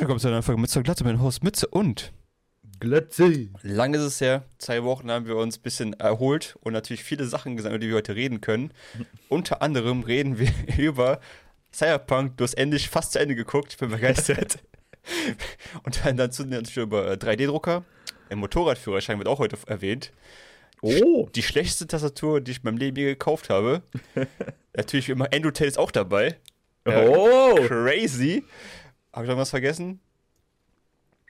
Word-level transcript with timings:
willkommen 0.00 0.20
zu 0.20 0.28
einer 0.28 0.44
Folge 0.44 0.60
Mütze 0.60 0.78
und 0.78 0.84
Glatze, 0.84 1.02
mein 1.02 1.20
Host 1.20 1.42
Mütze 1.42 1.66
und 1.66 2.12
Glatze. 2.78 3.48
Lang 3.62 3.94
ist 3.94 4.02
es 4.02 4.20
her, 4.20 4.44
zwei 4.58 4.84
Wochen 4.84 5.10
haben 5.10 5.26
wir 5.26 5.34
uns 5.34 5.58
ein 5.58 5.62
bisschen 5.62 5.92
erholt 5.94 6.56
und 6.60 6.72
natürlich 6.72 7.02
viele 7.02 7.24
Sachen 7.24 7.56
gesagt, 7.56 7.74
über 7.74 7.80
die 7.80 7.88
wir 7.88 7.96
heute 7.96 8.14
reden 8.14 8.40
können. 8.40 8.72
Unter 9.28 9.60
anderem 9.60 10.04
reden 10.04 10.38
wir 10.38 10.52
über 10.78 11.20
Cyberpunk, 11.72 12.36
du 12.36 12.44
hast 12.44 12.54
endlich 12.54 12.88
fast 12.88 13.10
zu 13.10 13.18
Ende 13.18 13.34
geguckt, 13.34 13.72
ich 13.72 13.78
bin 13.78 13.90
begeistert. 13.90 14.60
und 15.82 16.04
dann 16.04 16.16
dazu 16.16 16.44
natürlich 16.44 16.76
über 16.76 17.14
3D-Drucker, 17.14 17.82
ein 18.30 18.38
Motorradführerschein 18.38 19.18
wird 19.18 19.26
auch 19.26 19.40
heute 19.40 19.58
erwähnt. 19.66 20.12
Oh. 20.80 21.28
Die 21.34 21.42
schlechteste 21.42 21.88
Tastatur, 21.88 22.40
die 22.40 22.52
ich 22.52 22.58
in 22.58 22.64
meinem 22.66 22.78
Leben 22.78 22.96
je 22.96 23.04
gekauft 23.06 23.50
habe. 23.50 23.82
natürlich 24.76 25.08
immer 25.08 25.32
Endotail 25.32 25.66
ist 25.66 25.78
auch 25.78 25.90
dabei. 25.90 26.36
Oh. 26.84 27.56
Crazy. 27.66 28.44
Habe 29.18 29.26
ich 29.26 29.30
noch 29.32 29.38
was 29.38 29.50
vergessen? 29.50 29.98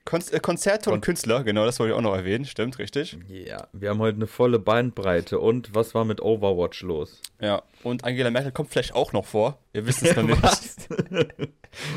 Kon 0.05 0.23
äh, 0.31 0.41
Konzerte 0.41 0.91
und 0.91 0.97
Kon 0.97 1.01
Künstler, 1.01 1.43
genau, 1.43 1.65
das 1.65 1.81
wollte 1.81 1.93
ich 1.95 1.97
auch 1.97 2.03
noch 2.03 2.15
erwähnen. 2.15 2.45
Stimmt, 2.45 2.79
richtig. 2.79 3.17
Ja, 3.29 3.67
wir 3.73 3.89
haben 3.89 3.99
heute 3.99 4.17
eine 4.17 4.27
volle 4.27 4.59
Bandbreite. 4.59 5.39
Und 5.39 5.75
was 5.75 5.95
war 5.95 6.05
mit 6.05 6.21
Overwatch 6.21 6.83
los? 6.83 7.23
Ja, 7.41 7.63
und 7.85 8.05
Angela 8.05 8.31
Merkel 8.31 8.53
kommt 8.53 8.69
vielleicht 8.69 8.95
auch 8.95 9.15
noch 9.15 9.25
vor. 9.25 9.57
Wir 9.73 9.87
wissen 9.87 10.07
es 10.07 10.15
noch 10.17 10.23
nicht. 10.23 11.33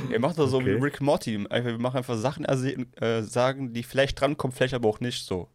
Er 0.10 0.20
macht 0.22 0.40
doch 0.40 0.48
so 0.48 0.60
Okay. 0.60 0.78
wie 0.78 0.82
Rick 0.82 1.02
Morty. 1.02 1.38
Wir 1.40 1.78
machen 1.78 1.98
einfach 1.98 2.16
Sachen 2.16 2.46
äh, 2.46 3.24
sagen, 3.24 3.74
die 3.74 3.84
vielleicht 3.84 4.22
drankommen, 4.22 4.56
vielleicht 4.56 4.74
aber 4.76 4.88
auch 4.88 5.02
nicht 5.02 5.26
so. 5.26 5.50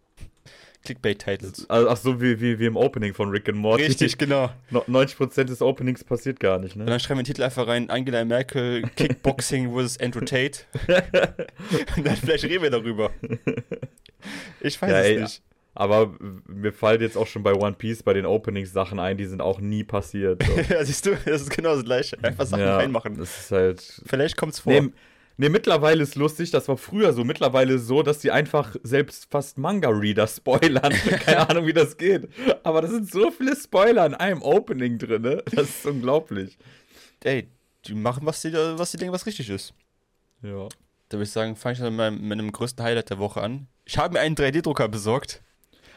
Clickbait-Titles. 0.87 1.69
Also, 1.69 1.89
ach 1.89 1.97
so, 1.97 2.21
wie, 2.21 2.41
wie, 2.41 2.59
wie 2.59 2.67
im 2.67 2.77
Opening 2.77 3.13
von 3.15 3.29
Rick 3.31 3.49
and 3.49 3.59
Morty. 3.59 3.85
Richtig, 3.85 4.17
genau. 4.19 4.51
No- 4.71 4.85
90% 4.89 5.45
des 5.45 5.61
Openings 5.63 6.05
passiert 6.05 6.41
gar 6.41 6.59
nicht, 6.59 6.77
Und 6.77 6.85
ne? 6.85 6.91
dann 6.91 7.01
schreiben 7.01 7.19
wir 7.19 7.23
den 7.25 7.27
Titel 7.29 7.43
einfach 7.43 7.67
rein: 7.67 7.91
Angela 7.91 8.25
Merkel, 8.25 8.83
Kickboxing 8.97 9.75
vs. 9.77 9.99
Andrew 10.01 10.21
Tate. 10.21 10.61
und 11.97 12.07
dann 12.07 12.17
vielleicht 12.17 12.45
reden 12.45 12.63
wir 12.63 12.71
darüber. 12.71 13.11
Ich 14.61 14.81
weiß 14.81 14.91
Ja, 14.91 15.01
es 15.01 15.07
ey, 15.07 15.21
nicht. 15.21 15.43
Aber 15.75 16.15
mir 16.47 16.73
fallen 16.73 17.03
jetzt 17.03 17.19
auch 17.19 17.27
schon 17.27 17.43
bei 17.43 17.53
One 17.53 17.75
Piece 17.77 18.03
bei 18.03 18.15
den 18.15 18.25
Openings-Sachen 18.25 18.99
ein, 18.99 19.19
die 19.19 19.27
sind 19.27 19.43
auch 19.43 19.61
nie 19.61 19.85
passiert. 19.85 20.43
So. 20.43 20.75
Ja, 20.75 20.83
siehst 20.83 21.05
du, 21.05 21.11
das 21.27 21.43
ist 21.43 21.51
genau 21.51 21.75
das 21.75 21.85
gleiche. 21.85 22.17
Einfach 22.23 22.47
Sachen 22.47 22.63
ja, 22.63 22.77
reinmachen. 22.79 23.19
Das 23.19 23.41
ist 23.41 23.53
halt. 23.53 24.03
Vielleicht 24.07 24.39
kommt's 24.39 24.61
vor. 24.61 24.73
Nee, 24.73 24.89
nee, 25.37 25.49
mittlerweile 25.49 26.03
ist 26.03 26.15
lustig, 26.15 26.51
das 26.51 26.69
war 26.69 26.77
früher 26.77 27.13
so. 27.13 27.25
Mittlerweile 27.25 27.75
ist 27.75 27.87
so, 27.87 28.03
dass 28.03 28.19
die 28.19 28.31
einfach 28.31 28.77
selbst 28.83 29.29
fast 29.31 29.59
Manga-Reader 29.59 30.27
spoilern. 30.27 30.93
Keine 31.25 31.49
Ahnung, 31.49 31.67
wie 31.67 31.73
das 31.73 31.97
geht. 31.97 32.29
Aber 32.63 32.83
da 32.83 32.89
sind 32.89 33.11
so 33.11 33.31
viele 33.31 33.57
Spoiler 33.57 34.07
in 34.07 34.15
einem 34.15 34.43
Opening 34.43 34.99
drin, 34.99 35.23
ne? 35.23 35.43
Das 35.53 35.69
ist 35.69 35.87
unglaublich. 35.87 36.59
Ey, 37.25 37.49
die 37.87 37.95
machen, 37.95 38.27
was 38.27 38.43
sie, 38.43 38.53
was 38.53 38.91
sie 38.91 38.99
denken, 38.99 39.15
was 39.15 39.27
richtig 39.27 39.51
ist. 39.51 39.75
Ja. 40.43 40.69
Da 41.09 41.19
würde 41.19 41.25
ich 41.25 41.31
sagen, 41.31 41.57
fange 41.57 41.75
ich 41.75 41.81
mit 41.81 41.93
meinem, 41.93 42.21
mit 42.21 42.39
einem 42.39 42.53
größten 42.53 42.85
Highlight 42.85 43.11
der 43.11 43.19
Woche 43.19 43.41
an. 43.41 43.69
Ich 43.85 43.97
habe 43.99 44.15
mir 44.15 44.21
einen 44.21 44.35
3D-Drucker 44.35 44.89
besorgt. 44.89 45.43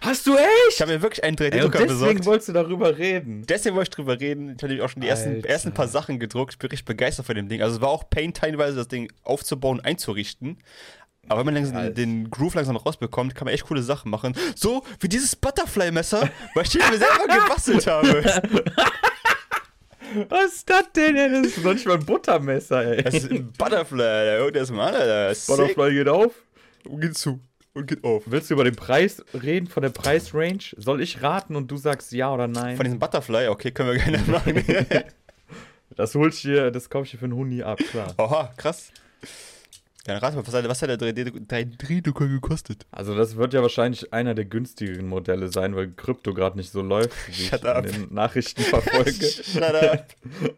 Hast 0.01 0.25
du 0.27 0.33
Ich 0.35 0.39
echt? 0.69 0.81
habe 0.81 0.93
mir 0.93 1.01
wirklich 1.01 1.23
einen 1.23 1.37
Ey, 1.37 1.45
und 1.47 1.53
3D-Drucker 1.53 1.77
deswegen 1.79 1.87
besorgt. 1.99 2.25
wolltest 2.25 2.49
du 2.49 2.53
darüber 2.53 2.97
reden. 2.97 3.45
Deswegen 3.47 3.75
wollte 3.75 3.89
ich 3.91 3.95
drüber 3.95 4.19
reden. 4.19 4.55
Ich 4.57 4.63
hatte 4.63 4.83
auch 4.83 4.89
schon 4.89 5.01
die 5.01 5.07
ersten, 5.07 5.35
Alter. 5.35 5.49
ersten 5.49 5.73
paar 5.73 5.87
Sachen 5.87 6.19
gedruckt. 6.19 6.53
Ich 6.53 6.59
bin 6.59 6.69
richtig 6.69 6.85
begeistert 6.85 7.25
von 7.25 7.35
dem 7.35 7.49
Ding. 7.49 7.61
Also 7.61 7.75
es 7.75 7.81
war 7.81 7.89
auch 7.89 8.09
Pain 8.09 8.33
teilweise, 8.33 8.77
das 8.77 8.87
Ding 8.87 9.11
aufzubauen, 9.23 9.79
einzurichten. 9.81 10.57
Aber 11.27 11.39
wenn 11.41 11.47
man 11.47 11.55
langsam 11.55 11.75
Alter. 11.77 11.91
den 11.93 12.29
Groove 12.31 12.55
langsam 12.55 12.75
rausbekommt, 12.77 13.35
kann 13.35 13.45
man 13.45 13.53
echt 13.53 13.65
coole 13.65 13.83
Sachen 13.83 14.09
machen. 14.09 14.33
So 14.55 14.83
wie 14.99 15.09
dieses 15.09 15.35
Butterfly-Messer, 15.35 16.29
was 16.55 16.73
ich 16.73 16.75
mir 16.89 16.97
selber 16.97 17.27
gebastelt 17.43 17.85
habe. 17.87 18.41
Was 20.29 20.53
ist 20.55 20.69
das 20.69 20.91
denn? 20.95 21.15
Das 21.43 21.45
ist 21.51 21.63
noch 21.63 21.73
nicht 21.73 21.85
mal 21.85 21.93
ein 21.97 22.03
Buttermesser, 22.05 22.83
ey. 22.83 23.03
Das 23.03 23.13
ist 23.13 23.29
ein 23.29 23.51
Butterfly, 23.55 24.01
Alter. 24.01 24.45
Und 24.47 24.55
das 24.55 24.71
Mann, 24.71 24.95
Alter. 24.95 25.35
Sick. 25.35 25.55
Butterfly 25.55 25.93
geht 25.93 26.07
auf. 26.07 26.33
Und 26.85 27.01
geht 27.01 27.15
zu. 27.15 27.39
Und 27.73 27.87
geht 27.87 28.03
auf. 28.03 28.23
Willst 28.25 28.49
du 28.49 28.55
über 28.55 28.63
den 28.63 28.75
Preis 28.75 29.23
reden, 29.33 29.67
von 29.67 29.83
der 29.83 29.89
Preisrange? 29.91 30.73
Soll 30.77 31.01
ich 31.01 31.21
raten 31.21 31.55
und 31.55 31.69
du 31.69 31.77
sagst 31.77 32.11
ja 32.11 32.33
oder 32.33 32.47
nein? 32.47 32.75
Von 32.77 32.83
diesem 32.85 32.99
Butterfly, 32.99 33.47
okay, 33.47 33.71
können 33.71 33.91
wir 33.91 33.97
gerne 33.99 34.17
machen. 34.27 34.63
das 35.95 36.15
hol 36.15 36.29
ich 36.29 36.41
dir, 36.41 36.71
das 36.71 36.89
kaufe 36.89 37.05
ich 37.05 37.11
dir 37.11 37.17
für 37.19 37.25
einen 37.25 37.35
Huni 37.35 37.61
ab, 37.61 37.77
klar. 37.77 38.13
Oha, 38.17 38.51
krass. 38.57 38.91
Ja, 40.07 40.13
dann 40.15 40.23
rat 40.23 40.35
mal, 40.35 40.47
was 40.47 40.53
hat, 40.53 40.67
was 40.67 40.81
hat 40.81 40.89
der 40.89 40.97
3D-Drucker 40.97 42.27
gekostet? 42.27 42.87
Also 42.89 43.15
das 43.15 43.35
wird 43.35 43.53
ja 43.53 43.61
wahrscheinlich 43.61 44.11
einer 44.11 44.33
der 44.33 44.45
günstigeren 44.45 45.07
Modelle 45.07 45.49
sein, 45.51 45.75
weil 45.75 45.91
Krypto 45.91 46.33
gerade 46.33 46.57
nicht 46.57 46.71
so 46.71 46.81
läuft, 46.81 47.11
wie 47.27 47.33
Shut 47.33 47.59
ich 47.59 47.65
up. 47.67 47.85
in 47.85 47.91
den 47.91 48.13
Nachrichten 48.13 48.61
verfolge. 48.63 49.11
Shut 49.13 49.61
up. 49.61 50.07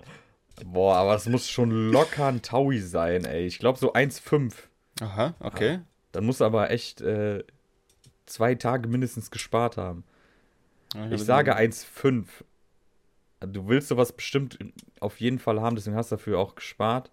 Boah, 0.66 0.96
aber 0.98 1.16
es 1.16 1.26
muss 1.28 1.50
schon 1.50 1.92
locker 1.92 2.28
ein 2.28 2.42
Taui 2.42 2.80
sein, 2.80 3.26
ey. 3.26 3.46
Ich 3.48 3.60
glaube 3.60 3.80
so 3.80 3.94
1,5. 3.94 4.54
Aha, 5.02 5.34
okay. 5.40 5.80
Dann 6.12 6.26
muss 6.26 6.42
aber 6.42 6.70
echt 6.72 7.02
äh, 7.02 7.44
zwei 8.26 8.56
Tage 8.56 8.88
mindestens 8.88 9.32
gespart 9.32 9.78
haben. 9.78 10.04
Ich 11.10 11.24
sage 11.24 11.56
1,5. 11.56 12.26
Du 13.40 13.68
willst 13.68 13.88
sowas 13.88 14.12
bestimmt 14.12 14.60
auf 15.00 15.20
jeden 15.20 15.40
Fall 15.40 15.62
haben, 15.62 15.76
deswegen 15.76 15.96
hast 15.96 16.12
du 16.12 16.16
dafür 16.18 16.38
auch 16.38 16.56
gespart. 16.56 17.12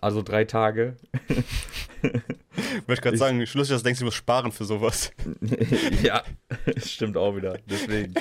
Also 0.00 0.22
drei 0.22 0.44
Tage. 0.44 0.96
Ich 1.28 2.88
wollte 2.88 3.02
gerade 3.02 3.14
ich- 3.16 3.20
sagen, 3.20 3.46
Schluss, 3.46 3.68
dass 3.68 3.82
du 3.82 3.84
denkst, 3.84 3.98
du 4.00 4.04
musst 4.06 4.16
sparen 4.16 4.52
für 4.52 4.64
sowas. 4.64 5.10
ja, 6.02 6.22
das 6.66 6.90
stimmt 6.90 7.16
auch 7.16 7.34
wieder. 7.36 7.58
Deswegen. 7.68 8.14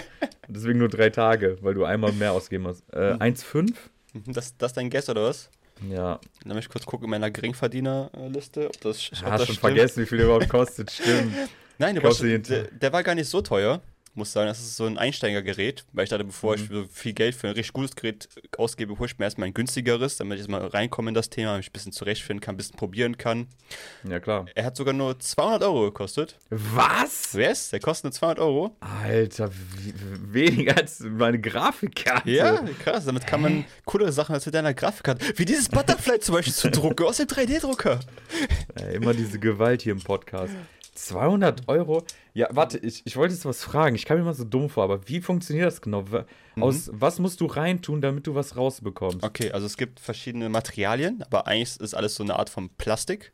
Deswegen 0.48 0.80
nur 0.80 0.90
drei 0.90 1.10
Tage, 1.10 1.58
weil 1.62 1.74
du 1.74 1.86
einmal 1.86 2.12
mehr 2.14 2.32
ausgeben 2.32 2.64
musst. 2.64 2.84
Äh, 2.94 3.14
1,5? 3.14 3.74
Das, 4.28 4.58
das 4.58 4.72
ist 4.72 4.78
dein 4.78 4.90
Guess, 4.90 5.10
oder 5.10 5.24
was? 5.24 5.50
Ja. 5.90 6.20
Dann 6.44 6.54
möchte 6.54 6.68
ich 6.68 6.70
kurz 6.70 6.86
gucken 6.86 7.06
in 7.06 7.12
meiner 7.12 7.32
Geringverdienerliste, 7.32 8.68
ob 8.68 8.80
das, 8.82 9.12
ob 9.12 9.14
Hast 9.14 9.22
das 9.22 9.22
schon 9.22 9.44
stimmt. 9.46 9.60
vergessen, 9.60 10.04
wie 10.04 10.06
viel 10.06 10.18
der 10.18 10.28
überhaupt 10.28 10.50
kostet. 10.50 10.92
Stimmt. 10.92 11.34
Nein, 11.78 11.96
der, 11.96 12.04
war, 12.04 12.14
der, 12.14 12.64
der 12.72 12.94
war 12.94 13.04
gar 13.04 13.16
nicht 13.16 13.30
so 13.30 13.42
teuer. 13.42 13.82
Muss 14.18 14.32
sagen, 14.32 14.48
das 14.48 14.60
ist 14.60 14.78
so 14.78 14.86
ein 14.86 14.98
Einsteigergerät, 14.98 15.84
weil 15.92 16.06
ich 16.06 16.10
dachte, 16.10 16.24
bevor 16.24 16.56
Mhm. 16.56 16.64
ich 16.64 16.70
so 16.70 16.86
viel 16.92 17.14
Geld 17.14 17.36
für 17.36 17.48
ein 17.48 17.54
richtig 17.54 17.74
gutes 17.74 17.96
Gerät 17.96 18.30
ausgebe, 18.58 18.98
hole 18.98 19.08
ich 19.08 19.18
mir 19.20 19.26
erstmal 19.26 19.48
ein 19.50 19.54
günstigeres, 19.54 20.16
damit 20.18 20.36
ich 20.38 20.44
jetzt 20.44 20.50
mal 20.50 20.66
reinkomme 20.66 21.10
in 21.10 21.14
das 21.16 21.30
Thema, 21.30 21.58
mich 21.58 21.68
ein 21.70 21.74
bisschen 21.74 21.92
zurechtfinden 21.92 22.40
kann, 22.42 22.56
ein 22.56 22.58
bisschen 22.58 22.78
probieren 22.78 23.18
kann. 23.18 23.48
Ja, 24.10 24.20
klar. 24.22 24.46
Er 24.56 24.64
hat 24.66 24.78
sogar 24.78 24.94
nur 24.94 25.20
200 25.20 25.64
Euro 25.64 25.82
gekostet. 25.86 26.40
Was? 26.50 27.30
Wer 27.34 27.52
ist? 27.52 27.74
Der 27.74 27.80
kostet 27.82 28.06
nur 28.06 28.12
200 28.14 28.40
Euro. 28.40 28.76
Alter, 28.80 29.52
weniger 30.32 30.78
als 30.78 31.00
meine 31.02 31.40
Grafikkarte. 31.40 32.30
Ja, 32.32 32.64
krass. 32.84 33.06
Damit 33.06 33.28
kann 33.28 33.42
man 33.42 33.66
coolere 33.86 34.12
Sachen 34.12 34.34
als 34.34 34.46
mit 34.46 34.56
deiner 34.56 34.74
Grafikkarte. 34.74 35.26
Wie 35.38 35.46
dieses 35.46 35.70
Butterfly 35.70 36.20
zum 36.20 36.36
Beispiel 36.36 36.54
zu 36.54 36.72
drucken 36.72 37.06
aus 37.06 37.18
dem 37.18 37.28
3D-Drucker. 37.28 38.00
Ey, 38.76 38.96
immer 38.96 39.14
diese 39.14 39.40
Gewalt 39.40 39.82
hier 39.82 39.92
im 39.92 40.02
Podcast. 40.02 40.54
200 40.96 41.68
Euro? 41.68 42.04
Ja, 42.34 42.48
warte, 42.52 42.78
ich, 42.80 43.02
ich 43.06 43.16
wollte 43.16 43.34
jetzt 43.34 43.46
was 43.46 43.64
fragen. 43.64 43.96
Ich 43.96 44.06
kam 44.06 44.18
mir 44.18 44.24
immer 44.24 44.34
so 44.34 44.44
dumm 44.44 44.70
vor, 44.70 44.84
aber 44.84 45.08
wie 45.08 45.22
funktioniert 45.22 45.68
das 45.68 45.82
genau? 45.82 46.12
Wa- 46.12 46.26
Aus 46.60 46.90
was 46.94 47.20
musst 47.20 47.40
du 47.42 47.46
reintun, 47.46 48.02
damit 48.02 48.28
du 48.28 48.36
was 48.36 48.56
rausbekommst? 48.58 49.24
Okay, 49.24 49.52
also 49.52 49.66
es 49.66 49.78
gibt 49.78 50.00
verschiedene 50.00 50.50
Materialien, 50.50 51.22
aber 51.24 51.48
eigentlich 51.48 51.80
ist 51.80 51.94
alles 51.94 52.16
so 52.16 52.24
eine 52.24 52.38
Art 52.38 52.50
von 52.50 52.70
Plastik. 52.70 53.34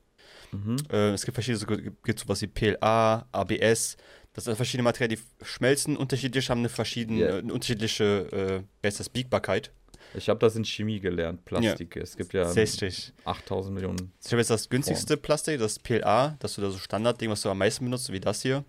Äh, 0.92 1.12
es 1.12 1.24
gibt 1.24 1.36
verschiedene, 1.36 1.60
so, 1.60 1.66
gibt 1.68 2.20
sowas 2.20 2.42
wie 2.42 2.48
PLA, 2.48 3.26
ABS. 3.32 3.96
Das 4.34 4.46
sind 4.46 4.56
verschiedene 4.56 4.84
Materialien, 4.84 5.20
die 5.20 5.46
schmelzen 5.46 5.96
unterschiedlich, 5.98 6.50
haben 6.50 6.60
eine 6.60 6.70
verschiedene, 6.70 7.20
Ja. 7.20 7.28
äh, 7.28 7.40
eine 7.40 7.54
unterschiedliche, 7.54 8.04
äh, 8.32 8.64
das, 8.82 8.98
Biegbarkeit. 9.10 9.72
Ich 10.14 10.30
habe 10.30 10.40
das 10.40 10.56
in 10.56 10.66
Chemie 10.66 11.00
gelernt, 11.00 11.46
Plastik. 11.46 11.96
Es 11.96 12.18
gibt 12.18 12.34
ja 12.34 12.50
Richtig. 12.50 13.14
8000 13.26 13.74
Millionen. 13.74 14.12
Ich 14.24 14.32
habe 14.32 14.40
jetzt 14.40 14.50
das 14.50 14.70
günstigste 14.70 15.18
Plastik, 15.18 15.60
das 15.60 15.80
PLA, 15.80 16.36
das 16.40 16.52
ist 16.52 16.56
so 16.56 16.62
das 16.64 16.78
Standardding, 16.80 17.30
was 17.30 17.42
du 17.42 17.50
am 17.50 17.58
meisten 17.58 17.86
benutzt, 17.86 18.12
wie 18.12 18.20
das 18.20 18.42
hier. 18.42 18.64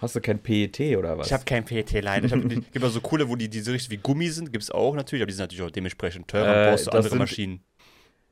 Hast 0.00 0.14
du 0.14 0.20
kein 0.20 0.38
PET 0.38 0.96
oder 0.96 1.18
was? 1.18 1.26
Ich 1.26 1.32
habe 1.32 1.44
kein 1.44 1.64
PET 1.64 1.92
leider. 2.02 2.34
Ich 2.36 2.72
gibt 2.72 2.84
auch 2.84 2.90
so 2.90 3.00
coole, 3.00 3.28
wo 3.28 3.34
die, 3.34 3.48
die 3.48 3.60
so 3.60 3.72
richtig 3.72 3.90
wie 3.90 3.96
Gummi 3.96 4.28
sind, 4.28 4.52
gibt 4.52 4.62
es 4.62 4.70
auch 4.70 4.94
natürlich, 4.94 5.22
aber 5.22 5.28
die 5.28 5.34
sind 5.34 5.44
natürlich 5.44 5.64
auch 5.64 5.70
dementsprechend 5.70 6.28
teurer, 6.28 6.66
Äh, 6.66 6.70
brauchst 6.70 6.86
du 6.86 6.90
andere 6.92 7.16
Maschinen. 7.16 7.60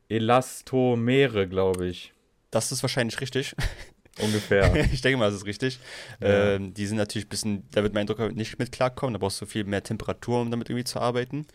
Elastomere, 0.08 1.48
glaube 1.48 1.88
ich. 1.88 2.12
Das 2.52 2.70
ist 2.70 2.82
wahrscheinlich 2.82 3.20
richtig. 3.20 3.54
Ungefähr. 4.22 4.74
ich 4.92 5.00
denke 5.02 5.18
mal, 5.18 5.26
das 5.26 5.40
ist 5.40 5.46
richtig. 5.46 5.80
Ja. 6.20 6.54
Ähm, 6.54 6.72
die 6.72 6.86
sind 6.86 6.96
natürlich 6.96 7.26
ein 7.26 7.30
bisschen, 7.30 7.68
da 7.72 7.82
wird 7.82 7.94
mein 7.94 8.06
Drucker 8.06 8.30
nicht 8.30 8.58
mit 8.58 8.70
klarkommen, 8.72 9.14
da 9.14 9.18
brauchst 9.18 9.40
du 9.40 9.46
viel 9.46 9.64
mehr 9.64 9.82
Temperatur, 9.82 10.40
um 10.40 10.50
damit 10.50 10.70
irgendwie 10.70 10.84
zu 10.84 11.00
arbeiten. 11.00 11.46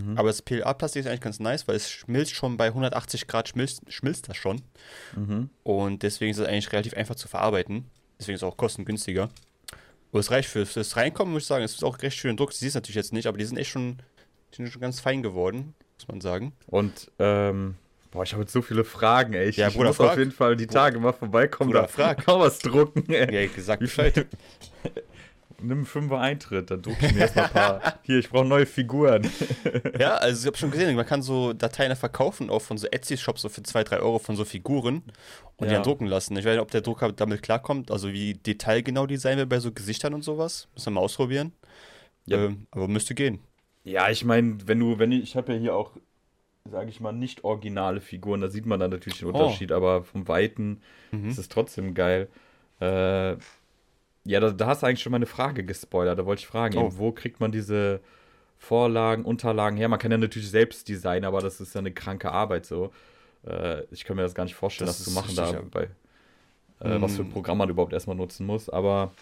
Mhm. 0.00 0.18
Aber 0.18 0.28
das 0.28 0.42
PLA-Plastik 0.42 1.00
ist 1.00 1.06
eigentlich 1.06 1.20
ganz 1.20 1.38
nice, 1.40 1.68
weil 1.68 1.76
es 1.76 1.90
schmilzt 1.90 2.34
schon 2.34 2.56
bei 2.56 2.66
180 2.66 3.26
Grad, 3.28 3.48
schmilzt, 3.48 3.82
schmilzt 3.88 4.28
das 4.28 4.36
schon. 4.36 4.62
Mhm. 5.14 5.50
Und 5.62 6.02
deswegen 6.02 6.30
ist 6.32 6.38
es 6.38 6.46
eigentlich 6.46 6.72
relativ 6.72 6.94
einfach 6.94 7.14
zu 7.14 7.28
verarbeiten. 7.28 7.88
Deswegen 8.18 8.34
ist 8.34 8.42
es 8.42 8.48
auch 8.48 8.56
kostengünstiger. 8.56 9.28
Und 10.10 10.20
es 10.20 10.30
reicht 10.30 10.48
für 10.48 10.64
das 10.64 10.96
Reinkommen, 10.96 11.32
muss 11.34 11.42
ich 11.42 11.48
sagen. 11.48 11.64
Es 11.64 11.74
ist 11.74 11.84
auch 11.84 12.00
recht 12.02 12.16
schön 12.16 12.36
Druck. 12.36 12.52
Sie 12.52 12.60
siehst 12.60 12.70
es 12.70 12.74
natürlich 12.74 12.96
jetzt 12.96 13.12
nicht, 13.12 13.26
aber 13.26 13.38
die 13.38 13.44
sind 13.44 13.58
echt 13.58 13.70
schon, 13.70 13.98
die 14.52 14.56
sind 14.56 14.70
schon 14.72 14.80
ganz 14.80 15.00
fein 15.00 15.22
geworden, 15.22 15.74
muss 15.98 16.08
man 16.08 16.20
sagen. 16.20 16.52
Und, 16.66 17.10
ähm, 17.18 17.74
boah, 18.10 18.22
ich 18.22 18.32
habe 18.32 18.42
jetzt 18.42 18.52
so 18.52 18.62
viele 18.62 18.82
Fragen, 18.84 19.34
ey. 19.34 19.48
Ich, 19.50 19.56
Ja, 19.56 19.68
ich 19.68 19.74
Bruder, 19.74 19.88
muss 19.90 19.96
frag. 19.98 20.12
auf 20.12 20.18
jeden 20.18 20.32
Fall 20.32 20.56
die 20.56 20.66
Tage 20.66 20.98
mal 20.98 21.12
vorbeikommen, 21.12 21.70
Bruder, 21.70 21.82
da 21.82 21.88
frag. 21.88 22.26
auch 22.28 22.40
was 22.40 22.58
drucken, 22.60 23.04
ey. 23.12 23.32
Ja, 23.44 23.52
gesagt 23.52 23.82
Wie 23.82 23.86
Bescheid. 23.86 24.26
Nimm 25.60 25.86
Fünfer 25.86 26.20
Eintritt, 26.20 26.70
dann 26.70 26.82
druck 26.82 26.96
ich 27.02 27.12
mir 27.12 27.20
erstmal 27.20 27.46
ein 27.46 27.50
paar. 27.52 27.98
Hier, 28.02 28.18
ich 28.18 28.30
brauche 28.30 28.44
neue 28.44 28.66
Figuren. 28.66 29.28
ja, 29.98 30.14
also 30.14 30.40
ich 30.40 30.46
habe 30.46 30.56
schon 30.56 30.70
gesehen, 30.70 30.94
man 30.96 31.06
kann 31.06 31.22
so 31.22 31.52
Dateien 31.52 31.94
verkaufen, 31.96 32.50
auch 32.50 32.62
von 32.62 32.78
so 32.78 32.86
Etsy-Shops, 32.86 33.42
so 33.42 33.48
für 33.48 33.62
2, 33.62 33.84
3 33.84 34.00
Euro 34.00 34.18
von 34.18 34.36
so 34.36 34.44
Figuren 34.44 35.02
und 35.56 35.66
ja. 35.66 35.68
die 35.68 35.74
dann 35.74 35.82
drucken 35.82 36.06
lassen. 36.06 36.36
Ich 36.36 36.44
weiß 36.44 36.52
nicht, 36.52 36.60
ob 36.60 36.70
der 36.70 36.80
Drucker 36.80 37.12
damit 37.12 37.42
klarkommt, 37.42 37.90
also 37.90 38.12
wie 38.12 38.34
detailgenau 38.34 39.06
die 39.06 39.16
sein 39.16 39.38
will 39.38 39.46
bei 39.46 39.60
so 39.60 39.72
Gesichtern 39.72 40.14
und 40.14 40.22
sowas. 40.22 40.68
Müssen 40.74 40.86
wir 40.86 41.00
mal 41.00 41.00
ausprobieren. 41.00 41.52
Ja. 42.26 42.38
Ähm, 42.38 42.66
aber 42.70 42.88
müsste 42.88 43.14
gehen. 43.14 43.40
Ja, 43.84 44.10
ich 44.10 44.24
meine, 44.24 44.58
wenn 44.66 44.80
du, 44.80 44.98
wenn 44.98 45.12
ich, 45.12 45.22
ich 45.22 45.36
habe 45.36 45.52
ja 45.52 45.58
hier 45.58 45.74
auch, 45.74 45.92
sage 46.70 46.90
ich 46.90 47.00
mal, 47.00 47.12
nicht 47.12 47.44
originale 47.44 48.00
Figuren, 48.00 48.40
da 48.40 48.48
sieht 48.48 48.66
man 48.66 48.80
dann 48.80 48.90
natürlich 48.90 49.20
den 49.20 49.28
oh. 49.28 49.32
Unterschied, 49.32 49.70
oh. 49.70 49.76
aber 49.76 50.02
vom 50.02 50.26
Weiten 50.26 50.80
mhm. 51.12 51.28
ist 51.28 51.38
es 51.38 51.48
trotzdem 51.48 51.94
geil. 51.94 52.28
Äh, 52.80 53.36
ja, 54.26 54.40
da, 54.40 54.50
da, 54.50 54.66
hast 54.66 54.82
du 54.82 54.86
eigentlich 54.86 55.02
schon 55.02 55.12
mal 55.12 55.16
eine 55.16 55.26
Frage 55.26 55.64
gespoilert. 55.64 56.18
Da 56.18 56.26
wollte 56.26 56.40
ich 56.40 56.46
fragen, 56.46 56.76
oh. 56.78 56.86
eben, 56.86 56.98
wo 56.98 57.12
kriegt 57.12 57.40
man 57.40 57.52
diese 57.52 58.00
Vorlagen, 58.58 59.24
Unterlagen 59.24 59.76
her? 59.76 59.88
Man 59.88 59.98
kann 59.98 60.10
ja 60.10 60.18
natürlich 60.18 60.50
selbst 60.50 60.88
designen, 60.88 61.24
aber 61.24 61.40
das 61.40 61.60
ist 61.60 61.74
ja 61.74 61.78
eine 61.78 61.92
kranke 61.92 62.30
Arbeit 62.30 62.66
so. 62.66 62.90
Äh, 63.46 63.82
ich 63.90 64.04
kann 64.04 64.16
mir 64.16 64.22
das 64.22 64.34
gar 64.34 64.44
nicht 64.44 64.56
vorstellen, 64.56 64.88
das, 64.88 64.98
das 64.98 65.06
zu 65.06 65.12
machen 65.12 65.34
da 65.36 65.62
bei, 65.70 65.88
äh, 66.80 66.98
mm. 66.98 67.02
was 67.02 67.16
für 67.16 67.22
ein 67.22 67.30
Programm 67.30 67.58
man 67.58 67.68
überhaupt 67.68 67.92
erstmal 67.92 68.16
nutzen 68.16 68.46
muss. 68.46 68.68
Aber 68.68 69.12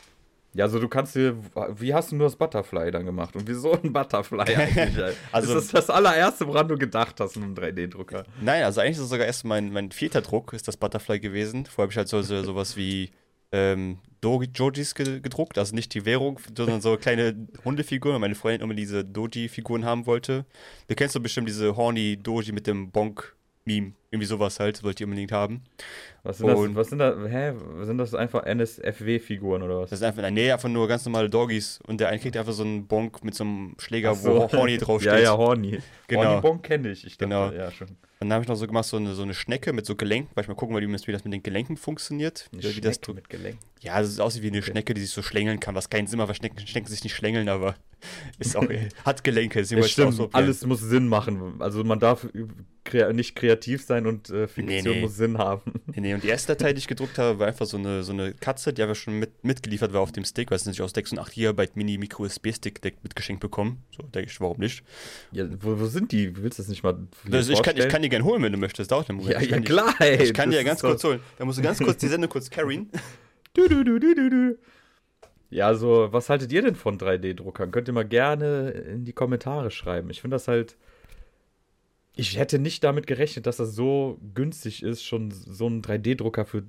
ja, 0.55 0.65
also 0.65 0.79
du 0.79 0.89
kannst 0.89 1.17
dir, 1.17 1.37
wie 1.77 1.93
hast 1.93 2.13
du 2.13 2.17
nur 2.17 2.29
das 2.29 2.37
Butterfly 2.37 2.93
dann 2.93 3.05
gemacht? 3.05 3.35
Und 3.35 3.47
wieso 3.49 3.73
ein 3.73 3.93
Butterfly 3.93 4.55
eigentlich? 4.57 5.17
also, 5.33 5.59
ist 5.59 5.75
das 5.75 5.87
das 5.87 5.91
allererste, 5.95 6.47
woran 6.47 6.69
du 6.69 6.79
gedacht 6.79 7.21
hast 7.21 7.37
mit 7.37 7.45
einem 7.45 7.55
3D-Drucker? 7.55 8.25
Nein, 8.41 8.63
also 8.63 8.81
eigentlich 8.81 8.97
ist 8.97 9.03
es 9.03 9.11
sogar 9.11 9.27
erst 9.27 9.45
mein, 9.45 9.73
mein 9.73 9.91
vierter 9.91 10.23
Druck, 10.23 10.53
ist 10.53 10.69
das 10.69 10.77
Butterfly 10.77 11.19
gewesen. 11.19 11.67
Vorher 11.67 11.87
habe 11.87 11.93
ich 11.93 11.97
halt 11.99 12.09
so, 12.09 12.23
so 12.23 12.43
sowas 12.45 12.77
wie 12.77 13.11
ähm, 13.55 13.99
Dojis 14.21 14.95
gedruckt, 14.95 15.59
also 15.59 15.75
nicht 15.75 15.95
die 15.95 16.05
Währung, 16.05 16.41
sondern 16.57 16.81
so 16.81 16.97
kleine 16.97 17.47
Hundefiguren, 17.65 18.15
weil 18.15 18.21
meine 18.21 18.35
Freundin 18.35 18.63
immer 18.63 18.75
diese 18.75 19.05
Doji-Figuren 19.05 19.85
haben 19.85 20.07
wollte. 20.07 20.45
Du 20.89 20.95
kennst 20.95 21.15
doch 21.15 21.21
bestimmt 21.21 21.49
diese 21.49 21.77
Horny 21.77 22.17
Doji 22.17 22.53
mit 22.53 22.67
dem 22.67 22.91
Bonk-Meme, 22.91 23.93
irgendwie 24.15 24.27
sowas 24.27 24.61
halt, 24.61 24.83
wollte 24.83 25.03
ich 25.03 25.05
unbedingt 25.05 25.33
haben. 25.33 25.63
Was 26.23 26.39
sind, 26.39 26.49
das, 26.49 26.75
was 26.75 26.89
sind 26.89 26.99
das, 26.99 27.17
hä, 27.31 27.53
sind 27.83 27.99
das 27.99 28.15
einfach 28.15 28.45
NSFW-Figuren 28.47 29.63
oder 29.63 29.81
was? 29.81 29.91
Das 29.91 30.01
ist 30.01 30.05
einfach, 30.05 30.29
nee, 30.31 30.51
einfach 30.51 30.69
nur 30.69 30.89
ganz 30.89 31.05
normale 31.05 31.29
Doggies 31.29 31.81
und 31.87 32.01
der 32.01 32.09
eine 32.09 32.19
kriegt 32.19 32.37
einfach 32.37 32.53
so 32.53 32.63
einen 32.63 32.87
Bonk 32.87 33.23
mit 33.25 33.35
so 33.35 33.45
einem 33.45 33.75
Schläger, 33.79 34.15
so. 34.15 34.35
wo 34.35 34.53
Horny 34.53 34.79
draufsteht. 34.79 35.13
ja, 35.13 35.19
ja, 35.19 35.37
Horny. 35.37 35.81
Genau. 36.07 36.25
Horny 36.25 36.41
Bonk 36.41 36.63
kenne 36.63 36.91
ich, 36.91 37.05
ich 37.05 37.19
dachte, 37.19 37.29
genau. 37.29 37.51
ja 37.51 37.71
schon. 37.71 37.89
Und 38.25 38.31
dann 38.31 38.37
habe 38.37 38.45
ich 38.45 38.49
noch 38.49 38.57
so 38.57 38.67
gemacht, 38.67 38.87
so 38.87 38.97
eine, 38.97 39.15
so 39.15 39.23
eine 39.23 39.35
Schnecke 39.35 39.75
mit 39.75 39.85
so 39.85 39.97
Gelenken, 39.97 40.31
weil 40.35 40.45
ich 40.45 40.49
mal 40.49 40.55
gucken 40.55 40.75
wollte, 40.75 40.89
wie 40.89 41.13
das 41.13 41.25
mit 41.25 41.33
den 41.35 41.43
Gelenken 41.43 41.77
funktioniert. 41.77 42.49
Eine 42.55 42.63
wie 42.63 42.81
das 42.81 42.99
mit 43.09 43.29
Gelenken? 43.29 43.61
Ja, 43.81 44.01
das 44.01 44.19
aussieht 44.19 44.43
wie 44.43 44.47
eine 44.47 44.59
okay. 44.59 44.71
Schnecke, 44.71 44.95
die 44.95 45.03
sich 45.03 45.11
so 45.11 45.21
schlängeln 45.21 45.61
kann, 45.61 45.75
was 45.75 45.91
keinen 45.91 46.07
Sinn 46.07 46.17
macht, 46.17 46.29
weil 46.29 46.35
Schnecken, 46.37 46.67
Schnecken 46.67 46.89
sich 46.89 47.05
nicht 47.05 47.15
schlängeln, 47.15 47.51
aber 47.51 47.75
ist 48.39 48.57
auch, 48.57 48.67
hat 49.05 49.25
Gelenke. 49.25 49.59
Deswegen 49.59 49.83
ja, 49.83 49.89
stimmt, 49.89 50.15
so, 50.15 50.31
alles 50.33 50.65
muss 50.65 50.81
Sinn 50.81 51.07
machen. 51.07 51.61
Also 51.61 51.85
man 51.85 51.99
darf 51.99 52.27
nicht 53.13 53.37
kreativ 53.37 53.85
sein 53.85 54.04
und 54.07 54.31
äh, 54.31 54.47
Fiktion 54.47 54.67
nee, 54.67 54.83
nee. 54.83 55.01
muss 55.01 55.17
Sinn 55.17 55.39
haben. 55.39 55.73
Nee, 55.87 56.01
nee, 56.01 56.15
und 56.15 56.23
die 56.23 56.29
erste 56.29 56.55
Datei, 56.55 56.73
die 56.73 56.79
ich 56.79 56.89
gedruckt 56.89 57.19
habe, 57.19 57.39
war 57.39 57.47
einfach 57.47 57.67
so 57.67 57.77
eine, 57.77 58.03
so 58.03 58.13
eine 58.13 58.33
Katze, 58.35 58.73
die 58.73 58.83
einfach 58.83 58.97
schon 58.97 59.19
mit, 59.19 59.45
mitgeliefert 59.45 59.93
war 59.93 60.01
auf 60.01 60.13
dem 60.13 60.25
Stick, 60.25 60.51
weil 60.51 60.57
es 60.57 60.65
natürlich 60.65 60.83
aus 60.83 60.93
6 60.93 61.13
und 61.13 61.19
8 61.19 61.35
GB 61.35 61.69
Mini-Micro-USB-Stick 61.75 62.83
mitgeschenkt 63.03 63.41
bekommen. 63.41 63.83
So, 63.97 64.03
denke 64.03 64.31
ich, 64.31 64.41
warum 64.41 64.59
nicht? 64.59 64.85
Ja, 65.33 65.47
wo, 65.61 65.79
wo 65.79 65.87
sind 65.87 66.13
die? 66.13 66.37
Willst 66.37 66.59
du 66.59 66.63
das 66.63 66.69
nicht 66.69 66.83
mal 66.83 66.97
also 67.31 67.53
ich, 67.53 67.63
kann, 67.63 67.77
ich 67.77 67.89
kann 67.89 68.03
die 68.03 68.09
gerne 68.09 68.25
holen, 68.25 68.43
wenn 68.43 68.53
du 68.53 68.59
möchtest. 68.59 68.91
Dauert 68.91 69.09
einen 69.09 69.19
Moment. 69.19 69.41
Ja, 69.41 69.57
ja 69.57 69.61
klar, 69.61 69.95
ey. 70.01 70.23
Ich 70.23 70.35
kann 70.35 70.51
die 70.51 70.57
ja 70.57 70.63
ganz 70.63 70.81
kurz 70.81 71.03
holen. 71.05 71.21
Da 71.39 71.45
musst 71.45 71.59
du 71.59 71.63
ganz 71.63 71.79
kurz 71.79 71.99
die 71.99 72.09
Sendung 72.09 72.31
kurz 72.31 72.51
carryen. 72.51 72.91
Du, 73.57 73.69
du, 73.69 73.85
du, 73.85 74.01
du, 74.01 74.15
du, 74.17 74.31
du. 74.31 74.59
Ja, 75.49 75.69
also, 75.69 76.09
was 76.11 76.29
haltet 76.29 76.51
ihr 76.51 76.63
denn 76.63 76.75
von 76.75 76.99
3D-Druckern? 76.99 77.71
Könnt 77.71 77.87
ihr 77.87 77.95
mal 77.95 78.05
gerne 78.05 78.71
in 78.71 79.05
die 79.05 79.13
Kommentare 79.13 79.71
schreiben. 79.71 80.11
Ich 80.11 80.21
finde 80.21 80.35
das 80.35 80.49
halt. 80.49 80.77
Ich 82.17 82.39
hätte 82.39 82.59
nicht 82.59 82.85
damit 82.85 83.07
gerechnet, 83.07 83.47
dass 83.47 83.57
das 83.57 83.75
so 83.75 84.19
günstig 84.35 84.83
ist, 84.83 85.03
schon 85.03 85.31
so 85.31 85.67
einen 85.67 85.83
3D-Drucker 85.83 86.45
für 86.45 86.65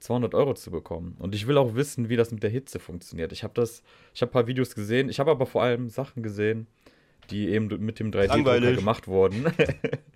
200 0.00 0.34
Euro 0.34 0.54
zu 0.54 0.70
bekommen. 0.70 1.16
Und 1.18 1.34
ich 1.34 1.46
will 1.46 1.56
auch 1.56 1.74
wissen, 1.74 2.08
wie 2.08 2.16
das 2.16 2.32
mit 2.32 2.42
der 2.42 2.50
Hitze 2.50 2.80
funktioniert. 2.80 3.32
Ich 3.32 3.44
habe 3.44 3.54
das, 3.54 3.82
ich 4.12 4.22
habe 4.22 4.30
ein 4.30 4.32
paar 4.32 4.46
Videos 4.48 4.74
gesehen. 4.74 5.08
Ich 5.08 5.20
habe 5.20 5.30
aber 5.30 5.46
vor 5.46 5.62
allem 5.62 5.88
Sachen 5.88 6.22
gesehen, 6.22 6.66
die 7.30 7.48
eben 7.48 7.68
mit 7.84 8.00
dem 8.00 8.10
3D-Drucker 8.10 8.74
gemacht 8.74 9.06
wurden. 9.06 9.46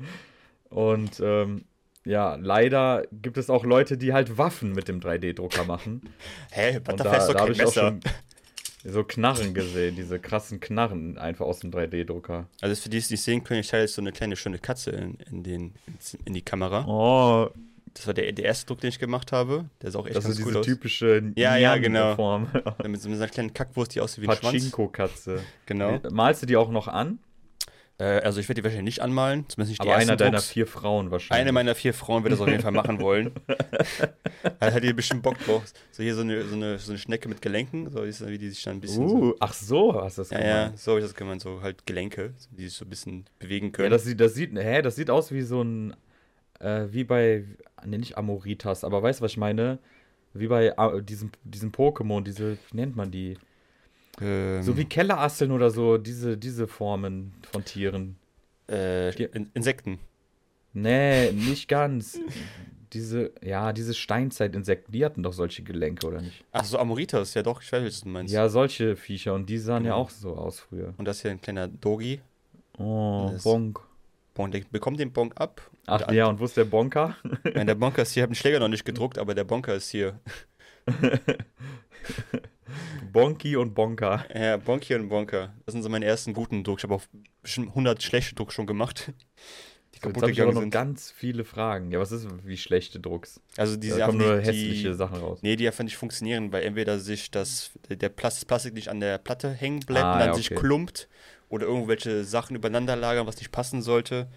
Und 0.68 1.20
ähm, 1.20 1.64
ja, 2.04 2.36
leider 2.36 3.04
gibt 3.12 3.36
es 3.36 3.50
auch 3.50 3.64
Leute, 3.64 3.96
die 3.96 4.12
halt 4.12 4.36
Waffen 4.38 4.72
mit 4.72 4.88
dem 4.88 5.00
3D-Drucker 5.00 5.64
machen. 5.64 6.02
Hä, 6.50 6.80
was 6.84 6.96
da, 6.96 7.04
da 7.04 7.40
habe 7.40 7.52
ich 7.52 7.58
Messer. 7.58 7.68
auch 7.68 7.90
schon 7.90 8.00
so 8.88 9.04
Knarren 9.04 9.54
gesehen, 9.54 9.96
diese 9.96 10.18
krassen 10.18 10.60
Knarren 10.60 11.18
einfach 11.18 11.46
aus 11.46 11.60
dem 11.60 11.70
3D-Drucker. 11.70 12.46
Also 12.60 12.80
für 12.80 12.88
die, 12.88 12.96
die 12.96 13.02
es 13.02 13.10
nicht 13.10 13.22
sehen 13.22 13.44
können, 13.44 13.60
ich 13.60 13.68
teile 13.68 13.82
jetzt 13.82 13.94
so 13.94 14.02
eine 14.02 14.12
kleine 14.12 14.36
schöne 14.36 14.58
Katze 14.58 14.90
in, 14.90 15.18
in, 15.30 15.42
den, 15.42 15.74
in 16.24 16.34
die 16.34 16.42
Kamera. 16.42 16.84
Oh. 16.86 17.50
Das 17.94 18.06
war 18.06 18.12
der, 18.12 18.30
der 18.30 18.44
erste 18.44 18.66
Druck, 18.66 18.80
den 18.80 18.88
ich 18.88 18.98
gemacht 18.98 19.32
habe. 19.32 19.64
Der 19.80 19.88
ist 19.88 19.96
auch 19.96 20.06
echt 20.06 20.16
das 20.16 20.24
ganz 20.24 20.38
ist 20.38 20.44
cool 20.44 20.52
diese 20.52 20.64
typische 20.64 21.32
ja, 21.34 21.56
ja, 21.56 21.78
genau. 21.78 22.14
Form. 22.16 22.48
mit 22.86 23.00
so 23.00 23.08
einer 23.08 23.26
kleinen 23.26 23.54
Kackwurst, 23.54 23.94
die 23.94 24.02
aussieht 24.02 24.22
wie 24.22 24.28
ein 24.28 24.36
Schwanz. 24.36 24.52
Pachinko-Katze. 24.52 25.40
Genau. 25.64 25.98
Malst 26.10 26.42
du 26.42 26.46
die 26.46 26.58
auch 26.58 26.70
noch 26.70 26.88
an? 26.88 27.18
Äh, 27.98 28.20
also 28.20 28.40
ich 28.40 28.48
werde 28.48 28.60
die 28.60 28.64
wahrscheinlich 28.64 28.96
nicht 28.96 29.02
anmalen, 29.02 29.48
zumindest 29.48 29.70
nicht 29.70 29.82
die 29.82 29.88
Aber 29.88 29.96
einer 29.96 30.16
deiner 30.16 30.40
vier 30.40 30.66
Frauen 30.66 31.10
wahrscheinlich. 31.10 31.40
Eine 31.40 31.52
meiner 31.52 31.74
vier 31.74 31.94
Frauen 31.94 32.22
wird 32.24 32.32
das 32.32 32.40
auf 32.40 32.48
jeden 32.48 32.62
Fall 32.62 32.72
machen 32.72 33.00
wollen. 33.00 33.32
Hat 34.60 34.74
hat 34.74 34.82
die 34.82 34.92
bestimmt 34.92 35.22
Bock 35.22 35.38
drauf. 35.38 35.64
So 35.92 36.02
hier 36.02 36.14
so 36.14 36.20
eine, 36.20 36.44
so 36.44 36.54
eine, 36.54 36.78
so 36.78 36.92
eine 36.92 36.98
Schnecke 36.98 37.28
mit 37.28 37.40
Gelenken, 37.40 37.90
so 37.90 38.02
wie 38.02 38.38
die 38.38 38.50
sich 38.50 38.62
dann 38.62 38.76
ein 38.76 38.80
bisschen. 38.80 39.04
Uh, 39.04 39.08
so, 39.08 39.36
ach 39.40 39.54
so, 39.54 40.02
hast 40.02 40.18
du 40.18 40.22
das 40.22 40.30
ja, 40.30 40.38
gemeint. 40.38 40.72
Ja, 40.72 40.76
so 40.76 40.90
habe 40.92 41.00
ich 41.00 41.06
das 41.06 41.14
gemeint, 41.14 41.40
so 41.40 41.62
halt 41.62 41.86
Gelenke, 41.86 42.34
die 42.50 42.64
sich 42.64 42.76
so 42.76 42.84
ein 42.84 42.90
bisschen 42.90 43.24
bewegen 43.38 43.72
können. 43.72 43.86
Ja, 43.86 43.90
das 43.90 44.04
sieht, 44.04 44.20
das 44.20 44.34
sieht, 44.34 44.54
hä, 44.54 44.82
das 44.82 44.96
sieht 44.96 45.10
aus 45.10 45.32
wie 45.32 45.42
so 45.42 45.62
ein, 45.62 45.96
äh, 46.60 46.86
wie 46.90 47.04
bei, 47.04 47.44
ne, 47.84 47.98
nicht 47.98 48.18
Amoritas, 48.18 48.84
aber 48.84 49.02
weißt 49.02 49.20
du, 49.20 49.24
was 49.24 49.32
ich 49.32 49.38
meine? 49.38 49.78
Wie 50.34 50.48
bei 50.48 50.66
äh, 50.66 51.02
diesem, 51.02 51.30
diesem 51.44 51.72
Pokémon, 51.72 52.22
diese, 52.22 52.58
wie 52.70 52.76
nennt 52.76 52.94
man 52.94 53.10
die? 53.10 53.38
Ähm, 54.20 54.62
so 54.62 54.76
wie 54.76 54.84
Kellerasseln 54.84 55.50
oder 55.50 55.70
so, 55.70 55.98
diese, 55.98 56.36
diese 56.36 56.66
Formen 56.66 57.32
von 57.50 57.64
Tieren. 57.64 58.16
Äh, 58.68 59.10
Insekten. 59.54 59.98
Nee, 60.72 61.32
nicht 61.32 61.68
ganz. 61.68 62.18
diese, 62.92 63.32
ja, 63.42 63.72
diese 63.72 63.94
Steinzeitinsekten, 63.94 64.92
die 64.92 65.04
hatten 65.04 65.22
doch 65.22 65.32
solche 65.32 65.62
Gelenke, 65.62 66.06
oder 66.06 66.20
nicht? 66.20 66.44
Ach 66.52 66.64
so, 66.64 66.78
Amoritas, 66.78 67.34
ja 67.34 67.42
doch, 67.42 67.62
ich 67.62 67.70
weiß, 67.72 67.84
was 67.84 68.00
du 68.02 68.08
meinst. 68.08 68.32
Ja, 68.32 68.48
solche 68.48 68.96
Viecher 68.96 69.34
und 69.34 69.48
die 69.48 69.58
sahen 69.58 69.82
mhm. 69.82 69.88
ja 69.88 69.94
auch 69.94 70.10
so 70.10 70.36
aus 70.36 70.60
früher. 70.60 70.94
Und 70.96 71.06
das 71.06 71.22
hier 71.22 71.30
ein 71.30 71.40
kleiner 71.40 71.68
Dogi. 71.68 72.20
Oh, 72.78 73.32
Bonk. 73.42 73.80
Bonk, 74.34 74.52
der 74.52 74.62
bekommt 74.70 75.00
den 75.00 75.12
Bonk 75.12 75.32
ab. 75.40 75.62
Ach 75.86 76.10
ja, 76.10 76.26
und 76.26 76.40
wo 76.40 76.44
ist 76.44 76.56
der 76.56 76.64
Bonker? 76.64 77.16
ja, 77.44 77.64
der 77.64 77.74
Bonker 77.74 78.02
ist 78.02 78.12
hier, 78.12 78.22
ich 78.22 78.24
habe 78.24 78.32
den 78.32 78.36
Schläger 78.36 78.60
noch 78.60 78.68
nicht 78.68 78.84
gedruckt, 78.84 79.18
aber 79.18 79.34
der 79.34 79.44
Bonker 79.44 79.74
ist 79.74 79.88
hier. 79.90 80.20
Bonky 83.12 83.56
und 83.56 83.74
Bonka. 83.74 84.24
Ja, 84.34 84.56
Bonky 84.56 84.94
und 84.94 85.08
Bonka. 85.08 85.54
Das 85.64 85.72
sind 85.72 85.82
so 85.82 85.88
meine 85.88 86.04
ersten 86.04 86.32
guten 86.32 86.64
Drucks. 86.64 86.80
Ich 86.80 86.84
habe 86.84 86.94
auch 86.94 87.02
bestimmt 87.42 87.68
100 87.68 88.02
schlechte 88.02 88.34
Drucks 88.34 88.54
schon 88.54 88.66
gemacht. 88.66 89.12
Die 89.94 90.00
kaputt 90.00 90.16
Jetzt 90.16 90.22
habe 90.22 90.32
ich 90.32 90.42
aber 90.42 90.52
noch 90.52 90.70
ganz 90.70 91.10
viele 91.10 91.44
Fragen. 91.44 91.90
Ja, 91.90 91.98
was 91.98 92.12
ist 92.12 92.26
wie 92.44 92.58
schlechte 92.58 93.00
Drucks? 93.00 93.40
Also 93.56 93.76
diese 93.76 93.98
da 93.98 94.06
kommen 94.06 94.18
nur 94.18 94.40
hässliche 94.40 94.90
die, 94.90 94.94
Sachen 94.94 95.18
raus. 95.18 95.38
Nee, 95.42 95.56
die 95.56 95.66
einfach 95.66 95.84
nicht 95.84 95.96
funktionieren, 95.96 96.52
weil 96.52 96.64
entweder 96.64 96.98
sich 96.98 97.30
das, 97.30 97.70
der 97.88 98.10
Plastik 98.10 98.74
nicht 98.74 98.88
an 98.88 99.00
der 99.00 99.18
Platte 99.18 99.50
hängen 99.50 99.80
bleibt 99.80 100.04
ah, 100.04 100.12
und 100.12 100.18
dann 100.18 100.28
ja, 100.28 100.32
okay. 100.34 100.42
sich 100.42 100.50
klumpt 100.50 101.08
oder 101.48 101.66
irgendwelche 101.66 102.24
Sachen 102.24 102.56
übereinander 102.56 102.94
lagern, 102.94 103.26
was 103.26 103.38
nicht 103.38 103.52
passen 103.52 103.80
sollte. 103.80 104.28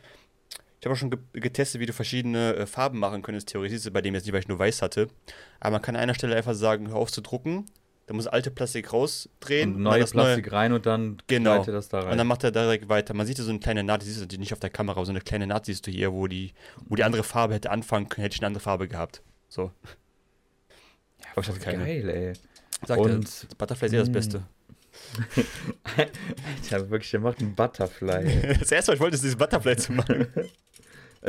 Ich 0.79 0.86
habe 0.86 0.93
auch 0.93 0.98
schon 0.98 1.12
getestet, 1.33 1.81
wie 1.81 1.86
du 1.86 1.91
verschiedene 1.91 2.55
äh, 2.55 2.65
Farben 2.65 3.00
machen 3.00 3.21
könntest, 3.21 3.50
theoretisch, 3.50 3.91
bei 3.91 4.01
dem 4.01 4.13
jetzt 4.13 4.24
nicht, 4.24 4.31
weil 4.31 4.39
ich 4.39 4.48
nur 4.48 4.59
weiß 4.59 4.81
hatte. 4.81 5.09
Aber 5.59 5.71
man 5.71 5.81
kann 5.81 5.98
an 5.98 6.03
einer 6.03 6.13
Stelle 6.13 6.38
einfach 6.38 6.53
sagen, 6.53 6.88
hör 6.88 6.95
auf 6.95 7.12
zu 7.12 7.19
drucken 7.19 7.65
da 8.09 8.15
muss 8.15 8.25
alte 8.25 8.49
Plastik 8.49 8.91
rausdrehen. 8.91 9.75
Und 9.75 9.83
neue 9.83 10.03
Plastik 10.03 10.47
neue... 10.47 10.51
rein 10.51 10.73
und 10.73 10.87
dann 10.87 11.21
genau. 11.27 11.57
gleitet 11.57 11.75
das 11.75 11.89
da 11.89 11.99
rein. 11.99 12.13
Und 12.13 12.17
dann 12.17 12.25
macht 12.25 12.43
er 12.43 12.49
direkt 12.49 12.89
weiter. 12.89 13.13
Man 13.13 13.27
sieht 13.27 13.37
so 13.37 13.47
eine 13.47 13.59
kleine 13.59 13.83
Naht, 13.83 14.01
die 14.01 14.07
siehst 14.07 14.33
du 14.33 14.37
nicht 14.39 14.51
auf 14.51 14.59
der 14.59 14.71
Kamera, 14.71 14.97
aber 14.97 15.05
so 15.05 15.11
eine 15.11 15.21
kleine 15.21 15.45
Naht 15.45 15.67
siehst 15.67 15.85
du 15.85 15.91
hier, 15.91 16.11
wo 16.11 16.25
die, 16.25 16.53
wo 16.87 16.95
die 16.95 17.03
andere 17.03 17.21
Farbe 17.21 17.53
hätte 17.53 17.69
anfangen 17.69 18.09
können, 18.09 18.23
hätte 18.23 18.33
ich 18.33 18.41
eine 18.41 18.47
andere 18.47 18.63
Farbe 18.63 18.87
gehabt. 18.87 19.21
So. 19.47 19.71
Ja, 21.19 21.25
aber 21.33 21.41
ich 21.41 21.49
hatte 21.49 21.59
keine. 21.59 21.85
Geil, 21.85 22.09
ey. 22.09 22.33
Sagt 22.87 22.99
und 22.99 23.11
er, 23.11 23.55
Butterfly 23.55 23.85
ist 23.85 23.93
ja 23.93 23.99
das 23.99 24.11
Beste. 24.11 24.43
Alter, 25.95 26.89
wirklich, 26.89 27.11
der 27.11 27.19
macht 27.19 27.41
einen 27.41 27.53
Butterfly. 27.53 28.55
das 28.59 28.71
erste 28.71 28.89
Mal, 28.89 28.95
ich 28.95 29.01
wollte, 29.01 29.15
ist 29.17 29.23
dieses 29.23 29.37
Butterfly 29.37 29.77
zu 29.77 29.91
machen. 29.91 30.25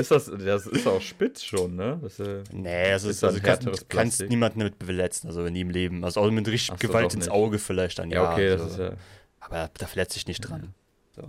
Ist 0.00 0.10
das, 0.10 0.30
das 0.38 0.66
ist 0.66 0.86
auch 0.86 1.00
spitz 1.00 1.42
schon, 1.42 1.76
ne? 1.76 1.98
Das, 2.02 2.18
äh, 2.20 2.42
nee, 2.52 2.90
das 2.90 3.04
ist, 3.04 3.16
ist 3.16 3.24
also 3.24 3.38
du 3.38 3.72
kannst 3.88 4.22
niemanden 4.22 4.60
damit 4.60 4.76
verletzen, 4.82 5.28
also 5.28 5.42
nie 5.42 5.60
im 5.60 5.68
Leben. 5.68 6.04
Also 6.04 6.20
auch 6.20 6.30
mit 6.30 6.48
richtig 6.48 6.80
so, 6.80 6.88
Gewalt 6.88 7.12
ins 7.12 7.28
Auge 7.28 7.58
vielleicht 7.58 7.98
dann, 7.98 8.10
ja. 8.10 8.22
Ja, 8.22 8.32
okay, 8.32 8.50
also, 8.52 8.64
das 8.64 8.72
ist 8.72 8.78
ja. 8.78 8.92
Aber 9.40 9.70
da 9.76 9.86
verletzt 9.86 10.14
sich 10.14 10.26
nicht 10.26 10.40
dran. 10.40 10.74
So. 11.14 11.22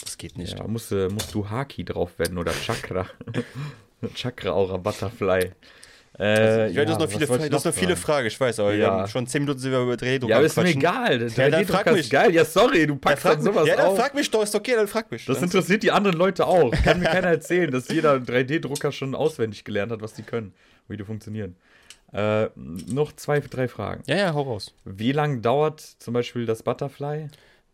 Das 0.00 0.16
geht 0.16 0.38
nicht. 0.38 0.58
Ja, 0.58 0.66
musst, 0.68 0.92
musst 0.92 1.34
du 1.34 1.50
Haki 1.50 1.84
drauf 1.84 2.18
werden 2.18 2.38
oder 2.38 2.52
Chakra. 2.52 3.06
Chakra 4.14 4.50
Aura 4.50 4.76
Butterfly. 4.76 5.52
Äh, 6.18 6.70
ich 6.70 6.76
weiß, 6.76 6.76
ja, 6.76 6.84
das, 6.84 6.98
noch 6.98 7.08
viele, 7.08 7.26
das 7.26 7.60
ist 7.60 7.64
noch 7.64 7.74
viele 7.74 7.96
Fragen, 7.96 8.28
ich 8.28 8.38
weiß, 8.38 8.60
aber 8.60 8.72
ja. 8.72 8.78
wir 8.78 8.92
haben 8.92 9.08
schon 9.08 9.26
10 9.26 9.42
Minuten 9.42 9.58
sind 9.58 9.72
wir 9.72 9.80
über 9.80 9.94
3D-Drucker 9.94 10.30
Ja, 10.30 10.36
aber 10.36 10.46
ist 10.46 10.56
mir 10.56 10.66
egal. 10.68 11.28
Ja, 11.28 11.50
dann 11.50 11.64
frag 11.66 11.92
mich. 11.92 12.08
Geil. 12.08 12.32
Ja, 12.32 12.44
sorry, 12.44 12.86
du 12.86 12.94
packst 12.94 13.24
dann 13.24 13.42
sowas 13.42 13.66
Ja, 13.66 13.76
dann 13.76 13.86
auf. 13.86 13.98
frag 13.98 14.14
mich 14.14 14.30
doch, 14.30 14.42
ist 14.42 14.54
okay, 14.54 14.74
dann 14.76 14.86
frag 14.86 15.10
mich. 15.10 15.24
Das 15.24 15.42
interessiert 15.42 15.82
die 15.82 15.90
anderen 15.90 16.16
Leute 16.16 16.46
auch. 16.46 16.70
Kann 16.84 17.00
mir 17.00 17.06
keiner 17.06 17.28
erzählen, 17.28 17.70
dass 17.70 17.88
jeder 17.88 18.14
3D-Drucker 18.14 18.92
schon 18.92 19.16
auswendig 19.16 19.64
gelernt 19.64 19.90
hat, 19.90 20.02
was 20.02 20.14
die 20.14 20.22
können, 20.22 20.54
wie 20.86 20.96
die 20.96 21.04
funktionieren. 21.04 21.56
Äh, 22.12 22.48
noch 22.54 23.10
zwei, 23.16 23.40
drei 23.40 23.66
Fragen. 23.66 24.04
Ja, 24.06 24.16
ja, 24.16 24.34
hau 24.34 24.42
raus. 24.42 24.72
Wie 24.84 25.10
lange 25.10 25.40
dauert 25.40 25.80
zum 25.80 26.14
Beispiel 26.14 26.46
das 26.46 26.62
Butterfly? 26.62 27.28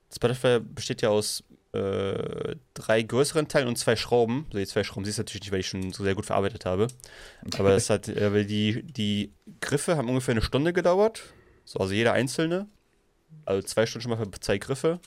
Das 0.09 0.19
Butterfly 0.19 0.61
besteht 0.61 1.03
ja 1.03 1.11
aus 1.11 1.45
äh, 1.73 2.57
drei 2.75 3.03
größeren 3.03 3.49
Teilen 3.49 3.69
und 3.69 3.77
zwei 3.77 3.97
Schrauben. 3.97 4.47
Also 4.49 4.59
die 4.59 4.67
zwei 4.67 4.85
Schrauben 4.85 5.05
siehst 5.05 5.19
du 5.19 5.23
natürlich 5.23 5.43
nicht, 5.43 5.53
weil 5.53 5.61
ich 5.61 5.69
schon 5.69 5.93
so 5.93 6.03
sehr 6.03 6.15
gut 6.15 6.27
verarbeitet 6.27 6.65
habe. 6.65 6.89
Aber 7.59 7.71
das 7.71 7.91
hat, 7.91 8.09
äh, 8.09 8.45
die, 8.45 8.83
die 8.83 9.33
Griffe 9.61 9.97
haben 9.97 10.09
ungefähr 10.09 10.33
eine 10.33 10.43
Stunde 10.43 10.73
gedauert. 10.73 11.23
So, 11.65 11.79
also 11.79 11.93
jeder 11.93 12.13
einzelne. 12.13 12.67
Also 13.45 13.67
zwei 13.67 13.87
Stunden 13.87 14.03
schon 14.03 14.11
mal 14.11 14.25
für 14.25 14.41
zwei 14.41 14.59
Griffe. 14.59 14.99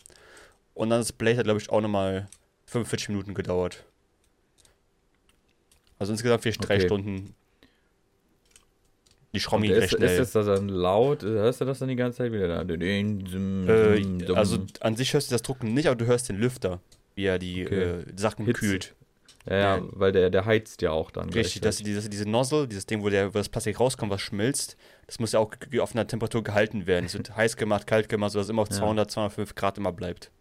Und 0.74 0.90
dann 0.90 1.02
das 1.02 1.12
Blade 1.12 1.38
hat, 1.38 1.44
glaube 1.44 1.60
ich, 1.60 1.70
auch 1.70 1.82
nochmal 1.82 2.28
45 2.68 3.10
Minuten 3.10 3.34
gedauert. 3.34 3.84
Also 6.00 6.14
insgesamt 6.14 6.44
vielleicht 6.44 6.68
drei 6.68 6.78
okay. 6.78 7.26
Die 9.34 9.40
Schrommi 9.40 9.72
recht 9.72 9.96
schnell. 9.98 10.22
Ist 10.22 10.36
das 10.36 10.46
dann 10.46 10.70
laut? 10.70 11.24
Hörst 11.24 11.62
du 11.62 11.66
das 11.66 11.80
dann 11.80 11.90
die 11.90 11.96
ganze 11.96 12.20
Zeit 12.20 12.32
wieder? 12.32 12.64
Äh, 13.68 14.34
also 14.34 14.60
an 14.80 14.96
sich 14.96 15.14
hörst 15.14 15.32
du 15.32 15.34
das 15.34 15.42
Drucken 15.42 15.74
nicht, 15.74 15.88
aber 15.88 15.96
du 15.96 16.06
hörst 16.06 16.30
den 16.30 16.38
Lüfter, 16.38 16.80
wie 17.16 17.26
er 17.26 17.40
die 17.40 17.66
okay. 17.66 17.82
äh, 17.82 18.04
Sachen 18.16 18.46
Hitze. 18.46 18.60
kühlt. 18.60 18.96
Ja, 19.50 19.58
ja, 19.58 19.82
weil 19.92 20.12
der, 20.14 20.30
der 20.30 20.46
heizt 20.46 20.82
ja 20.82 20.92
auch 20.92 21.12
dann. 21.12 21.30
Richtig, 21.30 21.62
dass 21.62 21.78
diese, 21.78 22.10
diese 22.10 22.30
Nozzle, 22.30 22.68
dieses 22.68 22.86
Ding, 22.86 23.04
wo, 23.04 23.10
der, 23.10 23.34
wo 23.34 23.38
das 23.38 23.50
Plastik 23.50 23.80
rauskommt, 23.80 24.12
was 24.12 24.22
schmilzt, 24.22 24.78
das 25.06 25.20
muss 25.20 25.34
ja 25.34 25.40
auch 25.40 25.52
auf 25.80 25.94
einer 25.94 26.08
Temperatur 26.08 26.44
gehalten 26.44 26.88
werden. 26.88 27.06
Es 27.06 27.14
wird 27.14 27.36
heiß 27.36 27.58
gemacht, 27.58 27.88
kalt 27.88 28.08
gemacht, 28.08 28.32
sodass 28.32 28.46
es 28.46 28.52
immer 28.52 28.62
auf 28.62 28.70
200, 28.70 29.08
ja. 29.08 29.14
205 29.14 29.56
Grad 29.56 29.78
immer 29.78 29.92
bleibt. 29.92 30.32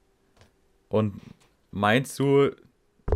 Und 0.88 1.20
meinst 1.70 2.18
du, 2.18 2.50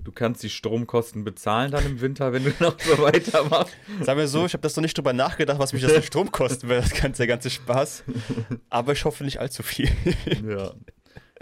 du 0.02 0.12
kannst 0.12 0.42
die 0.42 0.50
Stromkosten 0.50 1.24
bezahlen 1.24 1.70
dann 1.70 1.84
im 1.86 2.00
Winter, 2.00 2.32
wenn 2.32 2.44
du 2.44 2.52
noch 2.60 2.78
so 2.78 2.98
weitermachst. 2.98 3.76
Sagen 4.02 4.18
wir 4.18 4.28
so, 4.28 4.46
ich 4.46 4.52
habe 4.52 4.62
das 4.62 4.76
noch 4.76 4.82
nicht 4.82 4.96
drüber 4.96 5.12
nachgedacht, 5.12 5.58
was 5.58 5.72
mich 5.72 5.82
das 5.82 5.92
mit 5.92 6.04
Strom 6.04 6.30
kosten 6.30 6.68
wird, 6.68 6.84
das 6.84 6.94
ganze, 6.94 7.18
der 7.18 7.26
ganze 7.26 7.50
Spaß. 7.50 8.04
Aber 8.70 8.92
ich 8.92 9.04
hoffe 9.04 9.24
nicht 9.24 9.40
allzu 9.40 9.62
viel. 9.62 9.90
ja. 10.46 10.72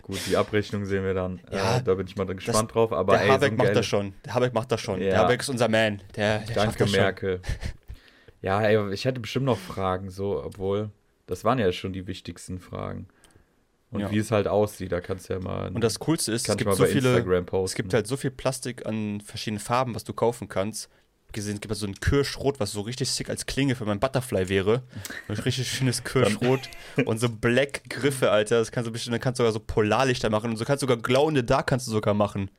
Gut, 0.02 0.18
die 0.28 0.36
Abrechnung 0.36 0.84
sehen 0.84 1.02
wir 1.02 1.14
dann. 1.14 1.40
Ja, 1.50 1.78
äh, 1.78 1.82
da 1.82 1.94
bin 1.94 2.06
ich 2.06 2.14
mal 2.14 2.26
gespannt 2.26 2.68
das, 2.68 2.74
drauf. 2.74 2.92
Aber 2.92 3.14
der 3.14 3.22
ey, 3.22 3.28
Habeck 3.30 3.52
so 3.52 3.56
macht 3.56 3.76
das 3.76 3.86
schon. 3.86 4.12
Der 4.26 4.34
Habeck 4.34 4.52
macht 4.52 4.70
das 4.70 4.80
schon. 4.82 5.00
Ja. 5.00 5.08
Der 5.08 5.18
Habeck 5.20 5.40
ist 5.40 5.48
unser 5.48 5.68
Man. 5.68 6.02
Der, 6.14 6.40
der 6.40 6.54
Danke, 6.54 6.84
Merkel. 6.84 7.40
ja, 8.42 8.60
ey, 8.60 8.92
ich 8.92 9.06
hätte 9.06 9.20
bestimmt 9.20 9.46
noch 9.46 9.56
Fragen, 9.56 10.10
so, 10.10 10.44
obwohl, 10.44 10.90
das 11.26 11.42
waren 11.44 11.58
ja 11.58 11.72
schon 11.72 11.94
die 11.94 12.06
wichtigsten 12.06 12.58
Fragen. 12.58 13.08
Und 13.94 14.00
ja. 14.00 14.10
wie 14.10 14.18
es 14.18 14.32
halt 14.32 14.48
aussieht, 14.48 14.90
da 14.90 15.00
kannst 15.00 15.28
du 15.28 15.34
ja 15.34 15.38
mal. 15.38 15.68
Und 15.72 15.82
das 15.82 16.00
Coolste 16.00 16.32
ist, 16.32 16.48
es 16.48 16.56
gibt 16.56 16.74
so 16.74 16.84
viele. 16.84 17.24
Es 17.64 17.74
gibt 17.74 17.94
halt 17.94 18.08
so 18.08 18.16
viel 18.16 18.32
Plastik 18.32 18.84
an 18.86 19.20
verschiedenen 19.20 19.60
Farben, 19.60 19.94
was 19.94 20.02
du 20.02 20.12
kaufen 20.12 20.48
kannst. 20.48 20.90
Gesehen, 21.32 21.54
es 21.54 21.60
gibt 21.60 21.70
halt 21.70 21.80
so 21.80 21.86
ein 21.86 21.94
Kirschrot, 21.94 22.60
was 22.60 22.72
so 22.72 22.80
richtig 22.80 23.10
sick 23.10 23.28
als 23.28 23.46
Klinge 23.46 23.74
für 23.74 23.84
mein 23.84 23.98
Butterfly 24.00 24.48
wäre. 24.48 24.82
Ein 25.28 25.36
richtig 25.36 25.68
schönes 25.68 26.02
Kirschrot. 26.02 26.60
und 27.06 27.18
so 27.18 27.28
Black 27.28 27.88
Griffe, 27.88 28.30
Alter. 28.30 28.58
Das 28.58 28.72
kannst 28.72 28.88
du 28.88 28.92
bestimmt, 28.92 29.14
dann 29.14 29.20
kannst 29.20 29.38
du 29.38 29.42
sogar 29.42 29.52
so 29.52 29.60
Polarlichter 29.60 30.28
machen. 30.30 30.50
Und 30.50 30.56
so 30.56 30.64
kannst 30.64 30.82
du 30.82 30.86
sogar 30.86 31.00
Glow 31.00 31.28
in 31.28 31.36
the 31.36 31.46
Dark 31.46 31.68
kannst 31.68 31.86
du 31.86 31.92
sogar 31.92 32.14
machen. 32.14 32.50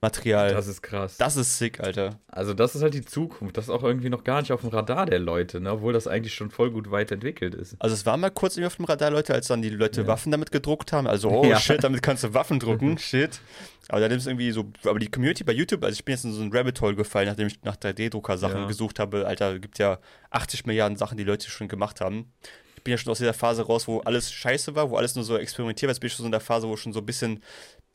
Material. 0.00 0.52
Das 0.52 0.68
ist 0.68 0.80
krass. 0.80 1.16
Das 1.16 1.36
ist 1.36 1.58
sick, 1.58 1.80
Alter. 1.80 2.20
Also, 2.28 2.54
das 2.54 2.76
ist 2.76 2.82
halt 2.82 2.94
die 2.94 3.04
Zukunft. 3.04 3.56
Das 3.56 3.64
ist 3.64 3.70
auch 3.70 3.82
irgendwie 3.82 4.10
noch 4.10 4.22
gar 4.22 4.40
nicht 4.40 4.52
auf 4.52 4.60
dem 4.60 4.70
Radar 4.70 5.06
der 5.06 5.18
Leute, 5.18 5.60
ne? 5.60 5.72
obwohl 5.72 5.92
das 5.92 6.06
eigentlich 6.06 6.34
schon 6.34 6.50
voll 6.50 6.70
gut 6.70 6.92
weit 6.92 7.10
entwickelt 7.10 7.54
ist. 7.56 7.74
Also, 7.80 7.94
es 7.94 8.06
war 8.06 8.16
mal 8.16 8.30
kurz 8.30 8.56
irgendwie 8.56 8.68
auf 8.68 8.76
dem 8.76 8.84
Radar, 8.84 9.10
Leute, 9.10 9.34
als 9.34 9.48
dann 9.48 9.60
die 9.60 9.70
Leute 9.70 10.02
ja. 10.02 10.06
Waffen 10.06 10.30
damit 10.30 10.52
gedruckt 10.52 10.92
haben. 10.92 11.08
Also, 11.08 11.30
oh 11.30 11.44
ja. 11.48 11.58
shit, 11.58 11.82
damit 11.82 12.00
kannst 12.02 12.22
du 12.22 12.32
Waffen 12.32 12.60
drucken, 12.60 12.96
shit. 12.98 13.40
Aber 13.88 14.00
dann 14.00 14.12
ist 14.12 14.26
irgendwie 14.26 14.52
so, 14.52 14.70
aber 14.84 15.00
die 15.00 15.10
Community 15.10 15.42
bei 15.42 15.52
YouTube, 15.52 15.82
also 15.82 15.94
ich 15.94 16.04
bin 16.04 16.14
jetzt 16.14 16.24
in 16.24 16.32
so 16.32 16.42
ein 16.42 16.52
Rabbit 16.52 16.80
Hole 16.80 16.94
gefallen, 16.94 17.26
nachdem 17.26 17.48
ich 17.48 17.60
nach 17.64 17.76
3D-Drucker-Sachen 17.76 18.60
ja. 18.62 18.66
gesucht 18.66 19.00
habe. 19.00 19.26
Alter, 19.26 19.58
gibt 19.58 19.78
ja 19.80 19.98
80 20.30 20.66
Milliarden 20.66 20.96
Sachen, 20.96 21.18
die 21.18 21.24
Leute 21.24 21.50
schon 21.50 21.66
gemacht 21.66 22.00
haben. 22.00 22.32
Ich 22.76 22.84
bin 22.84 22.92
ja 22.92 22.98
schon 22.98 23.10
aus 23.10 23.18
dieser 23.18 23.34
Phase 23.34 23.62
raus, 23.62 23.88
wo 23.88 23.98
alles 24.00 24.30
scheiße 24.30 24.76
war, 24.76 24.90
wo 24.90 24.96
alles 24.96 25.16
nur 25.16 25.24
so 25.24 25.36
experimentiert 25.36 25.88
war. 25.88 25.92
Jetzt 25.92 26.00
bin 26.00 26.06
ich 26.06 26.12
schon 26.12 26.22
so 26.22 26.28
in 26.28 26.32
der 26.32 26.40
Phase, 26.40 26.68
wo 26.68 26.76
schon 26.76 26.92
so 26.92 27.00
ein 27.00 27.06
bisschen 27.06 27.42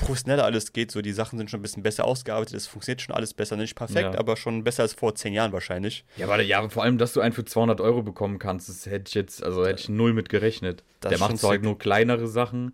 professioneller 0.05 0.45
alles 0.45 0.73
geht. 0.73 0.91
So, 0.91 1.01
die 1.01 1.13
Sachen 1.13 1.37
sind 1.37 1.49
schon 1.49 1.59
ein 1.59 1.63
bisschen 1.63 1.83
besser 1.83 2.05
ausgearbeitet, 2.05 2.55
es 2.55 2.67
funktioniert 2.67 3.01
schon 3.01 3.15
alles 3.15 3.33
besser. 3.33 3.55
Nicht 3.55 3.75
perfekt, 3.75 4.13
ja. 4.13 4.19
aber 4.19 4.37
schon 4.37 4.63
besser 4.63 4.83
als 4.83 4.93
vor 4.93 5.15
zehn 5.15 5.33
Jahren 5.33 5.51
wahrscheinlich. 5.51 6.05
Ja, 6.17 6.27
warte, 6.27 6.43
ja, 6.43 6.67
vor 6.69 6.83
allem, 6.83 6.97
dass 6.97 7.13
du 7.13 7.21
einen 7.21 7.33
für 7.33 7.45
200 7.45 7.81
Euro 7.81 8.03
bekommen 8.03 8.39
kannst, 8.39 8.69
das 8.69 8.85
hätte 8.85 9.09
ich 9.09 9.15
jetzt, 9.15 9.43
also 9.43 9.65
hätte 9.65 9.81
ich 9.81 9.89
null 9.89 10.13
mit 10.13 10.29
gerechnet. 10.29 10.83
Das 10.99 11.09
Der 11.09 11.19
macht 11.19 11.37
zwar 11.37 11.51
halt 11.51 11.63
nur 11.63 11.77
kleinere 11.77 12.27
Sachen, 12.27 12.73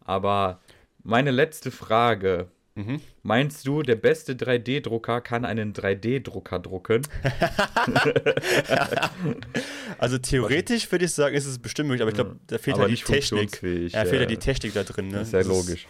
aber 0.00 0.60
meine 1.02 1.30
letzte 1.30 1.70
Frage. 1.70 2.48
Mhm. 2.74 3.02
Meinst 3.22 3.66
du, 3.66 3.82
der 3.82 3.96
beste 3.96 4.32
3D-Drucker 4.32 5.20
kann 5.20 5.44
einen 5.44 5.74
3D-Drucker 5.74 6.58
drucken? 6.58 7.02
also 9.98 10.16
theoretisch 10.16 10.90
würde 10.90 11.04
ich 11.04 11.12
sagen, 11.12 11.36
ist 11.36 11.44
es 11.44 11.58
bestimmt 11.58 11.90
möglich, 11.90 12.00
aber 12.00 12.10
ich 12.10 12.14
glaube, 12.14 12.36
da 12.46 12.56
fehlt 12.56 12.78
ja 12.78 12.84
halt 12.84 12.98
die 12.98 13.02
Technik. 13.02 13.62
Ja, 13.92 14.06
fehlt 14.06 14.22
ja 14.22 14.26
die 14.26 14.38
Technik 14.38 14.72
da 14.72 14.84
drin. 14.84 15.08
Ne? 15.08 15.20
Ist 15.20 15.34
ja 15.34 15.42
logisch. 15.42 15.86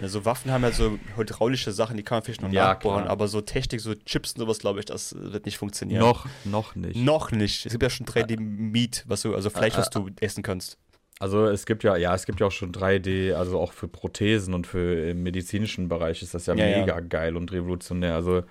Ja, 0.00 0.08
so 0.08 0.24
Waffen 0.24 0.50
haben 0.50 0.62
ja 0.62 0.72
so 0.72 0.98
hydraulische 1.16 1.70
Sachen, 1.72 1.96
die 1.96 2.02
kann 2.02 2.16
man 2.16 2.24
vielleicht 2.24 2.42
noch 2.42 2.50
ja, 2.50 2.74
nachbohren, 2.74 3.02
klar. 3.02 3.12
aber 3.12 3.28
so 3.28 3.40
Technik, 3.40 3.80
so 3.80 3.94
Chips 3.94 4.32
und 4.32 4.40
sowas, 4.40 4.58
glaube 4.58 4.80
ich, 4.80 4.84
das 4.84 5.14
wird 5.16 5.46
nicht 5.46 5.58
funktionieren. 5.58 6.00
Noch, 6.00 6.26
noch 6.44 6.74
nicht. 6.74 6.96
Noch 6.96 7.30
nicht. 7.30 7.66
Es 7.66 7.72
gibt 7.72 7.82
ja 7.82 7.90
schon 7.90 8.06
3D-Meat, 8.06 9.04
was 9.06 9.22
du, 9.22 9.34
also 9.34 9.50
Fleisch, 9.50 9.76
was 9.76 9.90
du 9.90 10.10
essen 10.20 10.42
kannst. 10.42 10.78
Also 11.20 11.46
es 11.46 11.66
gibt 11.66 11.84
ja, 11.84 11.96
ja, 11.96 12.14
es 12.16 12.26
gibt 12.26 12.40
ja 12.40 12.48
auch 12.48 12.52
schon 12.52 12.72
3D, 12.72 13.34
also 13.34 13.60
auch 13.60 13.72
für 13.72 13.86
Prothesen 13.86 14.54
und 14.54 14.66
für 14.66 15.10
im 15.10 15.22
medizinischen 15.22 15.88
Bereich 15.88 16.20
ist 16.20 16.34
das 16.34 16.46
ja, 16.46 16.54
ja 16.54 16.80
mega 16.80 16.94
ja. 16.94 17.00
geil 17.00 17.36
und 17.36 17.52
revolutionär. 17.52 18.16
Also 18.16 18.42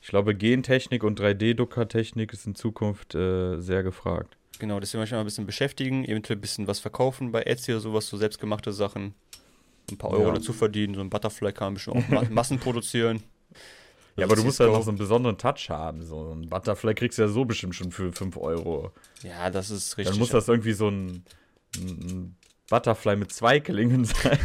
ich 0.00 0.08
glaube, 0.08 0.34
Gentechnik 0.34 1.04
und 1.04 1.20
3D-Druckertechnik 1.20 2.32
ist 2.32 2.46
in 2.46 2.54
Zukunft 2.54 3.14
äh, 3.14 3.60
sehr 3.60 3.82
gefragt. 3.82 4.38
Genau, 4.58 4.80
deswegen 4.80 5.00
möchte 5.00 5.14
ich 5.14 5.16
mal 5.16 5.20
ein 5.20 5.26
bisschen 5.26 5.44
beschäftigen, 5.44 6.04
eventuell 6.04 6.38
ein 6.38 6.40
bisschen 6.40 6.66
was 6.66 6.78
verkaufen 6.78 7.30
bei 7.30 7.42
Etsy 7.42 7.72
oder 7.72 7.80
sowas, 7.80 8.08
so 8.08 8.16
selbstgemachte 8.16 8.72
Sachen 8.72 9.14
ein 9.90 9.98
paar 9.98 10.10
Euro 10.10 10.28
ja. 10.28 10.34
dazu 10.34 10.52
verdienen. 10.52 10.94
So 10.94 11.00
ein 11.00 11.10
Butterfly 11.10 11.52
kann 11.52 11.68
man 11.68 11.74
bestimmt 11.74 11.96
auch 12.12 12.28
Massen 12.30 12.58
produzieren. 12.58 13.22
Ja, 14.16 14.26
aber 14.26 14.36
du 14.36 14.44
musst 14.44 14.58
ja 14.58 14.66
halt 14.66 14.74
noch 14.74 14.82
so 14.82 14.90
einen 14.90 14.98
besonderen 14.98 15.38
Touch 15.38 15.70
haben. 15.70 16.04
So 16.04 16.32
ein 16.32 16.48
Butterfly 16.48 16.94
kriegst 16.94 17.18
du 17.18 17.22
ja 17.22 17.28
so 17.28 17.44
bestimmt 17.44 17.74
schon 17.74 17.90
für 17.92 18.12
5 18.12 18.36
Euro. 18.36 18.92
Ja, 19.22 19.50
das 19.50 19.70
ist 19.70 19.96
richtig. 19.96 20.12
Dann 20.12 20.18
muss 20.18 20.30
das 20.30 20.48
irgendwie 20.48 20.72
so 20.72 20.88
ein, 20.88 21.24
ein 21.78 22.36
Butterfly 22.68 23.16
mit 23.16 23.32
zwei 23.32 23.60
Klingen 23.60 24.04
sein. 24.06 24.38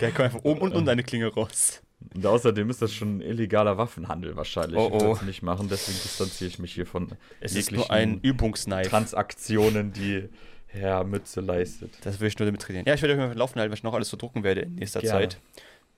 Der 0.00 0.10
kommt 0.10 0.26
einfach 0.26 0.44
oben 0.44 0.60
und 0.60 0.74
unten 0.74 0.88
eine 0.88 1.02
Klinge 1.02 1.28
raus. 1.28 1.82
Und 2.14 2.26
außerdem 2.26 2.68
ist 2.70 2.82
das 2.82 2.92
schon 2.92 3.20
illegaler 3.20 3.78
Waffenhandel 3.78 4.36
wahrscheinlich. 4.36 4.78
Oh, 4.78 4.90
oh. 4.92 4.96
Ich 4.96 5.02
würde 5.02 5.14
das 5.14 5.22
nicht 5.22 5.42
machen, 5.42 5.68
deswegen 5.68 5.98
distanziere 6.02 6.48
ich 6.48 6.58
mich 6.58 6.74
hier 6.74 6.86
von 6.86 7.12
es 7.40 7.54
ist 7.54 7.72
nur 7.72 7.90
ein 7.90 8.20
Übungsknife. 8.20 8.90
Transaktionen, 8.90 9.92
die 9.92 10.28
Herr 10.66 11.04
Mütze 11.04 11.40
leistet. 11.40 11.90
Das 12.02 12.20
will 12.20 12.28
ich 12.28 12.38
nur 12.38 12.46
damit 12.46 12.62
trainieren. 12.62 12.86
Ja, 12.86 12.94
ich 12.94 13.02
werde 13.02 13.18
euch 13.20 13.34
laufen 13.34 13.58
halten, 13.58 13.72
was 13.72 13.80
ich 13.80 13.84
noch 13.84 13.94
alles 13.94 14.08
so 14.08 14.16
drucken 14.16 14.42
werde 14.42 14.62
in 14.62 14.74
nächster 14.74 15.00
Gerne. 15.00 15.28
Zeit. 15.28 15.40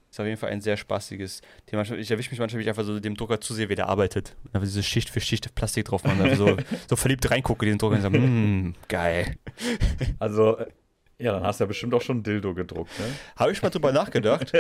Das 0.08 0.14
ist 0.16 0.20
auf 0.20 0.26
jeden 0.26 0.38
Fall 0.38 0.50
ein 0.50 0.62
sehr 0.62 0.76
spaßiges 0.76 1.42
Thema. 1.66 1.82
Ich 1.82 2.10
erwische 2.10 2.30
mich 2.30 2.38
manchmal, 2.38 2.60
wie 2.60 2.62
ich 2.62 2.68
einfach 2.68 2.84
so 2.84 2.98
dem 2.98 3.14
Drucker 3.14 3.40
zusehe, 3.42 3.68
wie 3.68 3.74
der 3.74 3.88
arbeitet. 3.88 4.36
Und 4.44 4.54
einfach 4.54 4.66
diese 4.66 4.82
Schicht 4.82 5.10
für 5.10 5.20
Schicht 5.20 5.54
Plastik 5.54 5.84
drauf 5.84 6.02
machen. 6.04 6.22
Also 6.22 6.46
so, 6.46 6.56
so 6.88 6.96
verliebt 6.96 7.30
reingucke 7.30 7.66
in 7.66 7.72
den 7.72 7.78
Drucker 7.78 7.96
und 7.96 8.02
sage, 8.02 8.18
mmm, 8.18 8.74
geil. 8.88 9.36
Also, 10.18 10.56
äh, 10.56 10.66
ja, 11.18 11.32
dann 11.32 11.42
hast 11.42 11.60
du 11.60 11.64
ja 11.64 11.68
bestimmt 11.68 11.92
auch 11.92 12.00
schon 12.00 12.22
Dildo 12.22 12.54
gedruckt, 12.54 12.96
ne? 12.98 13.06
Habe 13.36 13.52
ich 13.52 13.60
mal 13.60 13.70
drüber 13.70 13.92
nachgedacht. 13.92 14.52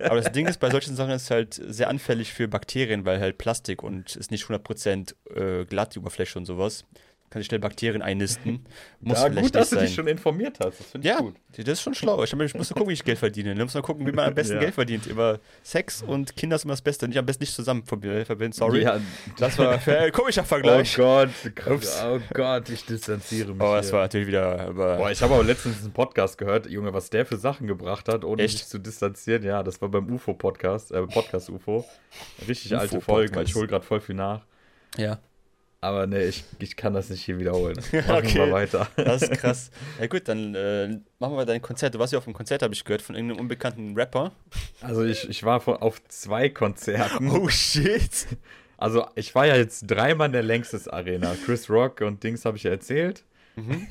Aber 0.00 0.16
das 0.16 0.32
Ding 0.32 0.48
ist, 0.48 0.58
bei 0.58 0.70
solchen 0.70 0.96
Sachen 0.96 1.12
ist 1.12 1.24
es 1.24 1.30
halt 1.30 1.54
sehr 1.54 1.88
anfällig 1.88 2.32
für 2.32 2.48
Bakterien, 2.48 3.04
weil 3.04 3.20
halt 3.20 3.38
Plastik 3.38 3.82
und 3.82 4.16
ist 4.16 4.30
nicht 4.30 4.44
100% 4.44 5.14
äh, 5.34 5.64
glatt, 5.66 5.94
die 5.94 6.00
Oberfläche 6.00 6.38
und 6.38 6.46
sowas 6.46 6.86
kann 7.32 7.40
sich 7.40 7.46
schnell 7.46 7.60
Bakterien 7.60 8.02
einnisten. 8.02 8.64
Muss 9.00 9.20
ja, 9.20 9.28
gut, 9.28 9.54
dass 9.54 9.70
du 9.70 9.76
dich 9.76 9.94
schon 9.94 10.06
informiert 10.06 10.58
hast. 10.62 10.78
Das 10.78 10.86
finde 10.88 11.08
ich 11.08 11.14
ja, 11.14 11.20
gut. 11.20 11.34
Das 11.56 11.66
ist 11.66 11.82
schon 11.82 11.94
schlau. 11.94 12.22
Ich, 12.22 12.32
ich 12.32 12.54
muss 12.54 12.68
gucken, 12.68 12.88
wie 12.88 12.92
ich 12.92 13.04
Geld 13.04 13.18
verdiene. 13.18 13.52
Ich 13.52 13.58
muss 13.58 13.74
mal 13.74 13.82
gucken, 13.82 14.06
wie 14.06 14.12
man 14.12 14.26
am 14.28 14.34
besten 14.34 14.54
ja. 14.54 14.60
Geld 14.60 14.74
verdient. 14.74 15.06
Über 15.06 15.40
Sex 15.62 16.02
und 16.02 16.36
Kinder 16.36 16.56
ist 16.56 16.64
immer 16.64 16.72
das 16.72 16.82
Beste. 16.82 17.08
Nicht 17.08 17.18
am 17.18 17.26
besten 17.26 17.42
nicht 17.42 17.54
zusammen 17.54 17.84
verbinden. 17.84 18.52
Sorry. 18.52 18.82
Ja. 18.82 19.00
Das 19.38 19.58
war 19.58 19.78
ein 19.86 20.12
komischer 20.12 20.44
Vergleich. 20.44 20.98
Oh 20.98 21.02
Gott. 21.02 21.28
Ups. 21.68 22.02
Oh 22.04 22.20
Gott, 22.32 22.68
ich 22.70 22.84
distanziere 22.86 23.52
mich. 23.52 23.62
Oh, 23.62 23.74
das 23.74 23.86
hier. 23.86 23.94
war 23.94 24.02
natürlich 24.02 24.28
wieder. 24.28 24.60
Aber 24.60 24.96
Boah, 24.98 25.10
ich 25.10 25.20
habe 25.20 25.34
aber 25.34 25.44
letztens 25.44 25.82
einen 25.82 25.92
Podcast 25.92 26.38
gehört, 26.38 26.66
Junge, 26.66 26.92
was 26.94 27.10
der 27.10 27.26
für 27.26 27.36
Sachen 27.36 27.66
gebracht 27.66 28.08
hat, 28.08 28.24
ohne 28.24 28.42
Echt? 28.42 28.58
sich 28.58 28.68
zu 28.68 28.78
distanzieren. 28.78 29.42
Ja, 29.42 29.62
das 29.62 29.80
war 29.82 29.88
beim 29.88 30.08
UFO-Podcast, 30.10 30.92
äh, 30.92 31.02
Podcast 31.06 31.50
UFO. 31.50 31.84
Richtig 32.46 32.72
UFO 32.72 32.80
alte 32.80 33.00
Folgen, 33.00 33.34
weil 33.34 33.44
ich 33.44 33.54
hole 33.54 33.66
gerade 33.66 33.84
voll 33.84 34.00
viel 34.00 34.14
nach. 34.14 34.46
Ja. 34.96 35.18
Aber 35.82 36.06
ne, 36.06 36.22
ich, 36.22 36.44
ich 36.60 36.76
kann 36.76 36.94
das 36.94 37.10
nicht 37.10 37.24
hier 37.24 37.40
wiederholen. 37.40 37.76
Machen 37.92 38.10
okay. 38.10 38.34
wir 38.36 38.52
weiter. 38.52 38.88
Das 38.96 39.22
ist 39.22 39.32
krass. 39.32 39.70
Ja 40.00 40.06
gut, 40.06 40.28
dann 40.28 40.54
äh, 40.54 41.00
machen 41.18 41.36
wir 41.36 41.44
dein 41.44 41.60
Konzert. 41.60 41.94
Du 41.94 41.98
warst 41.98 42.12
ja 42.12 42.18
auf 42.20 42.26
einem 42.26 42.34
Konzert, 42.34 42.62
habe 42.62 42.72
ich 42.72 42.84
gehört, 42.84 43.02
von 43.02 43.16
irgendeinem 43.16 43.40
unbekannten 43.40 43.94
Rapper. 43.94 44.30
Also 44.80 45.04
ich, 45.04 45.28
ich 45.28 45.42
war 45.42 45.60
auf 45.82 46.00
zwei 46.08 46.48
Konzerten. 46.48 47.30
Oh 47.30 47.48
shit. 47.48 48.26
Also, 48.78 49.06
ich 49.14 49.32
war 49.36 49.46
ja 49.46 49.54
jetzt 49.54 49.82
dreimal 49.88 50.26
in 50.26 50.32
der 50.32 50.42
längstes 50.42 50.88
Arena. 50.88 51.36
Chris 51.44 51.70
Rock 51.70 52.00
und 52.00 52.24
Dings 52.24 52.44
habe 52.44 52.56
ich 52.56 52.64
ja 52.64 52.72
erzählt. 52.72 53.22
Mhm. 53.54 53.86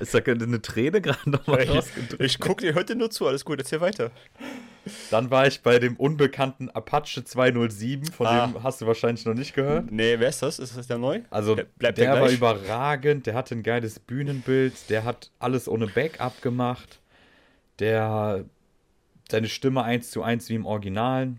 Ist 0.00 0.14
da 0.14 0.18
eine 0.18 0.60
Träne 0.60 1.00
gerade 1.00 1.30
nochmal 1.30 1.62
rausgedrückt? 1.62 2.20
Ich 2.20 2.40
gucke 2.40 2.66
dir 2.66 2.74
heute 2.74 2.96
nur 2.96 3.10
zu, 3.10 3.28
alles 3.28 3.44
gut, 3.44 3.60
erzähl 3.60 3.80
weiter. 3.80 4.10
Dann 5.10 5.30
war 5.30 5.46
ich 5.46 5.62
bei 5.62 5.78
dem 5.78 5.96
unbekannten 5.96 6.70
Apache 6.70 7.24
207, 7.24 8.06
von 8.06 8.26
ah. 8.26 8.46
dem 8.46 8.62
hast 8.62 8.80
du 8.80 8.86
wahrscheinlich 8.86 9.24
noch 9.24 9.34
nicht 9.34 9.54
gehört. 9.54 9.90
Nee, 9.90 10.18
wer 10.18 10.28
ist 10.28 10.42
das? 10.42 10.58
Ist 10.58 10.76
das 10.76 10.86
der 10.86 10.98
neu? 10.98 11.20
Also, 11.30 11.54
der, 11.54 11.66
der, 11.80 11.92
der 11.92 12.20
war 12.20 12.30
überragend, 12.30 13.26
der 13.26 13.34
hatte 13.34 13.54
ein 13.54 13.62
geiles 13.62 13.98
Bühnenbild, 13.98 14.90
der 14.90 15.04
hat 15.04 15.30
alles 15.38 15.68
ohne 15.68 15.86
Backup 15.86 16.42
gemacht, 16.42 17.00
der 17.78 18.44
seine 19.30 19.48
Stimme 19.48 19.82
eins 19.82 20.10
zu 20.10 20.22
eins 20.22 20.48
wie 20.48 20.54
im 20.54 20.66
Original. 20.66 21.34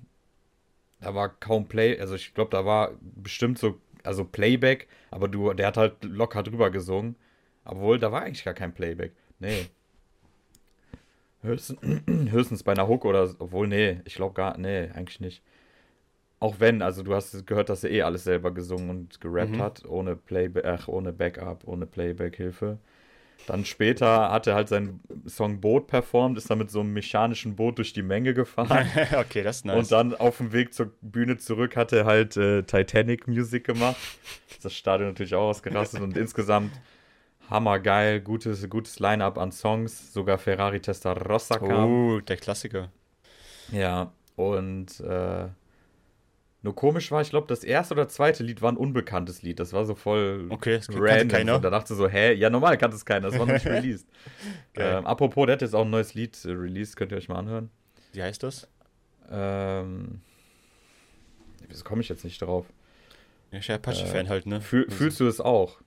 Da 1.02 1.14
war 1.14 1.30
kaum 1.30 1.68
Play, 1.68 2.00
also 2.00 2.16
ich 2.16 2.34
glaube, 2.34 2.52
da 2.52 2.66
war 2.66 2.92
bestimmt 3.02 3.60
so, 3.60 3.80
also 4.04 4.25
Playback, 4.25 4.88
aber 5.12 5.28
du, 5.28 5.54
der 5.54 5.68
hat 5.68 5.78
halt 5.78 6.04
locker 6.04 6.44
drüber 6.44 6.72
gesungen. 6.72 7.16
Obwohl, 7.64 8.00
da 8.00 8.12
war 8.12 8.22
eigentlich 8.22 8.46
gar 8.46 8.54
kein 8.54 8.74
Playback. 8.74 9.14
Nee. 9.40 9.68
Höchstens, 11.46 11.80
höchstens 12.32 12.64
bei 12.64 12.72
einer 12.74 12.88
Hook 12.88 13.06
oder, 13.06 13.30
obwohl, 13.40 13.68
nee, 13.68 14.02
ich 14.06 14.16
glaube 14.16 14.34
gar, 14.34 14.58
nee, 14.58 14.90
eigentlich 14.94 15.20
nicht. 15.20 15.44
Auch 16.40 16.60
wenn, 16.60 16.82
also 16.82 17.02
du 17.02 17.14
hast 17.16 17.48
gehört, 17.48 17.70
dass 17.70 17.84
er 17.84 17.92
eh 17.92 18.02
alles 18.02 18.24
selber 18.25 18.52
gesungen 18.52 18.90
und 18.90 19.22
gerappt 19.22 19.52
mhm. 19.52 19.62
hat, 19.62 19.86
ohne 19.86 20.16
Playback, 20.16 20.66
ach, 20.66 20.88
ohne 20.88 21.14
Backup, 21.14 21.64
ohne 21.66 21.86
Playback-Hilfe. 21.86 22.78
Dann 23.48 23.64
später 23.64 24.32
hat 24.32 24.48
er 24.48 24.56
halt 24.56 24.70
seinen 24.70 25.02
Song 25.28 25.62
Boot 25.62 25.88
performt, 25.88 26.38
ist 26.38 26.50
dann 26.50 26.58
mit 26.58 26.72
so 26.72 26.80
einem 26.80 26.94
mechanischen 26.94 27.56
Boot 27.56 27.78
durch 27.78 27.94
die 27.94 28.02
Menge 28.02 28.34
gefahren. 28.34 28.88
okay, 29.18 29.44
das 29.44 29.58
ist 29.58 29.66
nice. 29.66 29.78
Und 29.78 29.92
dann 29.92 30.16
auf 30.16 30.38
dem 30.38 30.52
Weg 30.52 30.74
zur 30.74 30.92
Bühne 31.02 31.38
zurück 31.38 31.75
hat 31.75 31.94
er 31.94 32.06
halt 32.06 32.38
äh, 32.38 32.64
Titanic 32.64 33.28
Music 33.28 33.64
gemacht. 33.64 33.98
Das 34.64 34.74
Stadion 34.74 35.10
natürlich 35.10 35.36
auch 35.36 35.50
ausgerastet 35.50 36.02
und 36.02 36.18
insgesamt 36.18 36.72
hammergeil, 37.50 38.22
gutes, 38.22 38.70
gutes 38.70 39.00
Line-Up 39.00 39.38
an 39.38 39.52
Songs. 39.52 40.14
Sogar 40.14 40.38
Ferrari 40.38 40.80
Testarossa 40.80 41.60
kam. 41.60 41.90
Oh, 41.90 42.20
der 42.20 42.38
Klassiker. 42.38 42.92
Ja, 43.72 44.12
und 44.36 45.00
äh, 45.00 45.48
nur 46.66 46.75
komisch 46.75 47.12
war, 47.12 47.22
ich 47.22 47.30
glaube, 47.30 47.46
das 47.48 47.64
erste 47.64 47.94
oder 47.94 48.08
zweite 48.08 48.44
Lied 48.44 48.62
war 48.64 48.72
ein 48.72 48.78
unbekanntes 48.78 49.44
Lied. 49.44 49.60
Das 49.60 49.72
war 49.72 49.86
so 49.86 49.94
voll 49.94 50.48
okay, 50.50 50.78
das 50.78 50.90
random. 50.90 51.28
Keiner. 51.28 51.56
Und 51.58 51.64
da 51.64 51.70
dachte 51.70 51.94
so, 51.94 52.08
hä? 52.08 52.34
Ja, 52.34 52.50
normal 52.50 52.78
kannte 52.78 52.96
es 52.96 53.06
keiner. 53.06 53.30
Das 53.30 53.38
war 53.38 53.46
noch 53.46 53.54
nicht 53.54 53.66
released. 53.68 54.08
ähm, 54.74 55.06
apropos, 55.06 55.46
der 55.46 55.54
hat 55.54 55.62
jetzt 55.62 55.75
auch 55.75 55.86
ein 55.86 55.92
neues 55.92 56.16
Lied 56.16 56.44
äh, 56.44 56.50
released. 56.50 56.96
Könnt 56.96 57.12
ihr 57.12 57.20
euch 57.20 57.30
mal 57.30 57.38
anhören. 57.38 57.70
Wie 58.14 58.24
heißt 58.24 58.42
das? 58.42 58.68
Ähm, 59.30 60.22
wieso 61.68 61.84
komme 61.84 62.02
ich 62.02 62.10
jetzt 62.10 62.24
nicht 62.24 62.42
drauf? 62.42 62.66
Ja, 63.52 63.60
ich 63.60 63.68
bin 63.68 63.75
Apache-Fan 63.75 64.25
äh, 64.25 64.30
halt, 64.30 64.46
ne? 64.48 64.60
Fühl, 64.60 64.86
also. 64.86 64.96
Fühlst 64.96 65.20
du 65.20 65.28
es 65.28 65.40
auch? 65.40 65.78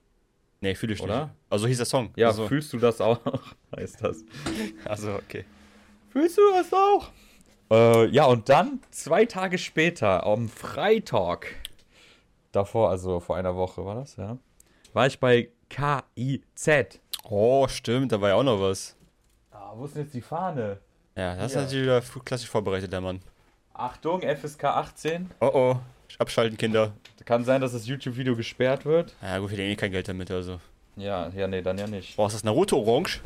Nee, 0.61 0.75
fühle 0.75 0.93
ich 0.93 1.01
Oder? 1.01 1.25
nicht. 1.25 1.35
Also 1.49 1.67
hieß 1.67 1.77
der 1.77 1.85
Song. 1.85 2.11
Ja, 2.15 2.27
also. 2.27 2.47
fühlst 2.47 2.73
du 2.73 2.77
das 2.77 2.99
auch? 2.99 3.19
heißt 3.75 4.03
das. 4.03 4.23
Also, 4.85 5.13
okay. 5.13 5.45
Fühlst 6.09 6.37
du 6.37 6.41
das 6.53 6.73
auch? 6.73 7.09
Äh, 7.71 8.07
ja, 8.07 8.25
und 8.25 8.49
dann 8.49 8.79
zwei 8.91 9.25
Tage 9.25 9.57
später, 9.57 10.25
am 10.25 10.49
Freitag, 10.49 11.55
davor, 12.51 12.89
also 12.89 13.19
vor 13.19 13.37
einer 13.37 13.55
Woche 13.55 13.85
war 13.85 13.95
das, 13.95 14.15
ja, 14.15 14.37
war 14.93 15.07
ich 15.07 15.19
bei 15.19 15.49
KIZ. 15.69 16.99
Oh, 17.23 17.67
stimmt, 17.67 18.11
da 18.11 18.19
war 18.19 18.29
ja 18.29 18.35
auch 18.35 18.43
noch 18.43 18.59
was. 18.59 18.97
Ah, 19.51 19.73
wo 19.75 19.85
ist 19.85 19.95
denn 19.95 20.03
jetzt 20.03 20.15
die 20.15 20.21
Fahne? 20.21 20.79
Ja, 21.15 21.35
das 21.35 21.37
Hier. 21.37 21.45
ist 21.45 21.55
natürlich 21.55 21.83
wieder 21.83 22.01
klassisch 22.23 22.49
vorbereitet, 22.49 22.91
der 22.91 23.01
Mann. 23.01 23.21
Achtung, 23.73 24.21
FSK 24.21 24.63
18. 24.65 25.29
Oh 25.39 25.51
oh, 25.53 25.79
abschalten, 26.17 26.57
Kinder. 26.57 26.93
Kann 27.25 27.43
sein, 27.45 27.61
dass 27.61 27.73
das 27.73 27.85
YouTube-Video 27.85 28.35
gesperrt 28.35 28.85
wird. 28.85 29.13
Ja, 29.21 29.37
gut, 29.37 29.51
wir 29.51 29.57
verdienen 29.57 29.73
eh 29.73 29.75
kein 29.75 29.91
Geld 29.91 30.07
damit, 30.07 30.31
also. 30.31 30.59
Ja, 30.95 31.29
ja, 31.29 31.47
nee, 31.47 31.61
dann 31.61 31.77
ja 31.77 31.87
nicht. 31.87 32.17
Boah, 32.17 32.27
ist 32.27 32.33
das 32.33 32.43
Naruto 32.43 32.77
Orange? 32.77 33.21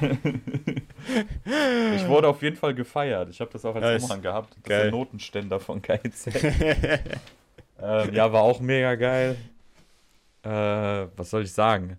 ich 1.94 2.08
wurde 2.08 2.28
auf 2.28 2.42
jeden 2.42 2.56
Fall 2.56 2.74
gefeiert. 2.74 3.28
Ich 3.30 3.40
habe 3.40 3.50
das 3.52 3.64
auch 3.64 3.76
als 3.76 3.84
nice. 3.84 4.04
Umhang 4.04 4.22
gehabt. 4.22 4.56
Das 4.56 4.62
geil. 4.64 4.78
ist 4.78 4.84
der 4.84 4.90
Notenständer 4.90 5.60
von 5.60 5.80
KZ. 5.82 6.34
ähm, 7.80 8.12
ja, 8.12 8.32
war 8.32 8.42
auch 8.42 8.60
mega 8.60 8.96
geil. 8.96 9.36
Äh, 10.42 10.48
was 11.16 11.30
soll 11.30 11.42
ich 11.42 11.52
sagen? 11.52 11.98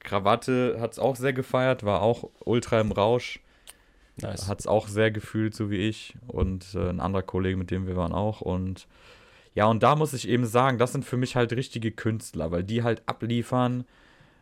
Krawatte 0.00 0.76
hat 0.78 0.92
es 0.92 0.98
auch 0.98 1.16
sehr 1.16 1.32
gefeiert, 1.32 1.84
war 1.84 2.02
auch 2.02 2.28
ultra 2.44 2.80
im 2.80 2.92
Rausch. 2.92 3.40
Nice. 4.16 4.46
Hat 4.46 4.60
es 4.60 4.66
auch 4.66 4.88
sehr 4.88 5.10
gefühlt, 5.10 5.54
so 5.54 5.70
wie 5.70 5.88
ich. 5.88 6.14
Und 6.26 6.74
äh, 6.74 6.90
ein 6.90 7.00
anderer 7.00 7.22
Kollege, 7.22 7.56
mit 7.56 7.70
dem 7.70 7.86
wir 7.86 7.96
waren 7.96 8.12
auch. 8.12 8.42
Und 8.42 8.86
ja, 9.54 9.66
und 9.66 9.82
da 9.82 9.96
muss 9.96 10.12
ich 10.12 10.28
eben 10.28 10.46
sagen, 10.46 10.78
das 10.78 10.92
sind 10.92 11.04
für 11.04 11.16
mich 11.16 11.36
halt 11.36 11.52
richtige 11.52 11.92
Künstler, 11.92 12.50
weil 12.50 12.64
die 12.64 12.82
halt 12.82 13.02
abliefern 13.06 13.84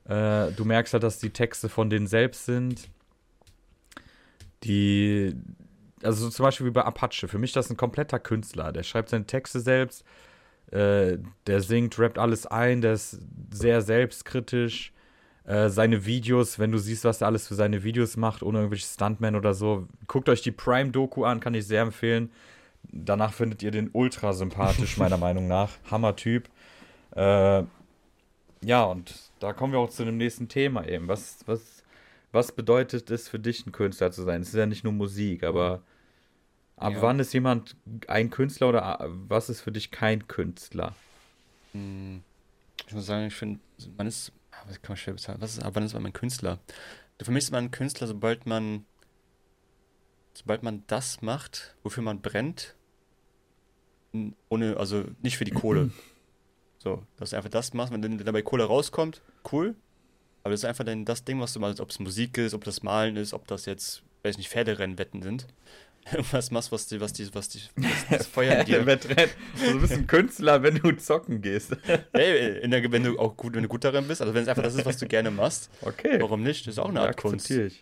äh, 0.04 0.50
du 0.52 0.64
merkst 0.64 0.92
halt, 0.92 1.02
dass 1.02 1.18
die 1.18 1.30
Texte 1.30 1.68
von 1.68 1.90
denen 1.90 2.06
selbst 2.06 2.46
sind. 2.46 2.88
Die, 4.64 5.34
also 6.02 6.28
zum 6.28 6.44
Beispiel 6.44 6.66
wie 6.66 6.70
bei 6.70 6.84
Apache. 6.84 7.28
Für 7.28 7.38
mich 7.38 7.52
das 7.52 7.70
ein 7.70 7.76
kompletter 7.76 8.18
Künstler. 8.18 8.72
Der 8.72 8.82
schreibt 8.82 9.10
seine 9.10 9.26
Texte 9.26 9.60
selbst, 9.60 10.04
äh, 10.70 11.18
der 11.46 11.60
singt, 11.60 11.98
rappt 11.98 12.18
alles 12.18 12.46
ein, 12.46 12.80
der 12.80 12.94
ist 12.94 13.20
sehr 13.52 13.82
selbstkritisch. 13.82 14.92
Äh, 15.44 15.68
seine 15.70 16.06
Videos, 16.06 16.58
wenn 16.58 16.70
du 16.70 16.78
siehst, 16.78 17.04
was 17.04 17.20
er 17.20 17.26
alles 17.26 17.48
für 17.48 17.54
seine 17.54 17.82
Videos 17.82 18.16
macht, 18.16 18.42
ohne 18.42 18.58
irgendwelche 18.58 18.86
Stuntmen 18.86 19.34
oder 19.34 19.54
so, 19.54 19.88
guckt 20.06 20.28
euch 20.28 20.42
die 20.42 20.52
Prime-Doku 20.52 21.24
an, 21.24 21.40
kann 21.40 21.54
ich 21.54 21.66
sehr 21.66 21.82
empfehlen. 21.82 22.30
Danach 22.92 23.32
findet 23.32 23.62
ihr 23.62 23.70
den 23.70 23.90
ultra 23.92 24.34
sympathisch, 24.34 24.98
meiner 24.98 25.16
Meinung 25.18 25.48
nach. 25.48 25.70
Hammer-Typ. 25.90 26.48
Äh, 27.16 27.64
ja, 28.64 28.84
und 28.84 29.14
da 29.40 29.52
kommen 29.52 29.72
wir 29.72 29.80
auch 29.80 29.90
zu 29.90 30.04
dem 30.04 30.18
nächsten 30.18 30.48
Thema 30.48 30.86
eben. 30.86 31.08
Was, 31.08 31.38
was, 31.46 31.82
was 32.30 32.52
bedeutet 32.52 33.10
es 33.10 33.28
für 33.28 33.38
dich, 33.38 33.66
ein 33.66 33.72
Künstler 33.72 34.12
zu 34.12 34.22
sein? 34.22 34.42
Es 34.42 34.48
ist 34.48 34.54
ja 34.54 34.66
nicht 34.66 34.84
nur 34.84 34.92
Musik, 34.92 35.42
aber 35.42 35.82
ab 36.76 36.92
ja. 36.92 37.02
wann 37.02 37.18
ist 37.18 37.32
jemand 37.32 37.76
ein 38.08 38.30
Künstler 38.30 38.68
oder 38.68 38.98
was 39.28 39.48
ist 39.48 39.62
für 39.62 39.72
dich 39.72 39.90
kein 39.90 40.28
Künstler? 40.28 40.94
Hm, 41.72 42.22
ich 42.86 42.94
muss 42.94 43.06
sagen, 43.06 43.26
ich 43.26 43.34
finde, 43.34 43.60
man 43.96 44.06
ist, 44.06 44.32
was 44.66 44.80
kann 44.82 44.92
man 44.92 44.96
schwer 44.96 45.14
bezahlen? 45.14 45.40
Was 45.40 45.54
ist, 45.54 45.64
ab 45.64 45.74
wann 45.74 45.84
ist 45.84 45.94
man 45.94 46.06
ein 46.06 46.12
Künstler? 46.12 46.58
Für 47.20 47.30
mich 47.30 47.44
ist 47.44 47.52
man 47.52 47.64
ein 47.64 47.70
Künstler, 47.70 48.06
sobald 48.06 48.46
man, 48.46 48.84
sobald 50.34 50.62
man 50.62 50.84
das 50.86 51.22
macht, 51.22 51.74
wofür 51.82 52.02
man 52.02 52.20
brennt, 52.20 52.74
ohne, 54.48 54.76
also 54.76 55.04
nicht 55.22 55.38
für 55.38 55.44
die 55.44 55.52
Kohle. 55.52 55.90
So, 56.82 57.00
dass 57.16 57.30
du 57.30 57.36
einfach 57.36 57.48
das 57.48 57.74
machst, 57.74 57.92
wenn 57.92 58.18
dabei 58.18 58.42
Kohle 58.42 58.64
rauskommt, 58.64 59.22
cool. 59.52 59.76
Aber 60.42 60.50
das 60.50 60.62
ist 60.62 60.64
einfach 60.64 60.82
dann 60.82 61.04
das 61.04 61.24
Ding, 61.24 61.38
was 61.38 61.52
du 61.52 61.60
machst, 61.60 61.78
ob 61.78 61.90
es 61.90 62.00
Musik 62.00 62.36
ist, 62.38 62.54
ob 62.54 62.64
das 62.64 62.82
Malen 62.82 63.16
ist, 63.16 63.32
ob 63.32 63.46
das 63.46 63.66
jetzt, 63.66 64.02
weiß 64.24 64.36
nicht, 64.36 64.48
Pferderennwetten 64.48 65.22
sind. 65.22 65.46
Irgendwas 66.12 66.50
machst, 66.50 66.72
was 66.72 66.88
die, 66.88 67.00
was 67.00 67.12
die, 67.12 67.32
was 67.32 67.48
die, 67.50 67.60
was 67.76 68.08
das 68.10 68.26
Feuer 68.32 68.58
in 68.58 68.66
dir. 68.66 68.78
Also 68.80 69.72
du 69.74 69.80
bist 69.80 69.92
ein 69.92 70.08
Künstler, 70.08 70.64
wenn 70.64 70.74
du 70.74 70.90
zocken 70.96 71.40
gehst. 71.40 71.76
Hey, 72.12 72.68
der, 72.68 72.90
wenn 72.90 73.04
du 73.04 73.16
auch 73.16 73.36
gut, 73.36 73.54
wenn 73.54 73.62
du 73.62 73.68
gut 73.68 73.84
darin 73.84 74.08
bist, 74.08 74.20
also 74.20 74.34
wenn 74.34 74.42
es 74.42 74.48
einfach 74.48 74.64
das 74.64 74.74
ist, 74.74 74.84
was 74.84 74.96
du 74.96 75.06
gerne 75.06 75.30
machst. 75.30 75.70
Okay. 75.82 76.20
Warum 76.20 76.42
nicht? 76.42 76.66
Das 76.66 76.74
ist 76.74 76.78
auch 76.80 76.88
eine 76.88 77.02
Art 77.02 77.16
Kunst. 77.16 77.48
Ich. 77.48 77.80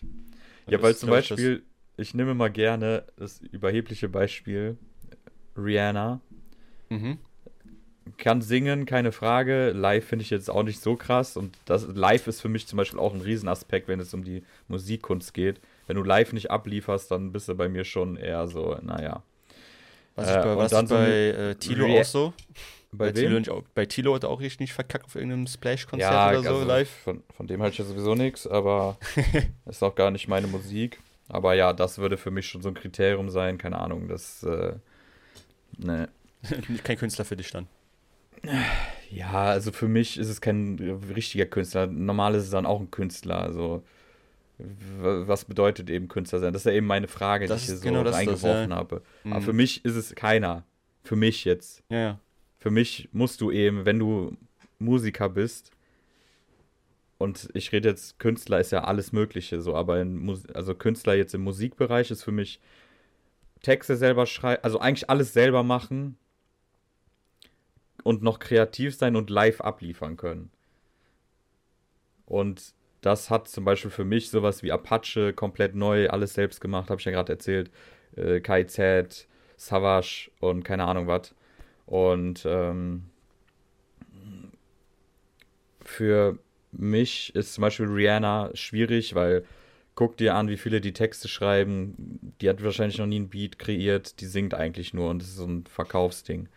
Ja, 0.67 0.79
weil 0.79 0.95
zum 0.95 1.09
Beispiel, 1.09 1.63
ich, 1.97 2.09
ich 2.09 2.13
nehme 2.13 2.35
mal 2.35 2.51
gerne 2.51 3.05
das 3.17 3.41
überhebliche 3.41 4.07
Beispiel 4.09 4.77
Rihanna. 5.57 6.21
Mhm 6.89 7.17
kann 8.17 8.41
singen, 8.41 8.85
keine 8.85 9.11
Frage. 9.11 9.71
Live 9.71 10.05
finde 10.05 10.23
ich 10.23 10.29
jetzt 10.29 10.49
auch 10.49 10.63
nicht 10.63 10.81
so 10.81 10.95
krass. 10.95 11.37
Und 11.37 11.57
das 11.65 11.87
live 11.87 12.27
ist 12.27 12.41
für 12.41 12.49
mich 12.49 12.67
zum 12.67 12.77
Beispiel 12.77 12.99
auch 12.99 13.13
ein 13.13 13.21
Riesenaspekt, 13.21 13.87
wenn 13.87 13.99
es 13.99 14.13
um 14.13 14.23
die 14.23 14.43
Musikkunst 14.67 15.33
geht. 15.33 15.59
Wenn 15.87 15.95
du 15.95 16.03
live 16.03 16.33
nicht 16.33 16.51
ablieferst, 16.51 17.11
dann 17.11 17.31
bist 17.31 17.47
du 17.47 17.55
bei 17.55 17.69
mir 17.69 17.83
schon 17.83 18.17
eher 18.17 18.47
so, 18.47 18.77
naja. 18.81 19.23
Was 20.15 20.27
ist 20.27 20.35
bei, 20.35 20.51
äh, 20.51 20.57
was 20.57 20.71
ist 20.71 20.89
bei 20.89 21.09
äh, 21.09 21.55
Tilo 21.55 21.85
Re 21.85 22.01
auch 22.01 22.05
so? 22.05 22.33
Bei, 22.91 23.05
bei, 23.05 23.11
Tilo, 23.13 23.53
auch, 23.53 23.63
bei 23.73 23.85
Tilo 23.85 24.15
hat 24.15 24.23
er 24.23 24.29
auch 24.29 24.41
richtig 24.41 24.73
verkackt 24.73 25.05
auf 25.05 25.15
irgendeinem 25.15 25.47
Splash-Konzert 25.47 26.11
ja, 26.11 26.29
oder 26.31 26.43
so 26.43 26.55
also 26.55 26.65
live. 26.65 26.89
Von, 26.89 27.23
von 27.35 27.47
dem 27.47 27.61
halte 27.61 27.73
ich 27.73 27.79
ja 27.79 27.85
sowieso 27.85 28.15
nichts, 28.15 28.45
aber 28.45 28.97
ist 29.65 29.81
auch 29.81 29.95
gar 29.95 30.11
nicht 30.11 30.27
meine 30.27 30.47
Musik. 30.47 30.99
Aber 31.29 31.53
ja, 31.53 31.71
das 31.71 31.99
würde 31.99 32.17
für 32.17 32.31
mich 32.31 32.47
schon 32.47 32.61
so 32.61 32.67
ein 32.67 32.73
Kriterium 32.73 33.29
sein, 33.29 33.57
keine 33.57 33.79
Ahnung, 33.79 34.09
das, 34.09 34.43
äh, 34.43 34.73
ne. 35.77 36.09
Kein 36.83 36.97
Künstler 36.97 37.25
für 37.25 37.35
dich 37.35 37.51
dann. 37.51 37.67
Ja, 39.11 39.43
also 39.43 39.71
für 39.71 39.87
mich 39.87 40.17
ist 40.17 40.29
es 40.29 40.41
kein 40.41 40.79
richtiger 41.13 41.45
Künstler. 41.45 41.85
Normal 41.85 42.33
ist 42.35 42.45
es 42.45 42.49
dann 42.49 42.65
auch 42.65 42.79
ein 42.79 42.89
Künstler. 42.89 43.39
Also, 43.39 43.83
was 44.57 45.45
bedeutet 45.45 45.89
eben 45.89 46.07
Künstler 46.07 46.39
sein? 46.39 46.53
Das 46.53 46.63
ist 46.63 46.65
ja 46.65 46.71
eben 46.71 46.87
meine 46.87 47.07
Frage, 47.07 47.45
das 47.45 47.65
die 47.65 47.73
ich 47.73 47.81
hier 47.81 47.91
genau 47.91 48.09
so 48.09 48.15
eingeworfen 48.15 48.71
ja. 48.71 48.75
habe. 48.75 49.03
Mhm. 49.23 49.33
Aber 49.33 49.41
für 49.41 49.53
mich 49.53 49.85
ist 49.85 49.95
es 49.95 50.15
keiner. 50.15 50.63
Für 51.03 51.15
mich 51.15 51.45
jetzt. 51.45 51.83
Ja, 51.89 51.99
ja. 51.99 52.19
Für 52.57 52.71
mich 52.71 53.09
musst 53.11 53.41
du 53.41 53.51
eben, 53.51 53.85
wenn 53.85 53.99
du 53.99 54.35
Musiker 54.79 55.29
bist, 55.29 55.71
und 57.21 57.49
ich 57.53 57.71
rede 57.71 57.89
jetzt, 57.89 58.17
Künstler 58.17 58.59
ist 58.59 58.71
ja 58.71 58.83
alles 58.83 59.11
Mögliche, 59.11 59.61
so, 59.61 59.75
aber 59.75 60.03
also 60.55 60.73
Künstler 60.73 61.13
jetzt 61.13 61.35
im 61.35 61.41
Musikbereich 61.41 62.09
ist 62.09 62.23
für 62.23 62.31
mich 62.31 62.59
Texte 63.61 63.95
selber 63.95 64.25
schreiben, 64.25 64.63
also 64.63 64.79
eigentlich 64.79 65.09
alles 65.09 65.33
selber 65.33 65.63
machen, 65.63 66.17
und 68.03 68.23
noch 68.23 68.39
kreativ 68.39 68.95
sein 68.95 69.15
und 69.15 69.29
live 69.29 69.61
abliefern 69.61 70.17
können. 70.17 70.51
Und 72.25 72.73
das 73.01 73.29
hat 73.29 73.47
zum 73.47 73.65
Beispiel 73.65 73.91
für 73.91 74.05
mich 74.05 74.29
sowas 74.29 74.63
wie 74.63 74.71
Apache 74.71 75.33
komplett 75.33 75.75
neu, 75.75 76.09
alles 76.09 76.33
selbst 76.33 76.61
gemacht, 76.61 76.89
habe 76.89 76.99
ich 76.99 77.05
ja 77.05 77.11
gerade 77.11 77.33
erzählt. 77.33 77.71
Äh, 78.15 78.39
KZ, 78.39 79.27
Savage 79.57 80.31
und 80.39 80.63
keine 80.63 80.85
Ahnung 80.85 81.07
was. 81.07 81.33
Und 81.85 82.45
ähm, 82.45 83.09
für 85.83 86.37
mich 86.71 87.35
ist 87.35 87.55
zum 87.55 87.63
Beispiel 87.63 87.87
Rihanna 87.87 88.51
schwierig, 88.53 89.15
weil 89.15 89.43
guck 89.95 90.17
dir 90.17 90.35
an, 90.35 90.47
wie 90.47 90.57
viele 90.57 90.81
die 90.81 90.93
Texte 90.93 91.27
schreiben. 91.27 92.33
Die 92.41 92.49
hat 92.49 92.63
wahrscheinlich 92.63 92.97
noch 92.97 93.05
nie 93.07 93.17
einen 93.17 93.29
Beat 93.29 93.59
kreiert, 93.59 94.19
die 94.21 94.25
singt 94.25 94.53
eigentlich 94.53 94.93
nur 94.93 95.09
und 95.09 95.21
das 95.21 95.29
ist 95.29 95.37
so 95.37 95.45
ein 95.45 95.65
Verkaufsding. 95.65 96.47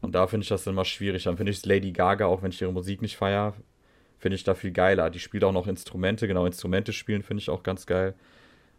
Und 0.00 0.14
da 0.14 0.26
finde 0.26 0.42
ich 0.44 0.48
das 0.48 0.66
immer 0.66 0.84
schwierig. 0.84 1.24
Dann 1.24 1.36
finde 1.36 1.52
ich 1.52 1.64
Lady 1.64 1.92
Gaga, 1.92 2.26
auch 2.26 2.42
wenn 2.42 2.50
ich 2.50 2.60
ihre 2.60 2.72
Musik 2.72 3.00
nicht 3.00 3.16
feiere, 3.16 3.54
finde 4.18 4.36
ich 4.36 4.44
da 4.44 4.54
viel 4.54 4.72
geiler. 4.72 5.10
Die 5.10 5.18
spielt 5.18 5.44
auch 5.44 5.52
noch 5.52 5.66
Instrumente, 5.66 6.28
genau, 6.28 6.46
Instrumente 6.46 6.92
spielen 6.92 7.22
finde 7.22 7.40
ich 7.42 7.50
auch 7.50 7.62
ganz 7.62 7.86
geil. 7.86 8.14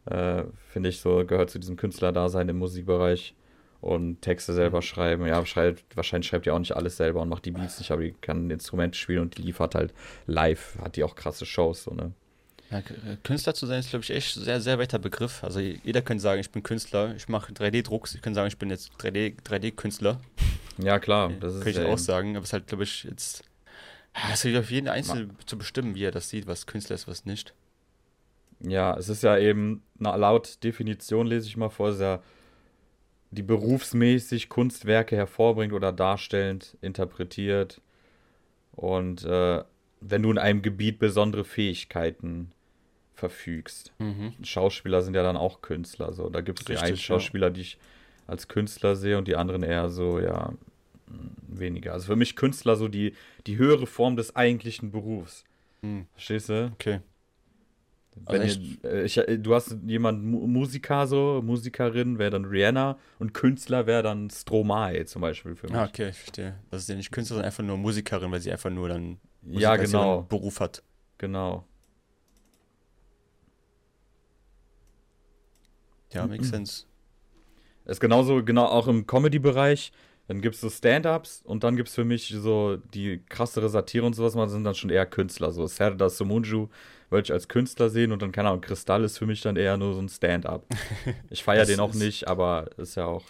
Äh, 0.06 0.44
finde 0.70 0.90
ich 0.90 1.00
so, 1.00 1.26
gehört 1.26 1.50
zu 1.50 1.60
diesem 1.60 1.78
Künstlerdasein 1.78 2.50
im 2.50 2.58
Musikbereich. 2.58 3.36
Und 3.82 4.22
Texte 4.22 4.54
selber 4.54 4.82
schreiben. 4.82 5.28
Ja, 5.28 5.46
schreibt, 5.46 5.96
wahrscheinlich 5.96 6.28
schreibt 6.28 6.48
die 6.48 6.52
auch 6.52 6.60
nicht 6.60 6.76
alles 6.76 6.98
selber 6.98 7.22
und 7.22 7.30
macht 7.30 7.46
die 7.46 7.52
Beats 7.52 7.78
nicht, 7.78 7.92
aber 7.92 8.02
die 8.02 8.14
kann 8.14 8.50
Instrumente 8.50 8.98
spielen 8.98 9.22
und 9.22 9.38
die 9.38 9.44
liefert 9.44 9.76
halt 9.76 9.94
live, 10.26 10.78
hat 10.82 10.96
die 10.96 11.04
auch 11.04 11.16
krasse 11.16 11.46
Shows, 11.46 11.84
so, 11.84 11.94
ne? 11.94 12.12
Ja, 12.72 12.82
Künstler 13.24 13.54
zu 13.54 13.68
sein 13.68 13.80
ist, 13.80 13.92
glaube 13.92 14.04
ich, 14.04 14.10
echt 14.10 14.34
sehr, 14.34 14.60
sehr 14.60 14.80
weiter 14.80 14.98
Begriff. 14.98 15.44
Also 15.44 15.60
jeder 15.60 16.02
könnte 16.02 16.22
sagen, 16.22 16.42
ich 16.42 16.50
bin 16.50 16.64
Künstler, 16.64 17.16
ich 17.16 17.28
mache 17.28 17.54
3D-Drucks, 17.54 18.16
ich 18.16 18.22
kann 18.22 18.34
sagen, 18.34 18.48
ich 18.48 18.58
bin 18.58 18.70
jetzt 18.70 18.92
3D-Künstler. 19.00 20.20
3D 20.78 20.86
ja, 20.86 21.00
klar. 21.00 21.32
Das 21.40 21.56
ist 21.56 21.62
Könnte 21.62 21.82
ich 21.82 21.88
auch 21.88 21.98
sagen, 21.98 22.36
aber 22.36 22.44
es 22.44 22.50
ist 22.50 22.54
halt, 22.54 22.68
glaube 22.68 22.84
ich, 22.84 23.04
jetzt 23.04 23.44
es 24.32 24.46
ist 24.46 24.58
auf 24.58 24.72
jeden 24.72 24.88
Einzelnen 24.88 25.36
zu 25.46 25.58
bestimmen, 25.58 25.96
wie 25.96 26.04
er 26.04 26.12
das 26.12 26.30
sieht, 26.30 26.48
was 26.48 26.66
Künstler 26.66 26.96
ist, 26.96 27.08
was 27.08 27.26
nicht. 27.26 27.54
Ja, 28.62 28.96
es 28.98 29.10
ist 29.10 29.24
ja 29.24 29.38
eben, 29.38 29.84
na, 30.00 30.16
laut 30.16 30.64
Definition 30.64 31.28
lese 31.28 31.48
ich 31.48 31.58
mal 31.58 31.70
vor, 31.70 31.90
ist 31.90 32.00
ja 32.00 32.22
die 33.32 33.44
berufsmäßig 33.44 34.48
Kunstwerke 34.48 35.18
hervorbringt 35.18 35.74
oder 35.74 35.92
darstellend 35.92 36.78
interpretiert. 36.82 37.82
Und 38.72 39.26
äh, 39.26 39.64
wenn 40.00 40.24
du 40.24 40.32
in 40.32 40.38
einem 40.38 40.62
Gebiet 40.62 41.00
besondere 41.00 41.44
Fähigkeiten 41.44 42.52
verfügst. 43.16 43.94
Mhm. 44.00 44.34
Schauspieler 44.44 45.02
sind 45.02 45.16
ja 45.16 45.24
dann 45.24 45.38
auch 45.38 45.62
Künstler. 45.62 46.14
So. 46.14 46.30
Da 46.30 46.42
gibt 46.42 46.60
es 46.60 46.66
die 46.66 46.78
einen 46.78 46.98
Schauspieler, 46.98 47.48
ja. 47.48 47.54
die 47.54 47.62
ich 47.62 47.78
als 48.28 48.48
Künstler 48.48 48.96
sehe 48.96 49.18
und 49.18 49.28
die 49.28 49.36
anderen 49.36 49.64
eher 49.64 49.90
so, 49.90 50.20
ja, 50.20 50.54
weniger. 51.48 51.94
Also 51.94 52.08
für 52.08 52.16
mich 52.16 52.36
Künstler 52.36 52.76
so 52.76 52.88
die, 52.88 53.14
die 53.48 53.58
höhere 53.58 53.88
Form 53.88 54.16
des 54.16 54.36
eigentlichen 54.36 54.92
Berufs. 54.92 55.44
Mhm. 55.82 56.08
Verstehst 56.14 56.50
du? 56.50 56.72
Okay. 56.74 57.00
Wenn 58.28 58.42
also 58.42 58.60
ich, 58.60 58.84
ihr, 58.84 59.04
ich, 59.04 59.18
äh, 59.18 59.38
du 59.38 59.54
hast 59.54 59.76
jemanden 59.86 60.32
Musiker 60.32 61.06
so, 61.06 61.42
Musikerin 61.44 62.18
wäre 62.18 62.32
dann 62.32 62.46
Rihanna 62.46 62.98
und 63.20 63.34
Künstler 63.34 63.88
wäre 63.88 64.04
dann 64.04 64.30
Stromae 64.30 65.06
zum 65.06 65.22
Beispiel 65.22 65.56
für 65.56 65.68
mich. 65.68 65.76
Ah, 65.76 65.86
okay, 65.86 66.10
ich 66.10 66.18
verstehe. 66.18 66.56
Das 66.72 66.84
ist 66.84 66.90
ja 66.90 66.96
nicht 66.96 67.12
Künstler, 67.12 67.36
sondern 67.36 67.48
einfach 67.48 67.64
nur 67.64 67.78
Musikerin, 67.78 68.32
weil 68.32 68.40
sie 68.40 68.52
einfach 68.52 68.70
nur 68.70 68.88
dann 68.88 69.18
Musik, 69.42 69.62
ja, 69.62 69.76
genau. 69.76 70.22
Beruf 70.24 70.62
hat. 70.62 70.82
Genau. 71.18 71.66
Ja, 76.16 76.28
makes 76.28 76.50
sense. 76.50 76.86
ist 77.86 78.00
genauso, 78.00 78.44
genau 78.44 78.66
auch 78.66 78.88
im 78.88 79.06
Comedy-Bereich. 79.06 79.92
Dann 80.28 80.42
gibt 80.42 80.56
es 80.56 80.62
so 80.62 80.72
Stand-Ups 80.72 81.44
und 81.46 81.64
dann 81.64 81.76
gibt 81.76 81.90
es 81.90 81.96
für 81.96 82.04
mich 82.04 82.34
so 82.36 82.78
die 82.78 83.22
krassere 83.30 83.70
Satire 83.70 84.06
und 84.06 84.16
sowas, 84.16 84.34
man 84.34 84.50
sind 84.50 84.64
dann 84.64 84.74
schon 84.74 84.90
eher 84.90 85.06
Künstler. 85.06 85.52
So 85.52 85.68
Serdar 85.68 86.10
Somunju 86.10 86.70
würde 87.12 87.26
ich 87.26 87.32
als 87.32 87.48
Künstler 87.48 87.90
sehen 87.90 88.12
und 88.12 88.24
dann, 88.24 88.32
keine 88.32 88.50
Ahnung, 88.50 88.62
Kristall 88.62 89.04
ist 89.04 89.20
für 89.20 89.28
mich 89.28 89.42
dann 89.42 89.56
eher 89.56 89.78
nur 89.78 89.94
so 89.94 90.02
ein 90.02 90.10
Stand-Up. 90.10 90.66
Ich 91.30 91.44
feiere 91.44 91.66
den 91.66 91.80
auch 91.80 91.94
nicht, 91.94 92.28
aber 92.28 92.70
ist 92.78 92.96
ja 92.96 93.06
auch. 93.06 93.24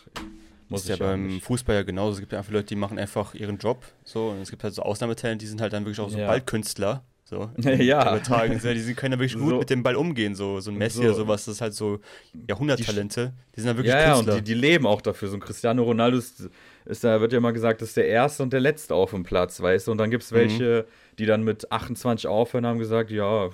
Muss 0.70 0.84
ist 0.84 0.90
ja 0.90 0.96
beim 0.96 1.28
nicht. 1.28 1.44
Fußball 1.44 1.76
ja 1.76 1.84
genauso. 1.84 2.14
Es 2.14 2.20
gibt 2.20 2.32
ja 2.32 2.40
einfach 2.40 2.52
Leute, 2.52 2.68
die 2.68 2.76
machen 2.76 2.98
einfach 2.98 3.36
ihren 3.36 3.58
Job. 3.58 3.84
So, 4.04 4.30
und 4.30 4.42
es 4.42 4.50
gibt 4.50 4.64
halt 4.64 4.74
so 4.74 4.82
Ausnahmetalente, 4.82 5.44
die 5.44 5.48
sind 5.48 5.62
halt 5.62 5.74
dann 5.74 5.84
wirklich 5.84 6.00
auch 6.00 6.10
so 6.10 6.18
ja. 6.18 6.28
Ballkünstler. 6.28 7.04
So, 7.28 7.50
ja. 7.58 8.02
Übertragen. 8.02 8.60
die 8.62 8.94
können 8.94 9.14
ja 9.14 9.20
wirklich 9.20 9.40
gut 9.40 9.50
so. 9.50 9.60
mit 9.60 9.70
dem 9.72 9.82
Ball 9.82 9.96
umgehen. 9.96 10.36
So, 10.36 10.60
so 10.60 10.70
ein 10.70 10.78
Messi 10.78 10.98
so. 10.98 11.04
oder 11.04 11.14
sowas, 11.16 11.46
das 11.46 11.56
ist 11.56 11.62
halt 11.62 11.74
so 11.74 12.00
Jahrhunderttalente. 12.48 13.34
Die, 13.34 13.56
die 13.56 13.62
sind 13.62 13.68
dann 13.68 13.78
wirklich 13.78 13.96
ja, 13.96 14.14
Künstler. 14.14 14.34
Ja, 14.34 14.38
und 14.40 14.48
die, 14.48 14.54
die 14.54 14.60
leben 14.60 14.86
auch 14.86 15.02
dafür. 15.02 15.30
So 15.30 15.36
ein 15.36 15.40
Cristiano 15.40 15.82
Ronaldo 15.82 16.18
ist, 16.18 16.48
ist, 16.86 17.04
da 17.04 17.20
wird 17.20 17.32
ja 17.32 17.40
immer 17.40 17.52
gesagt, 17.52 17.82
das 17.82 17.90
ist 17.90 17.98
der 17.98 18.08
Erste 18.08 18.44
und 18.44 18.54
der 18.54 18.60
Letzte 18.60 18.94
auf 18.94 19.10
dem 19.10 19.24
Platz, 19.24 19.60
weißt 19.60 19.88
du? 19.88 19.92
Und 19.92 19.98
dann 19.98 20.12
gibt 20.12 20.24
es 20.24 20.32
mhm. 20.32 20.36
welche, 20.36 20.86
mhm. 20.88 21.16
die 21.18 21.26
dann 21.26 21.44
mit 21.44 21.72
28 21.72 22.28
aufhören, 22.28 22.68
haben 22.68 22.78
gesagt, 22.78 23.10
ja, 23.10 23.50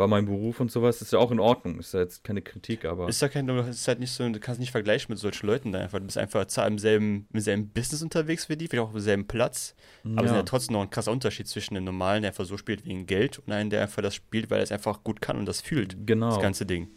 war 0.00 0.08
mein 0.08 0.24
Beruf 0.24 0.58
und 0.58 0.72
sowas, 0.72 1.00
ist 1.00 1.12
ja 1.12 1.18
auch 1.18 1.30
in 1.30 1.38
Ordnung. 1.38 1.78
Ist 1.78 1.94
ja 1.94 2.00
jetzt 2.00 2.24
keine 2.24 2.42
Kritik, 2.42 2.84
aber. 2.84 3.08
Ist 3.08 3.22
ja 3.22 3.28
kein, 3.28 3.48
ist 3.48 3.86
halt 3.86 4.00
nicht 4.00 4.10
so, 4.10 4.28
du 4.28 4.40
kannst 4.40 4.58
nicht 4.58 4.72
vergleichen 4.72 5.06
mit 5.10 5.18
solchen 5.18 5.46
Leuten 5.46 5.70
da 5.70 5.78
einfach. 5.78 5.98
Du 5.98 6.06
bist 6.06 6.18
einfach 6.18 6.46
zwar 6.46 6.66
im 6.66 6.78
selben, 6.78 7.28
im 7.32 7.40
selben 7.40 7.68
Business 7.68 8.02
unterwegs 8.02 8.48
wie 8.48 8.56
die, 8.56 8.66
vielleicht 8.66 8.82
auch 8.82 8.88
auf 8.88 8.94
demselben 8.94 9.28
Platz, 9.28 9.76
aber 10.02 10.24
es 10.24 10.30
ist 10.32 10.36
ja 10.36 10.42
trotzdem 10.42 10.72
noch 10.72 10.82
ein 10.82 10.90
krasser 10.90 11.12
Unterschied 11.12 11.46
zwischen 11.46 11.76
einem 11.76 11.84
normalen, 11.84 12.22
der 12.22 12.30
einfach 12.30 12.44
so 12.44 12.56
spielt 12.56 12.84
wegen 12.84 13.06
Geld 13.06 13.38
und 13.38 13.52
einem, 13.52 13.70
der 13.70 13.82
einfach 13.82 14.02
das 14.02 14.14
spielt, 14.14 14.50
weil 14.50 14.58
er 14.58 14.64
es 14.64 14.72
einfach 14.72 15.04
gut 15.04 15.20
kann 15.20 15.36
und 15.36 15.46
das 15.46 15.60
fühlt. 15.60 16.06
Genau. 16.06 16.30
Das 16.30 16.40
ganze 16.40 16.66
Ding. 16.66 16.88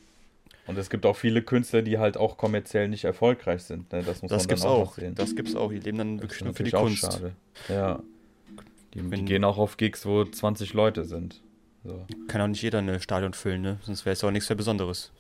Und 0.66 0.78
es 0.78 0.89
gibt 0.89 1.06
auch 1.06 1.18
viele 1.18 1.42
Künstler, 1.42 1.82
die 1.82 2.00
halt 2.00 2.16
auch 2.16 2.38
kommerziell 2.38 2.88
nicht 2.88 3.04
erfolgreich 3.04 3.63
sind. 3.63 3.92
Ne? 3.92 4.02
Das 4.02 4.22
muss 4.22 4.30
das 4.30 4.44
man 4.44 4.48
gibt's 4.48 4.63
dann 4.63 4.72
auch, 4.72 4.88
auch 4.88 4.94
sehen. 4.96 5.13
Das 5.13 5.36
gibt's 5.36 5.56
auch. 5.56 5.72
Die 5.72 5.80
leben 5.80 5.98
dann 5.98 6.22
wirklich 6.22 6.42
nur 6.42 6.54
für 6.54 6.63
die 6.63 6.72
Kunst. 6.72 7.02
Schade. 7.02 7.34
Ja. 7.68 8.02
Die, 8.94 9.02
die 9.02 9.26
gehen 9.26 9.44
auch 9.44 9.58
auf 9.58 9.76
Gigs, 9.76 10.06
wo 10.06 10.24
20 10.24 10.74
Leute 10.74 11.04
sind. 11.04 11.42
So. 11.84 12.06
Kann 12.28 12.41
auch 12.41 12.48
nicht 12.48 12.62
jeder 12.62 12.80
ein 12.80 13.00
Stadion 13.00 13.34
füllen, 13.34 13.62
ne? 13.62 13.80
Sonst 13.84 14.06
wäre 14.06 14.13
es 14.13 14.24
auch 14.24 14.32
nichts 14.32 14.50
mehr 14.50 14.56
Besonderes. 14.56 15.12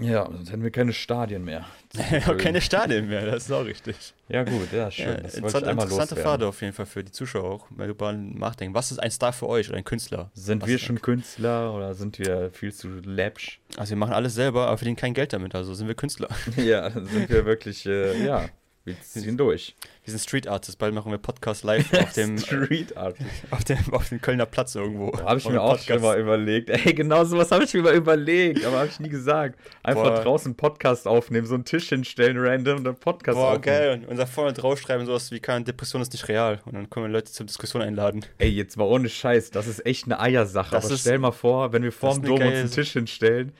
Ja, 0.00 0.26
sonst 0.26 0.52
hätten 0.52 0.62
wir 0.62 0.70
keine 0.70 0.92
Stadien 0.92 1.44
mehr. 1.44 1.64
keine 2.38 2.60
Stadien 2.60 3.08
mehr, 3.08 3.24
das 3.24 3.44
ist 3.44 3.52
auch 3.52 3.64
richtig. 3.64 3.96
Ja, 4.28 4.44
gut, 4.44 4.70
ja, 4.72 4.90
schön. 4.90 5.06
Ja, 5.06 5.14
das 5.14 5.34
interessante 5.34 5.70
interessante 5.70 6.16
Frage 6.16 6.46
auf 6.46 6.60
jeden 6.60 6.74
Fall 6.74 6.86
für 6.86 7.02
die 7.02 7.12
Zuschauer 7.12 7.50
auch, 7.50 7.70
mal 7.70 7.88
über 7.88 8.12
nachdenken. 8.12 8.74
Was 8.74 8.90
ist 8.90 8.98
ein 8.98 9.10
Star 9.10 9.32
für 9.32 9.48
euch 9.48 9.68
oder 9.68 9.78
ein 9.78 9.84
Künstler? 9.84 10.30
Sind 10.34 10.62
Was 10.62 10.68
wir 10.68 10.78
schon 10.78 11.00
Künstler 11.00 11.72
oder 11.72 11.94
sind 11.94 12.18
wir 12.18 12.50
viel 12.52 12.74
zu 12.74 12.88
läppsch? 12.88 13.60
Also, 13.76 13.90
wir 13.90 13.96
machen 13.96 14.12
alles 14.12 14.34
selber, 14.34 14.66
aber 14.66 14.76
verdienen 14.76 14.96
kein 14.96 15.14
Geld 15.14 15.32
damit, 15.32 15.54
also 15.54 15.72
sind 15.72 15.88
wir 15.88 15.94
Künstler. 15.94 16.28
ja, 16.56 16.90
sind 16.90 17.28
wir 17.30 17.46
wirklich, 17.46 17.86
äh, 17.86 18.22
ja, 18.24 18.46
wir 18.86 18.94
ziehen 19.02 19.36
durch. 19.36 19.74
Wir 20.04 20.12
sind 20.12 20.20
Street 20.20 20.46
Artists. 20.46 20.76
Bald 20.76 20.94
machen 20.94 21.10
wir 21.10 21.18
Podcast 21.18 21.64
live 21.64 21.92
auf 21.92 22.12
dem 22.12 22.38
Street. 22.38 22.96
Auf 23.50 23.64
dem, 23.64 23.78
auf 23.92 24.08
dem 24.08 24.20
Kölner 24.20 24.46
Platz 24.46 24.74
irgendwo. 24.74 25.12
Habe 25.20 25.38
ich 25.38 25.48
mir 25.48 25.60
auch 25.60 25.78
schon 25.78 26.00
mal 26.00 26.18
überlegt. 26.18 26.70
Ey, 26.70 26.94
genau 26.94 27.24
sowas 27.24 27.50
habe 27.50 27.64
ich 27.64 27.74
mir 27.74 27.82
mal 27.82 27.94
überlegt, 27.94 28.64
aber 28.64 28.78
habe 28.78 28.88
ich 28.88 29.00
nie 29.00 29.08
gesagt. 29.08 29.58
Einfach 29.82 30.02
Boah. 30.04 30.22
draußen 30.22 30.54
Podcast 30.54 31.06
aufnehmen, 31.08 31.46
so 31.46 31.54
einen 31.54 31.64
Tisch 31.64 31.88
hinstellen, 31.88 32.36
random, 32.38 32.78
und 32.78 32.86
einen 32.86 32.96
Podcast 32.96 33.36
Boah, 33.36 33.46
aufnehmen. 33.56 33.62
geil. 33.62 34.00
Und 34.02 34.08
unser 34.08 34.26
vorne 34.26 34.52
draufschreiben, 34.52 35.06
sowas 35.06 35.30
wie 35.30 35.40
keine 35.40 35.64
Depression 35.64 36.02
ist 36.02 36.12
nicht 36.12 36.28
real. 36.28 36.60
Und 36.64 36.74
dann 36.74 36.88
können 36.88 37.06
wir 37.06 37.10
Leute 37.12 37.32
zur 37.32 37.46
Diskussion 37.46 37.82
einladen. 37.82 38.24
Ey, 38.38 38.50
jetzt 38.50 38.76
mal 38.76 38.84
ohne 38.84 39.08
Scheiß, 39.08 39.50
das 39.50 39.66
ist 39.66 39.84
echt 39.84 40.04
eine 40.04 40.20
Eiersache. 40.20 40.70
Das 40.70 40.84
aber 40.84 40.94
ist, 40.94 41.00
stell 41.00 41.18
mal 41.18 41.32
vor, 41.32 41.72
wenn 41.72 41.82
wir 41.82 41.92
vorm 41.92 42.22
Dom 42.22 42.40
uns 42.40 42.42
einen 42.42 42.70
Tisch 42.70 42.92
hinstellen 42.92 43.52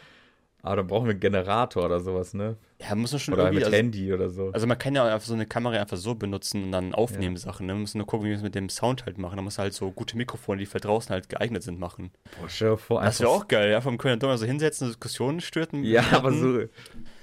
aber 0.62 0.76
dann 0.76 0.86
brauchen 0.88 1.06
wir 1.06 1.12
einen 1.12 1.20
Generator 1.20 1.84
oder 1.84 2.00
sowas, 2.00 2.34
ne? 2.34 2.56
Ja, 2.80 2.94
muss 2.94 3.12
man 3.12 3.20
schon 3.20 3.34
oder 3.34 3.44
irgendwie. 3.44 3.58
Mit 3.58 3.64
also, 3.66 3.76
Handy 3.76 4.12
oder 4.12 4.28
so. 4.28 4.50
Also 4.50 4.66
man 4.66 4.76
kann 4.78 4.94
ja 4.94 5.04
einfach 5.04 5.26
so 5.26 5.34
eine 5.34 5.46
Kamera 5.46 5.80
einfach 5.80 5.96
so 5.96 6.14
benutzen 6.14 6.64
und 6.64 6.72
dann 6.72 6.94
aufnehmen 6.94 7.36
ja. 7.36 7.40
Sachen. 7.40 7.66
Ne? 7.66 7.72
Man 7.72 7.82
muss 7.82 7.94
nur 7.94 8.06
gucken, 8.06 8.26
wie 8.26 8.30
wir 8.30 8.36
es 8.36 8.42
mit 8.42 8.54
dem 8.54 8.68
Sound 8.68 9.06
halt 9.06 9.16
machen. 9.16 9.36
Da 9.36 9.42
muss 9.42 9.58
halt 9.58 9.72
so 9.72 9.90
gute 9.92 10.16
Mikrofone, 10.16 10.58
die 10.58 10.66
für 10.66 10.78
draußen 10.78 11.10
halt 11.10 11.28
geeignet 11.28 11.62
sind, 11.62 11.78
machen. 11.78 12.10
Boah, 12.38 12.48
stell 12.48 12.70
dir 12.70 12.76
vor, 12.76 13.02
Das 13.02 13.20
wäre 13.20 13.30
auch 13.30 13.48
geil, 13.48 13.70
ja, 13.70 13.80
vom 13.80 13.96
Kölner 13.96 14.18
Dom 14.18 14.36
so 14.36 14.44
hinsetzen, 14.44 14.88
Diskussionen 14.88 15.40
stürten. 15.40 15.84
Ja, 15.84 16.04
aber 16.12 16.32
so. 16.32 16.64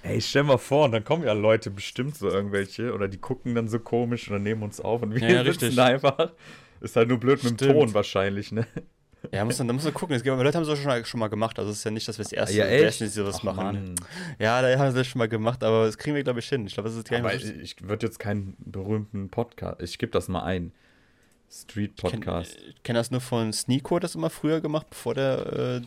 Ey, 0.04 0.22
stell 0.22 0.44
mal 0.44 0.58
vor, 0.58 0.86
und 0.86 0.92
dann 0.94 1.04
kommen 1.04 1.24
ja 1.24 1.34
Leute 1.34 1.70
bestimmt 1.70 2.16
so 2.16 2.30
irgendwelche 2.30 2.94
oder 2.94 3.08
die 3.08 3.20
gucken 3.20 3.56
dann 3.56 3.68
so 3.68 3.80
komisch 3.80 4.28
und 4.28 4.34
dann 4.34 4.44
nehmen 4.44 4.64
uns 4.64 4.82
auf 4.82 5.02
und 5.02 5.14
wir 5.14 5.22
ja, 5.22 5.44
sitzen 5.44 5.66
richtig. 5.66 5.80
einfach. 5.80 6.32
Ist 6.82 6.96
halt 6.96 7.08
nur 7.08 7.18
blöd 7.18 7.44
mit 7.44 7.62
dem 7.62 7.74
Ton 7.74 7.94
wahrscheinlich, 7.94 8.52
ne? 8.52 8.66
Ja, 9.32 9.46
muss 9.46 9.58
dann, 9.58 9.68
da 9.68 9.74
muss 9.74 9.84
man 9.84 9.94
gucken. 9.94 10.16
Es 10.16 10.24
gibt, 10.24 10.36
Leute 10.36 10.58
haben 10.58 10.68
es 10.68 10.80
schon, 10.80 11.06
schon 11.06 11.20
mal 11.20 11.30
gemacht. 11.30 11.58
Also 11.58 11.72
es 11.72 11.78
ist 11.78 11.84
ja 11.84 11.92
nicht, 11.92 12.08
dass 12.08 12.18
wir 12.18 12.24
das 12.24 12.34
erste 12.34 12.58
ja? 12.58 12.66
Mal 12.66 12.92
sowas 12.92 13.38
Ach, 13.40 13.44
machen. 13.44 13.64
Mann. 13.64 13.96
Ja, 14.38 14.62
da 14.62 14.78
haben 14.78 14.92
sie 14.92 14.98
das 14.98 15.08
schon 15.08 15.20
mal 15.20 15.30
gemacht, 15.30 15.64
aber 15.64 15.86
das 15.86 15.98
kriegen 15.98 16.16
wir, 16.16 16.24
glaube 16.24 16.40
ich, 16.40 16.50
hin. 16.50 16.68
Ich 16.68 16.74
glaube, 16.74 16.90
das 16.90 16.98
ist 16.98 17.10
gar 17.10 17.18
nicht 17.20 17.26
Aber 17.26 17.62
ich 17.62 17.88
würde 17.88 18.06
jetzt 18.06 18.20
keinen 18.20 18.56
berühmten 18.60 19.30
Podcast. 19.30 19.82
Ich 19.82 19.98
gebe 19.98 20.12
das 20.12 20.28
mal 20.28 20.44
ein. 20.44 20.74
Street 21.50 21.96
Podcast. 21.96 22.56
Ich 22.56 22.62
kenne 22.64 22.76
kenn 22.84 22.96
das 22.96 23.12
nur 23.12 23.22
von 23.22 23.54
Sneako, 23.54 24.00
das 24.00 24.16
immer 24.16 24.32
früher 24.32 24.60
gemacht, 24.60 24.88
bevor 24.90 25.14
der 25.14 25.84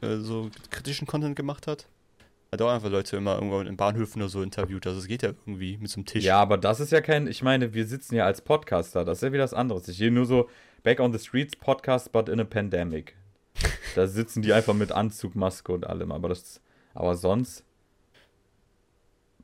äh, 0.00 0.06
äh, 0.06 0.18
so 0.18 0.48
kritischen 0.70 1.08
Content 1.08 1.34
gemacht 1.34 1.66
hat. 1.66 1.88
Hat 2.52 2.62
auch 2.62 2.70
einfach 2.70 2.88
Leute 2.88 3.16
immer 3.16 3.34
irgendwo 3.34 3.60
in 3.60 3.76
Bahnhöfen 3.76 4.22
oder 4.22 4.28
so 4.28 4.42
interviewt. 4.42 4.86
Also 4.86 5.00
es 5.00 5.06
geht 5.06 5.22
ja 5.22 5.30
irgendwie 5.30 5.76
mit 5.76 5.90
so 5.90 5.96
einem 5.96 6.06
Tisch. 6.06 6.24
Ja, 6.24 6.40
aber 6.40 6.56
das 6.56 6.80
ist 6.80 6.92
ja 6.92 7.00
kein, 7.00 7.26
ich 7.26 7.42
meine, 7.42 7.74
wir 7.74 7.86
sitzen 7.86 8.14
ja 8.14 8.24
als 8.24 8.40
Podcaster, 8.40 9.04
das 9.04 9.18
ist 9.18 9.22
ja 9.22 9.32
wieder 9.32 9.42
was 9.42 9.54
anderes. 9.54 9.88
Ich 9.88 9.98
gehe 9.98 10.10
nur 10.10 10.24
so, 10.24 10.48
Back 10.82 11.00
on 11.00 11.12
the 11.12 11.18
Streets 11.18 11.56
Podcast, 11.56 12.12
but 12.12 12.28
in 12.28 12.40
a 12.40 12.44
pandemic. 12.44 13.16
Da 13.94 14.06
sitzen 14.06 14.42
die 14.42 14.52
einfach 14.52 14.74
mit 14.74 14.92
Anzug, 14.92 15.34
Maske 15.34 15.72
und 15.72 15.86
allem. 15.86 16.12
Aber 16.12 16.28
das, 16.28 16.60
aber 16.94 17.16
sonst 17.16 17.64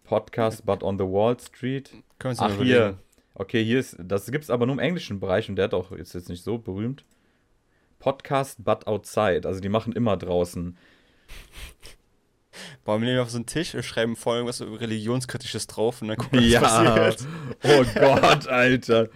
Podcast, 0.04 0.64
but 0.64 0.82
on 0.82 0.98
the 0.98 1.04
Wall 1.04 1.38
Street. 1.40 1.90
Ach 2.22 2.62
hier, 2.62 2.98
Okay, 3.36 3.64
hier 3.64 3.80
ist, 3.80 3.96
das 3.98 4.30
gibt 4.30 4.44
es 4.44 4.50
aber 4.50 4.64
nur 4.64 4.74
im 4.74 4.78
englischen 4.78 5.18
Bereich 5.18 5.48
und 5.48 5.56
der 5.56 5.64
hat 5.64 5.74
auch, 5.74 5.90
ist 5.90 6.14
jetzt 6.14 6.28
nicht 6.28 6.44
so 6.44 6.56
berühmt. 6.58 7.04
Podcast 7.98 8.64
But 8.64 8.86
Outside, 8.86 9.42
also 9.44 9.60
die 9.60 9.68
machen 9.68 9.92
immer 9.92 10.16
draußen. 10.16 10.78
Boah, 12.84 13.00
wir 13.00 13.08
nehmen 13.08 13.18
auf 13.18 13.30
so 13.30 13.38
einen 13.38 13.46
Tisch 13.46 13.74
und 13.74 13.82
schreiben 13.84 14.14
vor 14.14 14.36
irgendwas 14.36 14.60
Religionskritisches 14.60 15.66
drauf 15.66 16.00
und 16.00 16.08
dann 16.08 16.16
gucken 16.16 16.38
wir, 16.38 16.60
was 16.62 16.84
ja. 16.84 16.94
passiert. 16.94 17.28
Oh 17.64 17.84
Gott, 17.98 18.46
Alter. 18.46 19.08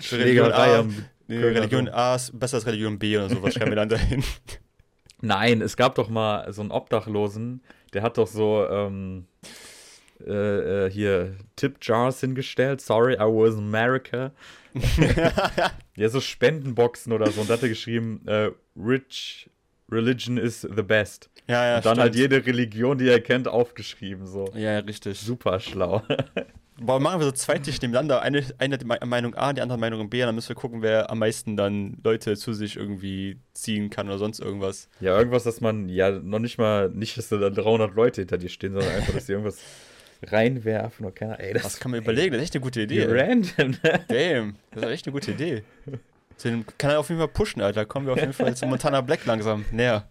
Schlägerei 0.00 0.78
am 0.78 1.04
nee, 1.26 1.38
Religion 1.38 1.88
A 1.88 2.16
ist 2.16 2.38
besser 2.38 2.56
als 2.56 2.66
Religion 2.66 2.98
B 2.98 3.16
oder 3.16 3.28
sowas 3.28 3.54
schreiben 3.54 3.70
wir 3.70 3.76
dann 3.76 3.88
dahin. 3.88 4.22
Nein, 5.20 5.62
es 5.62 5.76
gab 5.76 5.94
doch 5.94 6.08
mal 6.08 6.52
so 6.52 6.60
einen 6.60 6.70
Obdachlosen, 6.70 7.62
der 7.92 8.02
hat 8.02 8.18
doch 8.18 8.26
so, 8.26 8.66
ähm, 8.68 9.26
äh, 10.24 10.86
äh, 10.86 10.90
hier 10.90 11.36
Tip-Jars 11.56 12.20
hingestellt. 12.20 12.80
Sorry, 12.80 13.14
I 13.14 13.20
was 13.20 13.54
in 13.54 13.64
America. 13.64 14.32
ja, 15.96 16.08
so 16.08 16.20
Spendenboxen 16.20 17.12
oder 17.12 17.30
so. 17.30 17.42
Und 17.42 17.50
da 17.50 17.54
hat 17.54 17.62
er 17.62 17.68
geschrieben, 17.68 18.22
äh, 18.26 18.50
Rich 18.76 19.50
Religion 19.90 20.38
is 20.38 20.62
the 20.62 20.82
best. 20.82 21.30
Ja, 21.46 21.64
ja, 21.64 21.76
Und 21.76 21.86
dann 21.86 21.96
stimmt. 21.96 22.00
halt 22.00 22.16
jede 22.16 22.46
Religion, 22.46 22.98
die 22.98 23.08
er 23.08 23.20
kennt, 23.20 23.46
aufgeschrieben. 23.46 24.26
So. 24.26 24.46
Ja, 24.54 24.72
ja 24.72 24.78
richtig. 24.80 25.20
Super 25.20 25.60
schlau. 25.60 26.02
Boah, 26.78 27.00
machen 27.00 27.20
wir 27.20 27.24
so 27.24 27.32
zwei 27.32 27.58
Tische 27.58 27.80
nebeneinander. 27.80 28.20
Eine, 28.20 28.44
eine 28.58 28.78
Meinung 29.06 29.34
A, 29.34 29.52
die 29.52 29.62
andere 29.62 29.78
Meinung 29.78 30.10
B. 30.10 30.20
Und 30.22 30.26
dann 30.26 30.34
müssen 30.34 30.50
wir 30.50 30.56
gucken, 30.56 30.82
wer 30.82 31.10
am 31.10 31.18
meisten 31.18 31.56
dann 31.56 31.96
Leute 32.04 32.36
zu 32.36 32.52
sich 32.52 32.76
irgendwie 32.76 33.38
ziehen 33.54 33.88
kann 33.88 34.08
oder 34.08 34.18
sonst 34.18 34.40
irgendwas. 34.40 34.88
Ja, 35.00 35.16
irgendwas, 35.16 35.44
dass 35.44 35.60
man, 35.62 35.88
ja, 35.88 36.10
noch 36.10 36.38
nicht 36.38 36.58
mal, 36.58 36.90
nicht, 36.90 37.16
dass 37.16 37.30
da 37.30 37.38
300 37.38 37.94
Leute 37.94 38.20
hinter 38.20 38.36
dir 38.36 38.50
stehen, 38.50 38.74
sondern 38.74 38.92
einfach, 38.94 39.14
dass 39.14 39.26
sie 39.26 39.32
irgendwas 39.32 39.58
reinwerfen 40.22 41.06
oder 41.06 41.14
keine 41.14 41.38
Ey, 41.38 41.54
das, 41.54 41.62
das 41.62 41.80
kann 41.80 41.90
man 41.90 42.00
überlegen, 42.00 42.32
das 42.32 42.40
ist 42.40 42.44
echt 42.44 42.56
eine 42.56 42.62
gute 42.62 42.82
Idee. 42.82 43.06
Random, 43.08 43.70
ne? 43.82 44.00
Damn, 44.08 44.56
das 44.72 44.84
ist 44.84 44.90
echt 44.90 45.06
eine 45.06 45.12
gute 45.12 45.30
Idee. 45.32 45.62
Den 46.44 46.66
kann 46.76 46.90
er 46.90 47.00
auf 47.00 47.08
jeden 47.08 47.18
Fall 47.18 47.28
pushen, 47.28 47.62
Alter. 47.62 47.86
Kommen 47.86 48.06
wir 48.06 48.12
auf 48.12 48.20
jeden 48.20 48.34
Fall 48.34 48.54
zu 48.54 48.66
Montana 48.66 49.00
Black 49.00 49.24
langsam 49.24 49.64
näher. 49.72 50.06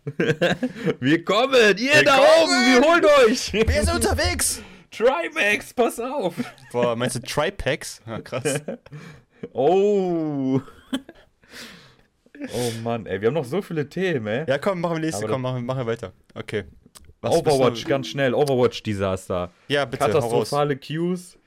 Wir 0.99 1.23
kommen, 1.23 1.77
ihr 1.77 1.93
wir 1.93 2.03
da 2.03 2.15
kommen. 2.15 2.27
oben, 2.43 2.51
wir 2.51 2.81
holen 2.81 3.05
euch. 3.29 3.53
Wir 3.53 3.83
sind 3.83 3.93
unterwegs. 3.93 4.61
Trimax, 4.95 5.73
pass 5.73 5.99
auf. 5.99 6.35
Boah, 6.71 6.95
meinst 6.95 7.15
du 7.15 7.19
Tripax? 7.21 8.01
Ja, 8.07 8.21
krass. 8.21 8.61
oh. 9.53 10.61
Oh 12.53 12.71
Mann, 12.83 13.05
ey, 13.05 13.21
wir 13.21 13.27
haben 13.27 13.33
noch 13.33 13.45
so 13.45 13.61
viele 13.61 13.87
Themen, 13.87 14.27
ey. 14.27 14.45
Ja, 14.47 14.57
komm, 14.57 14.81
machen 14.81 14.97
wir 14.97 15.01
nächste, 15.01 15.27
komm, 15.27 15.41
machen, 15.41 15.65
machen 15.65 15.79
wir 15.79 15.87
weiter. 15.87 16.13
Okay. 16.33 16.65
Was 17.21 17.33
Overwatch, 17.33 17.85
ganz 17.85 18.07
schnell. 18.07 18.33
Overwatch-Desaster. 18.33 19.51
Ja, 19.67 19.85
bitte. 19.85 20.05
Katastrophale 20.05 20.77
Queues, 20.77 21.37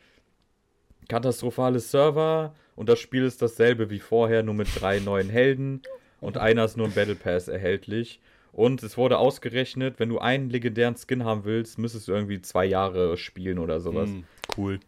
katastrophale 1.08 1.78
Server 1.78 2.54
und 2.74 2.88
das 2.88 2.98
Spiel 2.98 3.24
ist 3.24 3.40
dasselbe 3.40 3.88
wie 3.90 4.00
vorher, 4.00 4.42
nur 4.42 4.54
mit 4.54 4.68
drei 4.78 4.98
neuen 4.98 5.30
Helden 5.30 5.82
und 6.20 6.36
einer 6.36 6.64
ist 6.64 6.76
nur 6.76 6.86
im 6.86 6.92
Battle 6.92 7.14
Pass 7.14 7.48
erhältlich. 7.48 8.20
Und 8.52 8.82
es 8.82 8.96
wurde 8.96 9.18
ausgerechnet, 9.18 9.98
wenn 9.98 10.08
du 10.08 10.18
einen 10.18 10.50
legendären 10.50 10.96
Skin 10.96 11.24
haben 11.24 11.44
willst, 11.44 11.78
müsstest 11.78 12.08
du 12.08 12.12
irgendwie 12.12 12.40
zwei 12.40 12.64
Jahre 12.64 13.16
spielen 13.16 13.58
oder 13.58 13.80
sowas. 13.80 14.08
Mm, 14.08 14.24
cool. 14.56 14.80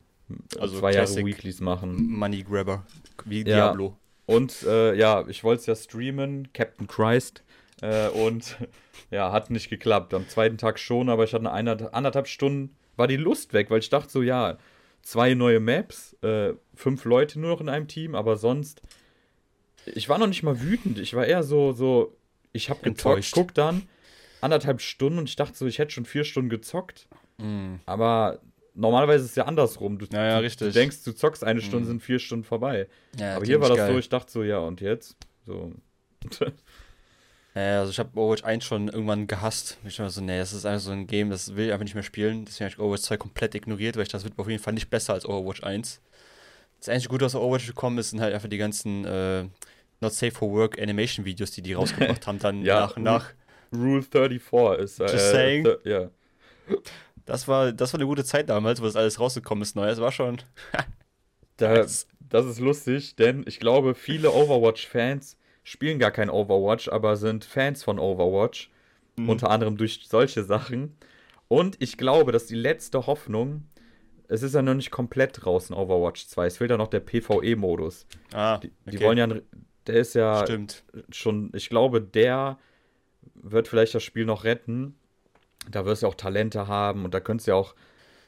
Also 0.58 0.78
zwei 0.78 0.92
Jahre 0.92 1.24
Weeklies 1.24 1.60
machen. 1.60 2.10
Money 2.10 2.42
Grabber. 2.42 2.84
Wie 3.24 3.38
ja. 3.38 3.44
Diablo. 3.44 3.96
Und 4.26 4.62
äh, 4.62 4.94
ja, 4.94 5.24
ich 5.28 5.42
wollte 5.44 5.60
es 5.60 5.66
ja 5.66 5.74
streamen, 5.74 6.52
Captain 6.52 6.86
Christ. 6.86 7.42
Äh, 7.82 8.08
und 8.08 8.56
ja, 9.10 9.32
hat 9.32 9.50
nicht 9.50 9.70
geklappt. 9.70 10.14
Am 10.14 10.28
zweiten 10.28 10.58
Tag 10.58 10.78
schon, 10.78 11.08
aber 11.08 11.24
ich 11.24 11.34
hatte 11.34 11.50
eine 11.50 11.92
anderthalb 11.92 12.28
Stunden, 12.28 12.76
war 12.96 13.08
die 13.08 13.16
Lust 13.16 13.52
weg, 13.52 13.70
weil 13.70 13.80
ich 13.80 13.90
dachte 13.90 14.10
so, 14.10 14.22
ja, 14.22 14.58
zwei 15.02 15.34
neue 15.34 15.60
Maps, 15.60 16.16
äh, 16.22 16.52
fünf 16.74 17.04
Leute 17.04 17.40
nur 17.40 17.50
noch 17.50 17.60
in 17.60 17.68
einem 17.68 17.88
Team, 17.88 18.14
aber 18.14 18.36
sonst. 18.36 18.82
Ich 19.86 20.08
war 20.08 20.18
noch 20.18 20.26
nicht 20.26 20.42
mal 20.42 20.60
wütend. 20.60 20.98
Ich 20.98 21.14
war 21.14 21.26
eher 21.26 21.42
so, 21.42 21.72
so, 21.72 22.14
ich 22.52 22.70
habe 22.70 22.80
gezockt, 22.80 23.30
guck 23.32 23.54
dann 23.54 23.82
anderthalb 24.40 24.80
Stunden 24.80 25.18
und 25.18 25.28
ich 25.28 25.36
dachte 25.36 25.56
so, 25.56 25.66
ich 25.66 25.78
hätte 25.78 25.92
schon 25.92 26.04
vier 26.04 26.24
Stunden 26.24 26.50
gezockt. 26.50 27.08
Mm. 27.38 27.76
Aber 27.86 28.40
normalerweise 28.74 29.24
ist 29.24 29.30
es 29.30 29.36
ja 29.36 29.44
andersrum. 29.44 29.98
Du, 29.98 30.06
ja, 30.12 30.40
ja, 30.40 30.48
du 30.48 30.72
denkst, 30.72 31.04
du 31.04 31.12
zockst 31.12 31.44
eine 31.44 31.60
Stunde, 31.60 31.86
mm. 31.86 31.88
sind 31.88 32.02
vier 32.02 32.18
Stunden 32.18 32.44
vorbei. 32.44 32.88
Ja, 33.18 33.36
aber 33.36 33.44
hier 33.44 33.60
war 33.60 33.68
das 33.68 33.78
geil. 33.78 33.92
so, 33.92 33.98
ich 33.98 34.08
dachte 34.08 34.32
so, 34.32 34.42
ja, 34.42 34.58
und 34.58 34.80
jetzt? 34.80 35.16
So. 35.46 35.72
also 37.54 37.90
ich 37.90 37.98
habe 37.98 38.18
Overwatch 38.18 38.44
1 38.44 38.64
schon 38.64 38.88
irgendwann 38.88 39.26
gehasst. 39.26 39.78
Ich 39.84 39.98
war 39.98 40.10
so, 40.10 40.20
nee, 40.20 40.38
das 40.38 40.52
ist 40.52 40.64
einfach 40.64 40.84
so 40.84 40.92
ein 40.92 41.06
Game, 41.06 41.30
das 41.30 41.56
will 41.56 41.66
ich 41.66 41.72
einfach 41.72 41.84
nicht 41.84 41.94
mehr 41.94 42.02
spielen. 42.02 42.44
Deswegen 42.44 42.66
habe 42.66 42.74
ich 42.74 42.78
Overwatch 42.78 43.02
2 43.02 43.16
komplett 43.16 43.54
ignoriert, 43.54 43.96
weil 43.96 44.04
ich 44.04 44.08
das 44.08 44.24
wird 44.24 44.38
auf 44.38 44.48
jeden 44.48 44.62
Fall 44.62 44.74
nicht 44.74 44.90
besser 44.90 45.14
als 45.14 45.26
Overwatch 45.26 45.62
1. 45.62 46.00
Das 46.78 46.88
einzige 46.88 47.10
Gute, 47.10 47.26
was 47.26 47.34
aus 47.34 47.42
Overwatch 47.42 47.66
gekommen 47.66 47.98
ist, 47.98 48.10
sind 48.10 48.20
halt 48.20 48.32
einfach 48.32 48.48
die 48.48 48.56
ganzen 48.56 49.04
äh, 49.04 49.44
Not 50.00 50.12
Safe 50.12 50.32
for 50.32 50.50
Work 50.50 50.80
Animation 50.80 51.24
Videos, 51.24 51.50
die 51.50 51.62
die 51.62 51.74
rausgebracht 51.74 52.26
haben, 52.26 52.38
dann 52.38 52.62
ja, 52.64 52.80
nach 52.80 52.96
und 52.96 53.02
nach. 53.02 53.32
Rule 53.72 54.02
34 54.02 54.84
ist. 54.84 55.00
Äh, 55.00 55.12
Just 55.12 55.30
saying. 55.30 55.68
Ja. 55.84 56.10
Das 57.26 57.46
war, 57.46 57.72
das 57.72 57.92
war 57.92 58.00
eine 58.00 58.06
gute 58.06 58.24
Zeit 58.24 58.48
damals, 58.48 58.80
wo 58.80 58.86
das 58.86 58.96
alles 58.96 59.20
rausgekommen 59.20 59.62
ist 59.62 59.76
neu. 59.76 59.86
Das 59.86 60.00
war 60.00 60.10
schon. 60.10 60.38
das, 61.56 62.08
das 62.18 62.46
ist 62.46 62.58
lustig, 62.58 63.16
denn 63.16 63.44
ich 63.46 63.60
glaube, 63.60 63.94
viele 63.94 64.32
Overwatch-Fans 64.32 65.36
spielen 65.62 65.98
gar 65.98 66.10
kein 66.10 66.30
Overwatch, 66.30 66.88
aber 66.88 67.16
sind 67.16 67.44
Fans 67.44 67.84
von 67.84 67.98
Overwatch. 67.98 68.70
Mhm. 69.16 69.28
Unter 69.28 69.50
anderem 69.50 69.76
durch 69.76 70.00
solche 70.08 70.42
Sachen. 70.44 70.96
Und 71.48 71.76
ich 71.80 71.96
glaube, 71.96 72.32
dass 72.32 72.46
die 72.46 72.54
letzte 72.54 73.06
Hoffnung, 73.06 73.64
es 74.28 74.42
ist 74.42 74.54
ja 74.54 74.62
noch 74.62 74.74
nicht 74.74 74.90
komplett 74.90 75.44
draußen, 75.44 75.74
Overwatch 75.74 76.26
2. 76.26 76.46
Es 76.46 76.56
fehlt 76.58 76.70
ja 76.70 76.76
noch 76.76 76.88
der 76.88 77.00
PvE-Modus. 77.00 78.06
Ah, 78.32 78.56
okay. 78.56 78.70
die, 78.86 78.90
die 78.90 79.00
wollen 79.00 79.18
ja, 79.18 79.26
der 79.90 80.00
ist 80.00 80.14
ja 80.14 80.44
Stimmt. 80.44 80.82
schon, 81.10 81.50
ich 81.54 81.68
glaube, 81.68 82.00
der 82.00 82.58
wird 83.34 83.68
vielleicht 83.68 83.94
das 83.94 84.02
Spiel 84.02 84.24
noch 84.24 84.44
retten. 84.44 84.94
Da 85.70 85.84
wirst 85.84 86.02
du 86.02 86.06
ja 86.06 86.10
auch 86.10 86.16
Talente 86.16 86.68
haben 86.68 87.04
und 87.04 87.12
da 87.14 87.20
könntest 87.20 87.46
du 87.46 87.52
ja 87.52 87.56
auch 87.56 87.74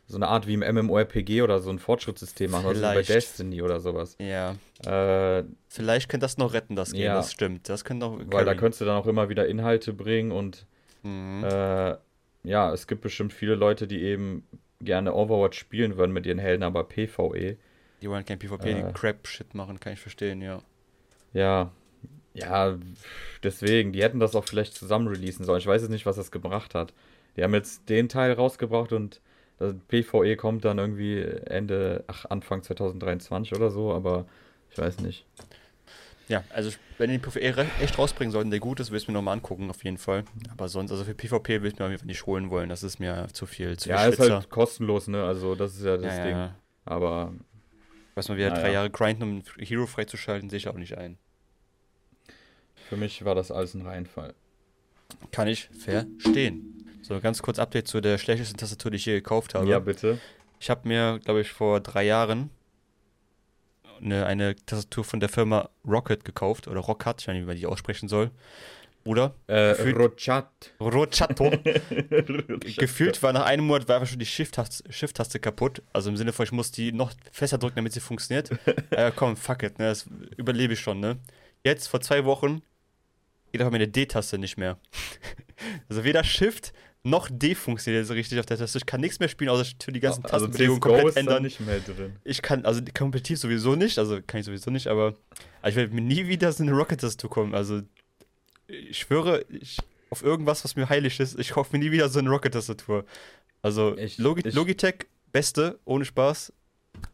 so 0.06 0.16
eine 0.16 0.28
Art 0.28 0.46
wie 0.46 0.54
im 0.54 0.60
MMORPG 0.60 1.42
oder 1.42 1.60
so 1.60 1.70
ein 1.70 1.78
Fortschrittssystem 1.78 2.50
machen, 2.50 2.66
also 2.66 2.82
bei 2.82 3.02
Destiny 3.02 3.62
oder 3.62 3.80
sowas. 3.80 4.16
Ja. 4.18 4.56
Äh, 4.84 5.44
Vielleicht 5.68 6.08
könnte 6.08 6.24
das 6.24 6.36
noch 6.36 6.52
retten, 6.52 6.76
das 6.76 6.92
Game, 6.92 7.02
ja. 7.02 7.14
das 7.14 7.32
stimmt. 7.32 7.68
Das 7.68 7.84
könnte 7.84 8.06
auch. 8.06 8.18
Weil 8.26 8.44
da 8.44 8.54
könntest 8.54 8.80
du 8.80 8.84
dann 8.84 8.96
auch 8.96 9.06
immer 9.06 9.28
wieder 9.28 9.46
Inhalte 9.46 9.92
bringen 9.92 10.32
und 10.32 10.66
mhm. 11.02 11.44
äh, 11.44 11.96
ja, 12.44 12.72
es 12.72 12.86
gibt 12.86 13.00
bestimmt 13.02 13.32
viele 13.32 13.54
Leute, 13.54 13.86
die 13.86 14.02
eben 14.02 14.44
gerne 14.80 15.14
Overwatch 15.14 15.58
spielen 15.58 15.96
würden 15.96 16.12
mit 16.12 16.26
ihren 16.26 16.38
Helden, 16.38 16.64
aber 16.64 16.84
PvE. 16.84 17.56
Die 18.02 18.10
wollen 18.10 18.24
kein 18.24 18.38
PvP, 18.38 18.70
äh, 18.70 18.74
die 18.74 18.92
Crap-Shit 18.92 19.54
machen, 19.54 19.78
kann 19.78 19.92
ich 19.92 20.00
verstehen, 20.00 20.42
ja. 20.42 20.60
Ja, 21.32 21.70
ja, 22.34 22.78
deswegen, 23.42 23.92
die 23.92 24.02
hätten 24.02 24.20
das 24.20 24.34
auch 24.34 24.44
vielleicht 24.44 24.74
zusammen 24.74 25.08
releasen 25.08 25.44
sollen. 25.44 25.58
Ich 25.58 25.66
weiß 25.66 25.82
jetzt 25.82 25.90
nicht, 25.90 26.06
was 26.06 26.16
das 26.16 26.30
gebracht 26.30 26.74
hat. 26.74 26.92
Die 27.36 27.42
haben 27.42 27.54
jetzt 27.54 27.88
den 27.88 28.08
Teil 28.08 28.32
rausgebracht 28.32 28.92
und 28.92 29.20
das 29.58 29.74
PvE 29.88 30.36
kommt 30.36 30.64
dann 30.64 30.78
irgendwie 30.78 31.22
Ende, 31.22 32.04
ach, 32.06 32.24
Anfang 32.26 32.62
2023 32.62 33.54
oder 33.54 33.70
so, 33.70 33.92
aber 33.92 34.26
ich 34.70 34.78
weiß 34.78 35.00
nicht. 35.00 35.26
Ja, 36.28 36.44
also 36.50 36.70
wenn 36.98 37.10
die 37.10 37.18
PvE 37.18 37.66
echt 37.80 37.98
rausbringen 37.98 38.32
sollten, 38.32 38.50
der 38.50 38.60
gut 38.60 38.80
ist, 38.80 38.90
will 38.90 38.98
ich 38.98 39.06
mir 39.08 39.14
nochmal 39.14 39.34
angucken, 39.34 39.68
auf 39.68 39.84
jeden 39.84 39.98
Fall. 39.98 40.24
Aber 40.50 40.68
sonst, 40.68 40.90
also 40.90 41.04
für 41.04 41.14
PvP 41.14 41.62
will 41.62 41.72
ich 41.72 41.78
mir 41.78 41.84
auf 41.84 41.90
jeden 41.90 42.00
Fall 42.00 42.06
nicht 42.06 42.26
holen 42.26 42.50
wollen. 42.50 42.68
Das 42.68 42.82
ist 42.82 42.98
mir 42.98 43.26
zu 43.32 43.44
viel. 43.44 43.76
Zu 43.76 43.90
ja, 43.90 43.98
viel 43.98 44.12
ist 44.12 44.20
halt 44.20 44.48
kostenlos, 44.48 45.08
ne? 45.08 45.24
Also 45.24 45.54
das 45.54 45.76
ist 45.76 45.84
ja 45.84 45.96
das 45.96 46.16
ja, 46.16 46.24
Ding. 46.24 46.36
Ja. 46.36 46.54
Aber. 46.84 47.34
Was 48.14 48.28
man 48.28 48.38
wieder 48.38 48.50
drei 48.50 48.68
ja. 48.68 48.74
Jahre 48.74 48.90
grinden, 48.90 49.22
um 49.22 49.42
Hero 49.58 49.86
freizuschalten, 49.86 50.50
sehe 50.50 50.58
ich 50.58 50.68
auch 50.68 50.74
nicht 50.74 50.98
ein. 50.98 51.18
Für 52.88 52.96
mich 52.96 53.24
war 53.24 53.34
das 53.34 53.50
alles 53.50 53.74
ein 53.74 53.86
Reinfall. 53.86 54.34
Kann 55.30 55.48
ich 55.48 55.68
verstehen. 55.68 56.84
So, 57.02 57.18
ganz 57.20 57.42
kurz 57.42 57.58
Update 57.58 57.88
zu 57.88 58.00
der 58.00 58.18
schlechtesten 58.18 58.58
Tastatur, 58.58 58.90
die 58.90 58.96
ich 58.96 59.06
je 59.06 59.14
gekauft 59.14 59.54
habe. 59.54 59.68
Ja, 59.68 59.78
bitte. 59.78 60.18
Ich 60.60 60.70
habe 60.70 60.86
mir, 60.86 61.18
glaube 61.24 61.40
ich, 61.40 61.50
vor 61.50 61.80
drei 61.80 62.04
Jahren 62.04 62.50
eine, 64.00 64.26
eine 64.26 64.56
Tastatur 64.56 65.04
von 65.04 65.20
der 65.20 65.28
Firma 65.28 65.70
Rocket 65.86 66.24
gekauft. 66.24 66.68
Oder 66.68 66.80
Rockat, 66.80 67.22
ich 67.22 67.28
weiß 67.28 67.34
nicht, 67.34 67.42
wie 67.42 67.46
man 67.46 67.56
die 67.56 67.66
aussprechen 67.66 68.08
soll. 68.08 68.30
Oder? 69.04 69.34
Äh, 69.48 69.72
Rochat. 69.90 70.48
Rochatto. 70.80 71.50
Gefühlt 72.76 73.22
war 73.22 73.32
nach 73.32 73.44
einem 73.44 73.66
Monat 73.66 73.88
war 73.88 73.96
einfach 73.96 74.08
schon 74.08 74.18
die 74.18 74.26
Shift-Taste 74.26 74.92
Shift 74.92 75.42
kaputt. 75.42 75.82
Also 75.92 76.10
im 76.10 76.16
Sinne 76.16 76.32
von, 76.32 76.44
ich 76.44 76.52
muss 76.52 76.70
die 76.70 76.92
noch 76.92 77.12
fester 77.32 77.58
drücken, 77.58 77.76
damit 77.76 77.92
sie 77.92 78.00
funktioniert. 78.00 78.50
äh, 78.90 79.10
komm, 79.14 79.36
fuck 79.36 79.62
it, 79.62 79.78
ne? 79.78 79.86
Das 79.86 80.06
überlebe 80.36 80.74
ich 80.74 80.80
schon, 80.80 81.00
ne? 81.00 81.18
Jetzt, 81.64 81.88
vor 81.88 82.00
zwei 82.00 82.24
Wochen, 82.24 82.62
geht 83.50 83.62
auf 83.62 83.70
meine 83.70 83.88
D-Taste 83.88 84.38
nicht 84.38 84.56
mehr. 84.56 84.78
also 85.88 86.04
weder 86.04 86.22
Shift 86.22 86.72
noch 87.04 87.28
D 87.30 87.56
funktioniert 87.56 88.06
so 88.06 88.14
richtig 88.14 88.38
auf 88.38 88.46
der 88.46 88.58
Taste. 88.58 88.78
Ich 88.78 88.86
kann 88.86 89.00
nichts 89.00 89.18
mehr 89.18 89.28
spielen, 89.28 89.50
außer 89.50 89.64
für 89.82 89.90
die 89.90 89.98
ganzen 89.98 90.24
also 90.24 90.46
Tastenbewegungen 90.46 90.80
komplett 90.80 91.16
ändern. 91.16 91.42
nicht 91.42 91.60
mehr 91.60 91.80
drin. 91.80 92.16
Ich 92.22 92.42
kann, 92.42 92.64
also 92.64 92.80
kompetitiv 92.96 93.38
sowieso 93.40 93.74
nicht, 93.74 93.98
also 93.98 94.20
kann 94.24 94.38
ich 94.38 94.46
sowieso 94.46 94.70
nicht, 94.70 94.86
aber 94.86 95.16
also 95.60 95.70
ich 95.70 95.76
werde 95.76 95.94
mir 95.94 96.00
nie 96.00 96.28
wieder 96.28 96.52
so 96.52 96.62
eine 96.62 96.72
Rocket-Tastatur 96.72 97.30
kommen. 97.30 97.54
Also 97.54 97.82
ich 98.72 98.98
schwöre 98.98 99.44
ich, 99.48 99.78
auf 100.10 100.22
irgendwas, 100.22 100.64
was 100.64 100.76
mir 100.76 100.88
heilig 100.88 101.20
ist, 101.20 101.38
ich 101.38 101.50
kaufe 101.50 101.76
mir 101.76 101.84
nie 101.84 101.90
wieder 101.90 102.08
so 102.08 102.18
eine 102.18 102.30
Rocket-Tastatur. 102.30 103.04
Also 103.62 103.96
ich, 103.96 104.18
Logi 104.18 104.46
ich, 104.46 104.54
Logitech, 104.54 105.06
beste, 105.30 105.78
ohne 105.84 106.04
Spaß. 106.04 106.52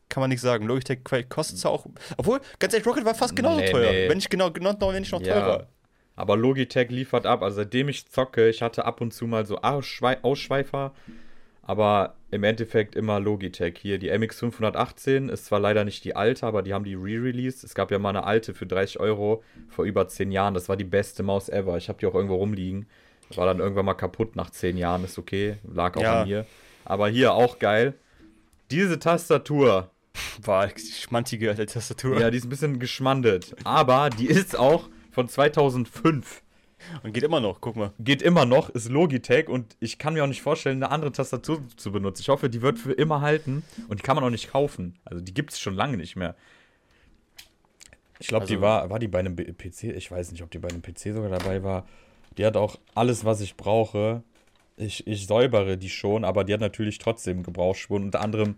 kann 0.08 0.20
man 0.20 0.30
nicht 0.30 0.40
sagen. 0.40 0.66
Logitech 0.66 1.00
kostet 1.28 1.58
zwar 1.58 1.72
auch. 1.72 1.86
Obwohl, 2.16 2.40
ganz 2.58 2.72
ehrlich, 2.72 2.86
Rocket 2.86 3.04
war 3.04 3.14
fast 3.14 3.36
genauso 3.36 3.60
nee, 3.60 3.70
teuer. 3.70 3.92
Nee. 3.92 4.08
Wenn 4.08 4.16
nicht 4.16 4.30
genau, 4.30 4.50
genau, 4.50 4.74
wenn 4.80 5.00
nicht 5.00 5.12
noch 5.12 5.20
ja. 5.20 5.34
teurer. 5.34 5.68
Aber 6.16 6.36
Logitech 6.36 6.90
liefert 6.90 7.26
ab. 7.26 7.42
Also 7.42 7.56
seitdem 7.56 7.88
ich 7.88 8.08
zocke, 8.08 8.48
ich 8.48 8.62
hatte 8.62 8.84
ab 8.84 9.00
und 9.00 9.12
zu 9.12 9.26
mal 9.26 9.46
so 9.46 9.58
Ausschweifer, 9.58 10.92
aber 11.62 12.16
im 12.30 12.44
Endeffekt 12.44 12.94
immer 12.94 13.20
Logitech. 13.20 13.78
Hier 13.80 13.98
die 13.98 14.12
MX518 14.12 15.30
ist 15.30 15.46
zwar 15.46 15.60
leider 15.60 15.84
nicht 15.84 16.04
die 16.04 16.14
alte, 16.14 16.46
aber 16.46 16.62
die 16.62 16.74
haben 16.74 16.84
die 16.84 16.94
re-released. 16.94 17.64
Es 17.64 17.74
gab 17.74 17.90
ja 17.90 17.98
mal 17.98 18.10
eine 18.10 18.24
alte 18.24 18.54
für 18.54 18.66
30 18.66 19.00
Euro 19.00 19.42
vor 19.68 19.84
über 19.84 20.08
10 20.08 20.30
Jahren. 20.30 20.54
Das 20.54 20.68
war 20.68 20.76
die 20.76 20.84
beste 20.84 21.22
Maus 21.22 21.48
ever. 21.48 21.76
Ich 21.76 21.88
habe 21.88 21.98
die 21.98 22.06
auch 22.06 22.14
irgendwo 22.14 22.36
rumliegen. 22.36 22.86
War 23.34 23.46
dann 23.46 23.60
irgendwann 23.60 23.86
mal 23.86 23.94
kaputt 23.94 24.36
nach 24.36 24.50
10 24.50 24.76
Jahren. 24.76 25.04
Ist 25.04 25.18
okay. 25.18 25.56
Lag 25.72 25.96
auch 25.96 26.02
ja. 26.02 26.22
an 26.22 26.28
mir. 26.28 26.46
Aber 26.84 27.08
hier 27.08 27.32
auch 27.32 27.58
geil. 27.58 27.94
Diese 28.70 28.98
Tastatur. 28.98 29.90
War 30.42 30.68
schmantige 30.78 31.54
Tastatur. 31.54 32.20
Ja, 32.20 32.30
die 32.30 32.38
ist 32.38 32.44
ein 32.44 32.50
bisschen 32.50 32.78
geschmandet. 32.78 33.54
Aber 33.64 34.10
die 34.10 34.26
ist 34.26 34.58
auch 34.58 34.88
von 35.10 35.28
2005. 35.28 36.42
Und 37.02 37.12
geht 37.12 37.22
immer 37.22 37.40
noch, 37.40 37.60
guck 37.60 37.76
mal. 37.76 37.92
Geht 37.98 38.22
immer 38.22 38.44
noch, 38.44 38.70
ist 38.70 38.88
Logitech 38.88 39.48
und 39.48 39.76
ich 39.80 39.98
kann 39.98 40.14
mir 40.14 40.24
auch 40.24 40.28
nicht 40.28 40.42
vorstellen, 40.42 40.82
eine 40.82 40.92
andere 40.92 41.12
Tastatur 41.12 41.62
zu 41.76 41.92
benutzen. 41.92 42.22
Ich 42.22 42.28
hoffe, 42.28 42.48
die 42.48 42.62
wird 42.62 42.78
für 42.78 42.92
immer 42.92 43.20
halten 43.20 43.64
und 43.88 44.00
die 44.00 44.02
kann 44.02 44.16
man 44.16 44.24
auch 44.24 44.30
nicht 44.30 44.50
kaufen. 44.50 44.98
Also 45.04 45.22
die 45.22 45.34
gibt 45.34 45.52
es 45.52 45.60
schon 45.60 45.74
lange 45.74 45.96
nicht 45.96 46.16
mehr. 46.16 46.34
Ich 48.20 48.28
glaube, 48.28 48.42
also, 48.42 48.54
die 48.54 48.60
war, 48.60 48.90
war 48.90 48.98
die 48.98 49.08
bei 49.08 49.20
einem 49.20 49.36
PC, 49.36 49.84
ich 49.84 50.10
weiß 50.10 50.32
nicht, 50.32 50.42
ob 50.42 50.50
die 50.50 50.58
bei 50.58 50.68
einem 50.68 50.82
PC 50.82 51.14
sogar 51.14 51.30
dabei 51.30 51.62
war. 51.62 51.86
Die 52.36 52.44
hat 52.44 52.56
auch 52.56 52.78
alles, 52.94 53.24
was 53.24 53.40
ich 53.40 53.56
brauche. 53.56 54.22
Ich, 54.76 55.06
ich 55.06 55.26
säubere 55.26 55.76
die 55.76 55.90
schon, 55.90 56.24
aber 56.24 56.44
die 56.44 56.52
hat 56.52 56.60
natürlich 56.60 56.98
trotzdem 56.98 57.42
Gebrauchsspuren. 57.42 58.04
Unter 58.04 58.20
anderem 58.20 58.56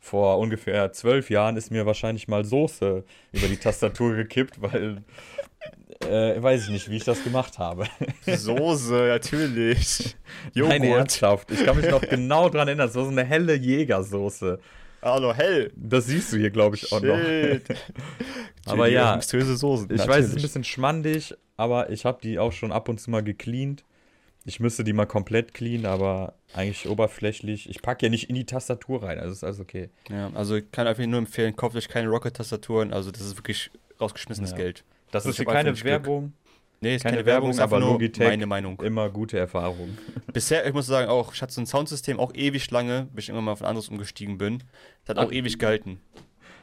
vor 0.00 0.38
ungefähr 0.38 0.92
zwölf 0.92 1.30
Jahren 1.30 1.56
ist 1.56 1.70
mir 1.70 1.84
wahrscheinlich 1.84 2.28
mal 2.28 2.44
Soße 2.44 3.04
über 3.32 3.48
die 3.48 3.56
Tastatur 3.56 4.14
gekippt, 4.14 4.62
weil 4.62 5.02
äh, 6.00 6.42
weiß 6.42 6.64
ich 6.64 6.70
nicht, 6.70 6.90
wie 6.90 6.96
ich 6.96 7.04
das 7.04 7.22
gemacht 7.22 7.58
habe. 7.58 7.86
Soße, 8.26 8.92
natürlich. 9.08 10.16
Joghurt. 10.54 10.78
Nein, 10.80 10.84
ernsthaft. 10.84 11.50
Ich 11.50 11.64
kann 11.64 11.76
mich 11.76 11.90
noch 11.90 12.02
genau 12.02 12.48
dran 12.48 12.68
erinnern. 12.68 12.86
Das 12.86 12.96
war 12.96 13.04
so 13.04 13.10
eine 13.10 13.24
helle 13.24 13.54
Jägersoße. 13.54 14.58
Hallo, 15.02 15.32
hell. 15.34 15.72
Das 15.76 16.06
siehst 16.06 16.32
du 16.32 16.36
hier, 16.36 16.50
glaube 16.50 16.76
ich, 16.76 16.92
auch 16.92 17.00
Shit. 17.00 17.68
noch. 17.68 17.76
aber 18.72 18.88
ja, 18.88 19.20
Soßen, 19.20 19.90
ich 19.92 20.06
weiß, 20.06 20.24
es 20.24 20.30
ist 20.30 20.36
ein 20.36 20.42
bisschen 20.42 20.64
schmandig, 20.64 21.34
aber 21.56 21.90
ich 21.90 22.04
habe 22.04 22.18
die 22.22 22.38
auch 22.38 22.52
schon 22.52 22.72
ab 22.72 22.88
und 22.88 23.00
zu 23.00 23.10
mal 23.10 23.22
gecleant. 23.22 23.84
Ich 24.44 24.60
müsste 24.60 24.84
die 24.84 24.92
mal 24.92 25.06
komplett 25.06 25.54
clean, 25.54 25.86
aber 25.86 26.34
eigentlich 26.54 26.88
oberflächlich. 26.88 27.68
Ich 27.68 27.82
packe 27.82 28.06
ja 28.06 28.10
nicht 28.10 28.28
in 28.28 28.36
die 28.36 28.46
Tastatur 28.46 29.02
rein, 29.02 29.18
also 29.18 29.32
ist 29.32 29.44
alles 29.44 29.60
okay. 29.60 29.90
Ja, 30.08 30.30
also 30.34 30.56
ich 30.56 30.70
kann 30.70 30.86
einfach 30.86 31.04
nur 31.04 31.18
empfehlen, 31.18 31.56
kauft 31.56 31.74
euch 31.76 31.88
keine 31.88 32.08
Rocket-Tastaturen, 32.08 32.92
also 32.92 33.10
das 33.10 33.22
ist 33.22 33.36
wirklich 33.36 33.70
rausgeschmissenes 34.00 34.52
ja. 34.52 34.56
Geld. 34.56 34.84
Das 35.10 35.24
also 35.24 35.30
ist 35.30 35.36
hier 35.36 35.46
keine 35.46 35.82
Werbung. 35.84 36.32
Nee, 36.80 36.96
ist 36.96 37.02
keine, 37.02 37.16
keine 37.16 37.26
Werbung, 37.26 37.58
aber 37.58 37.80
Logitech. 37.80 38.28
Meine 38.28 38.46
Meinung. 38.46 38.80
Immer 38.82 39.08
gute 39.08 39.38
Erfahrung. 39.38 39.96
Bisher, 40.32 40.66
ich 40.66 40.74
muss 40.74 40.86
sagen, 40.86 41.08
auch, 41.08 41.32
ich 41.32 41.40
hatte 41.40 41.52
so 41.52 41.60
ein 41.60 41.66
Soundsystem 41.66 42.20
auch 42.20 42.34
ewig 42.34 42.70
lange, 42.70 43.08
bis 43.12 43.24
ich 43.24 43.28
irgendwann 43.30 43.46
mal 43.46 43.52
auf 43.52 43.62
ein 43.62 43.68
anderes 43.68 43.88
umgestiegen 43.88 44.36
bin. 44.36 44.62
Das 45.04 45.16
hat 45.16 45.24
auch 45.24 45.30
Ach, 45.30 45.34
ewig 45.34 45.58
gehalten. 45.58 46.00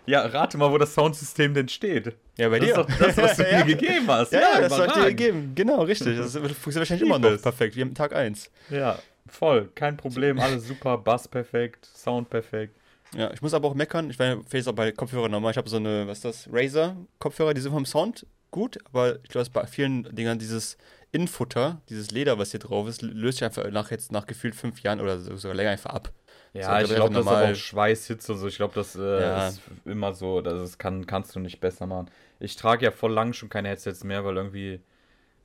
Ja, 0.06 0.22
rate 0.22 0.58
mal, 0.58 0.70
wo 0.72 0.78
das 0.78 0.94
Soundsystem 0.94 1.54
denn 1.54 1.70
steht. 1.70 2.16
Ja, 2.38 2.50
bei 2.50 2.60
das 2.60 2.68
dir. 2.68 2.80
Ist 2.80 2.90
doch 2.90 2.98
das, 3.00 3.18
was 3.18 3.38
du 3.38 3.44
mir 3.52 3.64
gegeben 3.64 4.08
hast. 4.08 4.34
Ja, 4.34 4.40
ja, 4.40 4.62
das 4.62 4.78
hat 4.78 4.96
dir 4.96 5.06
gegeben. 5.06 5.54
Genau, 5.56 5.82
richtig. 5.84 6.18
Das 6.18 6.34
funktioniert 6.34 6.76
wahrscheinlich 6.76 7.08
immer 7.08 7.20
noch 7.20 7.42
perfekt, 7.42 7.76
wie 7.76 7.82
am 7.82 7.94
Tag 7.96 8.14
1. 8.14 8.52
Ja, 8.70 9.00
voll. 9.28 9.72
Kein 9.74 9.98
Problem. 9.98 10.40
Alles 10.40 10.68
super. 10.68 10.98
Bass 10.98 11.28
perfekt. 11.28 11.88
Sound 11.96 12.30
perfekt. 12.30 12.76
Ja, 13.16 13.32
ich 13.32 13.42
muss 13.42 13.54
aber 13.54 13.68
auch 13.68 13.76
meckern. 13.76 14.10
Ich 14.10 14.20
weiß 14.20 14.38
es 14.52 14.68
auch 14.68 14.74
bei 14.74 14.92
Kopfhörern 14.92 15.32
nochmal. 15.32 15.52
Ich 15.52 15.58
habe 15.58 15.70
so 15.70 15.78
eine, 15.78 16.08
was 16.08 16.20
ist 16.20 16.26
das? 16.26 16.50
Razer-Kopfhörer, 16.52 17.54
die 17.54 17.62
sind 17.62 17.72
vom 17.72 17.86
Sound 17.86 18.26
gut, 18.52 18.78
aber 18.86 19.20
ich 19.24 19.30
glaube, 19.30 19.50
bei 19.52 19.66
vielen 19.66 20.04
Dingern 20.16 20.40
dieses 20.40 20.78
Infutter, 21.12 21.82
dieses 21.90 22.12
Leder, 22.12 22.40
was 22.40 22.52
hier 22.52 22.60
drauf 22.60 22.88
ist, 22.88 23.02
löst 23.02 23.40
sich 23.40 23.46
einfach 23.46 23.70
nach 23.70 23.92
jetzt 23.92 24.12
nach 24.12 24.26
gefühlt 24.26 24.56
fünf 24.56 24.82
Jahren 24.82 25.00
oder 25.00 25.20
sogar 25.20 25.54
länger 25.54 25.72
einfach 25.72 25.92
ab. 25.92 26.12
Ja, 26.54 26.80
so, 26.80 26.86
ich 26.86 26.96
glaube, 26.96 27.14
das 27.14 27.26
ist 27.26 27.32
aber 27.32 27.52
auch 27.52 27.56
Schweißhitze. 27.56 28.36
So. 28.36 28.48
Ich 28.48 28.58
glaube, 28.58 28.76
das 28.76 28.96
äh, 28.96 29.22
ja. 29.22 29.48
ist 29.48 29.62
immer 29.86 30.14
so. 30.14 30.42
Das 30.42 30.78
kann, 30.78 31.08
kannst 31.08 31.36
du 31.36 31.40
nicht 31.40 31.60
besser 31.60 31.88
machen. 31.88 32.10
Ich 32.40 32.56
trage 32.56 32.86
ja 32.86 32.92
voll 32.92 33.12
lang 33.12 33.34
schon 33.34 33.50
keine 33.50 33.70
Headsets 33.70 34.04
mehr, 34.04 34.24
weil 34.24 34.38
irgendwie. 34.38 34.80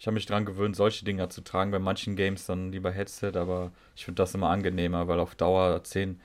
Ich 0.01 0.07
habe 0.07 0.15
mich 0.15 0.27
daran 0.27 0.45
gewöhnt, 0.45 0.77
solche 0.77 1.05
Dinger 1.05 1.29
zu 1.29 1.41
tragen. 1.41 1.73
Bei 1.73 1.81
manchen 1.81 2.15
Games 2.15 2.47
dann 2.47 2.71
lieber 2.71 2.93
Headset, 2.93 3.33
aber 3.35 3.73
ich 3.97 4.05
finde 4.05 4.23
das 4.23 4.33
immer 4.33 4.49
angenehmer, 4.49 5.09
weil 5.09 5.19
auf 5.19 5.35
Dauer 5.35 5.83
zehn, 5.83 6.21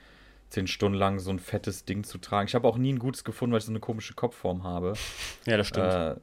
zehn 0.54 0.66
Stunden 0.68 0.96
lang 0.96 1.18
so 1.18 1.30
ein 1.30 1.40
fettes 1.40 1.84
Ding 1.84 2.04
zu 2.04 2.18
tragen. 2.18 2.46
Ich 2.46 2.54
habe 2.54 2.68
auch 2.68 2.76
nie 2.76 2.92
ein 2.92 2.98
gutes 3.00 3.24
gefunden, 3.24 3.52
weil 3.52 3.58
ich 3.58 3.64
so 3.64 3.72
eine 3.72 3.80
komische 3.80 4.14
Kopfform 4.14 4.62
habe. 4.62 4.94
Ja, 5.46 5.58
das 5.58 5.68
stimmt. 5.68 5.92
Äh, 5.92 6.14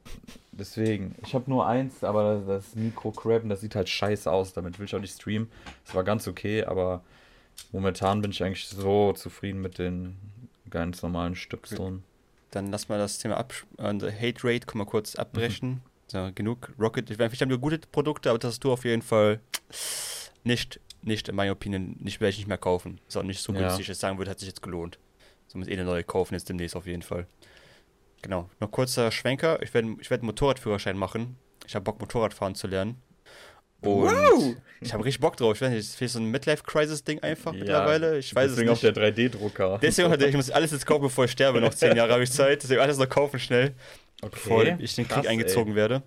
deswegen. 0.50 1.14
Ich 1.24 1.34
habe 1.34 1.48
nur 1.48 1.66
eins, 1.66 2.02
aber 2.02 2.42
das 2.44 2.74
Mikro 2.74 3.12
Crab, 3.12 3.42
das 3.48 3.60
sieht 3.60 3.76
halt 3.76 3.88
scheiße 3.88 4.30
aus. 4.30 4.52
Damit 4.52 4.78
will 4.78 4.86
ich 4.86 4.94
auch 4.96 5.00
nicht 5.00 5.14
streamen. 5.14 5.48
Das 5.84 5.94
war 5.94 6.02
ganz 6.02 6.26
okay, 6.26 6.64
aber 6.64 7.02
momentan 7.70 8.20
bin 8.20 8.32
ich 8.32 8.42
eigentlich 8.42 8.66
so 8.66 9.12
zufrieden 9.12 9.60
mit 9.60 9.78
den 9.78 10.16
ganz 10.70 11.02
normalen 11.02 11.36
Stöpseln. 11.36 12.02
Dann 12.50 12.70
lass 12.70 12.88
mal 12.88 12.98
das 12.98 13.18
Thema 13.18 13.36
ab. 13.36 13.54
Also 13.76 14.08
Hate 14.10 14.40
Rate, 14.42 14.66
wir 14.74 14.86
kurz 14.86 15.14
abbrechen. 15.14 15.70
Mhm. 15.70 15.80
So, 16.08 16.30
genug. 16.34 16.72
Rocket, 16.80 17.10
ich 17.10 17.18
meine, 17.18 17.30
vielleicht 17.30 17.42
haben 17.42 17.50
wir 17.50 17.58
gute 17.58 17.78
Produkte, 17.78 18.30
aber 18.30 18.40
das 18.40 18.54
hast 18.54 18.64
du 18.64 18.72
auf 18.72 18.84
jeden 18.84 19.02
Fall 19.02 19.40
nicht 20.42 20.80
nicht, 21.02 21.28
in 21.28 21.34
meiner 21.34 21.52
Opinion, 21.52 21.96
nicht, 22.00 22.20
werde 22.20 22.30
ich 22.30 22.38
nicht 22.38 22.48
mehr 22.48 22.58
kaufen. 22.58 23.00
Ist 23.08 23.16
auch 23.16 23.22
nicht 23.22 23.40
so 23.40 23.52
günstig, 23.52 23.86
ja. 23.86 23.92
ich 23.92 23.98
sagen 23.98 24.18
würde, 24.18 24.30
hat 24.30 24.38
sich 24.38 24.48
jetzt 24.48 24.62
gelohnt. 24.62 24.98
So 25.48 25.58
muss 25.58 25.68
eh 25.68 25.72
eine 25.72 25.84
neue 25.84 26.04
kaufen, 26.04 26.34
jetzt 26.34 26.48
demnächst 26.48 26.76
auf 26.76 26.86
jeden 26.86 27.02
Fall. 27.02 27.26
Genau. 28.22 28.48
Noch 28.60 28.70
kurzer 28.70 29.10
Schwenker. 29.10 29.60
Ich 29.62 29.74
werde 29.74 29.96
ich 30.00 30.10
werd 30.10 30.20
einen 30.20 30.26
Motorradführerschein 30.26 30.96
machen. 30.96 31.36
Ich 31.66 31.74
habe 31.74 31.84
Bock, 31.84 32.00
Motorradfahren 32.00 32.54
zu 32.54 32.68
lernen. 32.68 32.96
Und 33.80 34.04
wow. 34.04 34.56
ich 34.80 34.92
habe 34.92 35.04
richtig 35.04 35.20
Bock 35.20 35.36
drauf. 35.36 35.56
Ich 35.56 35.60
weiß 35.60 35.70
nicht, 35.70 36.00
ist 36.00 36.12
so 36.12 36.20
ein 36.20 36.26
Midlife-Crisis-Ding 36.26 37.20
einfach 37.20 37.52
ja, 37.52 37.58
mittlerweile. 37.58 38.18
Ich 38.18 38.32
weiß 38.32 38.50
deswegen 38.50 38.68
es 38.70 38.82
nicht. 38.82 38.94
Deswegen 38.94 39.06
auch 39.06 39.12
der 39.12 39.28
3D-Drucker. 39.28 39.78
Deswegen 39.82 40.18
der, 40.18 40.28
ich 40.28 40.36
muss 40.36 40.50
alles 40.50 40.70
jetzt 40.70 40.86
kaufen, 40.86 41.02
bevor 41.02 41.24
ich 41.24 41.32
sterbe. 41.32 41.60
Noch 41.60 41.74
zehn 41.74 41.96
Jahre 41.96 42.12
habe 42.12 42.22
ich 42.22 42.30
Zeit. 42.30 42.62
Deswegen 42.62 42.80
alles 42.80 42.96
noch 42.96 43.08
kaufen 43.08 43.40
schnell. 43.40 43.74
Okay. 44.22 44.30
Bevor 44.30 44.64
ich 44.64 44.94
den 44.94 45.08
Krieg 45.08 45.16
Krass, 45.16 45.26
eingezogen 45.26 45.72
ey. 45.72 45.76
werde. 45.76 46.02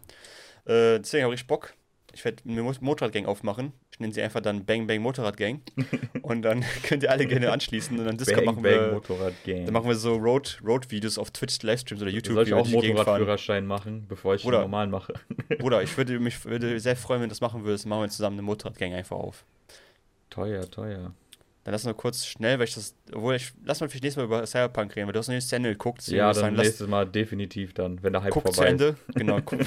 Äh, 0.65 0.99
deswegen 0.99 1.25
habe 1.25 1.35
ich 1.35 1.45
Bock 1.45 1.73
ich 2.15 2.23
werde 2.23 2.41
eine 2.47 2.63
Motorradgang 2.63 3.25
aufmachen. 3.25 3.73
Ich 3.95 3.99
nenne 4.01 4.13
sie 4.13 4.21
einfach 4.21 4.41
dann 4.41 4.65
Bang 4.65 4.87
Bang 4.87 5.01
Motorradgang. 5.01 5.61
und 6.21 6.41
dann 6.41 6.65
könnt 6.83 7.03
ihr 7.03 7.11
alle 7.11 7.25
gerne 7.25 7.49
anschließen. 7.49 7.97
Und 7.97 8.03
dann 8.03 8.17
Discord 8.17 8.43
Bang, 8.43 8.55
machen 8.55 8.63
wir. 8.65 8.77
Bang 8.77 8.93
Motorradgang. 8.95 9.63
Dann 9.63 9.73
machen 9.73 9.87
wir 9.87 9.95
so 9.95 10.15
Road, 10.15 10.59
Road-Videos 10.65 11.17
auf 11.17 11.31
Twitch, 11.31 11.63
Livestreams 11.63 12.01
oder 12.01 12.11
YouTube. 12.11 12.33
Soll 12.33 12.45
ich 12.45 12.53
auch 12.53 12.67
Motorradführerschein 12.67 13.65
machen, 13.65 14.05
bevor 14.09 14.35
ich 14.35 14.43
oder, 14.43 14.59
normal 14.59 14.87
mache? 14.87 15.13
oder 15.63 15.81
ich 15.81 15.95
würde 15.95 16.19
mich 16.19 16.43
würde 16.43 16.77
sehr 16.81 16.97
freuen, 16.97 17.21
wenn 17.21 17.29
du 17.29 17.31
das 17.31 17.39
machen 17.39 17.63
würdest. 17.63 17.85
Machen 17.85 18.01
wir 18.01 18.09
zusammen 18.09 18.35
eine 18.35 18.41
Motorradgang 18.41 18.93
einfach 18.93 19.15
auf. 19.15 19.45
Teuer, 20.29 20.69
teuer. 20.69 21.13
Dann 21.63 21.71
lass 21.71 21.85
mal 21.85 21.93
kurz 21.93 22.25
schnell, 22.25 22.59
weil 22.59 22.65
ich 22.65 22.75
das, 22.75 22.95
obwohl 23.13 23.35
ich, 23.35 23.53
lass 23.63 23.79
mal 23.79 23.87
vielleicht 23.87 24.03
nächstes 24.03 24.21
Mal 24.21 24.25
über 24.25 24.45
Cyberpunk 24.45 24.93
reden, 24.93 25.07
weil 25.07 25.13
du 25.13 25.19
hast 25.19 25.29
noch 25.29 25.35
nicht 25.35 25.51
Ende 25.53 25.69
geguckt. 25.69 26.05
Ja, 26.09 26.25
dann 26.25 26.35
sagen, 26.35 26.55
nächstes 26.57 26.87
Mal 26.87 27.05
definitiv 27.05 27.73
dann, 27.73 28.03
wenn 28.03 28.11
der 28.11 28.23
Hype 28.23 28.33
guck 28.33 28.43
vorbei 28.43 28.55
zu 28.55 28.63
Ende, 28.65 28.97
ist. 29.07 29.15
genau, 29.15 29.39
guck, 29.43 29.59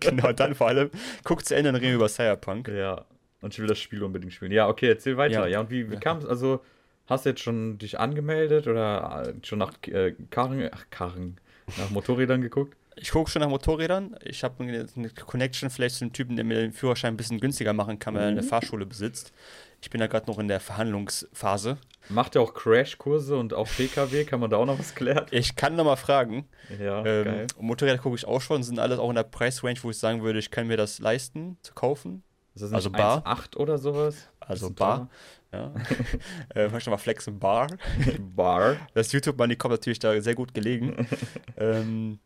genau, 0.00 0.32
dann 0.32 0.56
vor 0.56 0.66
allem, 0.66 0.90
guck 1.22 1.44
zu 1.44 1.54
Ende, 1.54 1.70
dann 1.70 1.76
reden 1.76 1.92
wir 1.92 1.96
über 1.96 2.08
Cyberpunk. 2.08 2.66
Ja, 2.68 3.06
und 3.40 3.54
ich 3.54 3.60
will 3.60 3.66
das 3.66 3.78
Spiel 3.78 4.02
unbedingt 4.02 4.32
spielen. 4.32 4.52
Ja, 4.52 4.68
okay, 4.68 4.88
erzähl 4.88 5.16
weiter. 5.16 5.42
Ja, 5.42 5.46
ja 5.46 5.60
und 5.60 5.70
wie, 5.70 5.90
wie 5.90 5.96
kam 5.96 6.18
es, 6.18 6.26
also, 6.26 6.60
hast 7.06 7.24
du 7.24 7.30
jetzt 7.30 7.42
schon 7.42 7.78
dich 7.78 7.98
angemeldet 7.98 8.66
oder 8.66 9.28
äh, 9.28 9.46
schon 9.46 9.58
nach 9.58 9.72
äh, 9.86 10.14
Karren, 10.30 10.68
ach, 10.72 10.86
Karren, 10.90 11.38
nach 11.78 11.90
Motorrädern 11.90 12.40
geguckt? 12.40 12.76
Ich 12.98 13.10
gucke 13.10 13.30
schon 13.30 13.42
nach 13.42 13.50
Motorrädern. 13.50 14.16
Ich 14.24 14.42
habe 14.42 14.64
eine 14.64 15.10
Connection 15.10 15.68
vielleicht 15.68 15.96
zu 15.96 16.04
einem 16.04 16.14
Typen, 16.14 16.34
der 16.34 16.46
mir 16.46 16.60
den 16.60 16.72
Führerschein 16.72 17.12
ein 17.12 17.16
bisschen 17.18 17.40
günstiger 17.40 17.74
machen 17.74 17.98
kann, 17.98 18.14
weil 18.14 18.22
er 18.22 18.28
eine 18.28 18.40
mhm. 18.40 18.46
Fahrschule 18.46 18.86
besitzt. 18.86 19.34
Ich 19.82 19.90
bin 19.90 20.00
da 20.00 20.06
gerade 20.06 20.26
noch 20.30 20.38
in 20.38 20.48
der 20.48 20.60
Verhandlungsphase. 20.60 21.76
Macht 22.08 22.36
er 22.36 22.42
auch 22.42 22.54
Crashkurse 22.54 23.36
und 23.36 23.52
auch 23.52 23.68
PKW? 23.68 24.24
Kann 24.24 24.40
man 24.40 24.48
da 24.48 24.56
auch 24.56 24.64
noch 24.64 24.78
was 24.78 24.94
klären? 24.94 25.26
Ich 25.30 25.56
kann 25.56 25.76
noch 25.76 25.84
mal 25.84 25.96
fragen. 25.96 26.48
Ja, 26.80 27.04
ähm, 27.04 27.24
geil. 27.24 27.46
Motorräder 27.60 27.98
gucke 27.98 28.16
ich 28.16 28.24
auch 28.24 28.40
schon, 28.40 28.62
sind 28.62 28.78
alles 28.78 28.98
auch 28.98 29.10
in 29.10 29.16
der 29.16 29.24
Preisrange, 29.24 29.82
wo 29.82 29.90
ich 29.90 29.98
sagen 29.98 30.22
würde, 30.22 30.38
ich 30.38 30.50
kann 30.50 30.66
mir 30.66 30.78
das 30.78 30.98
leisten 30.98 31.58
zu 31.62 31.74
kaufen. 31.74 32.22
Ist 32.56 32.62
das 32.62 32.72
also 32.72 32.90
Bar 32.90 33.20
8 33.26 33.56
oder 33.56 33.76
sowas? 33.76 34.30
Also 34.40 34.70
Bar. 34.70 35.10
Ja. 35.52 35.74
äh, 36.54 36.68
mal 36.68 36.96
Flex 36.96 37.28
und 37.28 37.38
Bar. 37.38 37.68
Bar. 38.34 38.76
Das 38.94 39.12
YouTube-Money 39.12 39.56
kommt 39.56 39.72
natürlich 39.72 39.98
da 39.98 40.18
sehr 40.22 40.34
gut 40.34 40.54
gelegen. 40.54 41.06
ähm, 41.58 42.18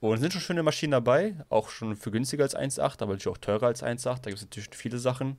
und 0.00 0.16
sind 0.16 0.32
schon 0.32 0.40
schöne 0.40 0.62
Maschinen 0.62 0.92
dabei, 0.92 1.34
auch 1.50 1.68
schon 1.68 1.94
für 1.94 2.10
günstiger 2.10 2.44
als 2.44 2.56
1.8, 2.56 3.02
aber 3.02 3.12
natürlich 3.12 3.28
auch 3.28 3.36
teurer 3.36 3.66
als 3.66 3.82
1.8. 3.82 4.04
Da 4.22 4.30
gibt 4.30 4.36
es 4.36 4.42
natürlich 4.42 4.70
viele 4.72 4.98
Sachen. 4.98 5.36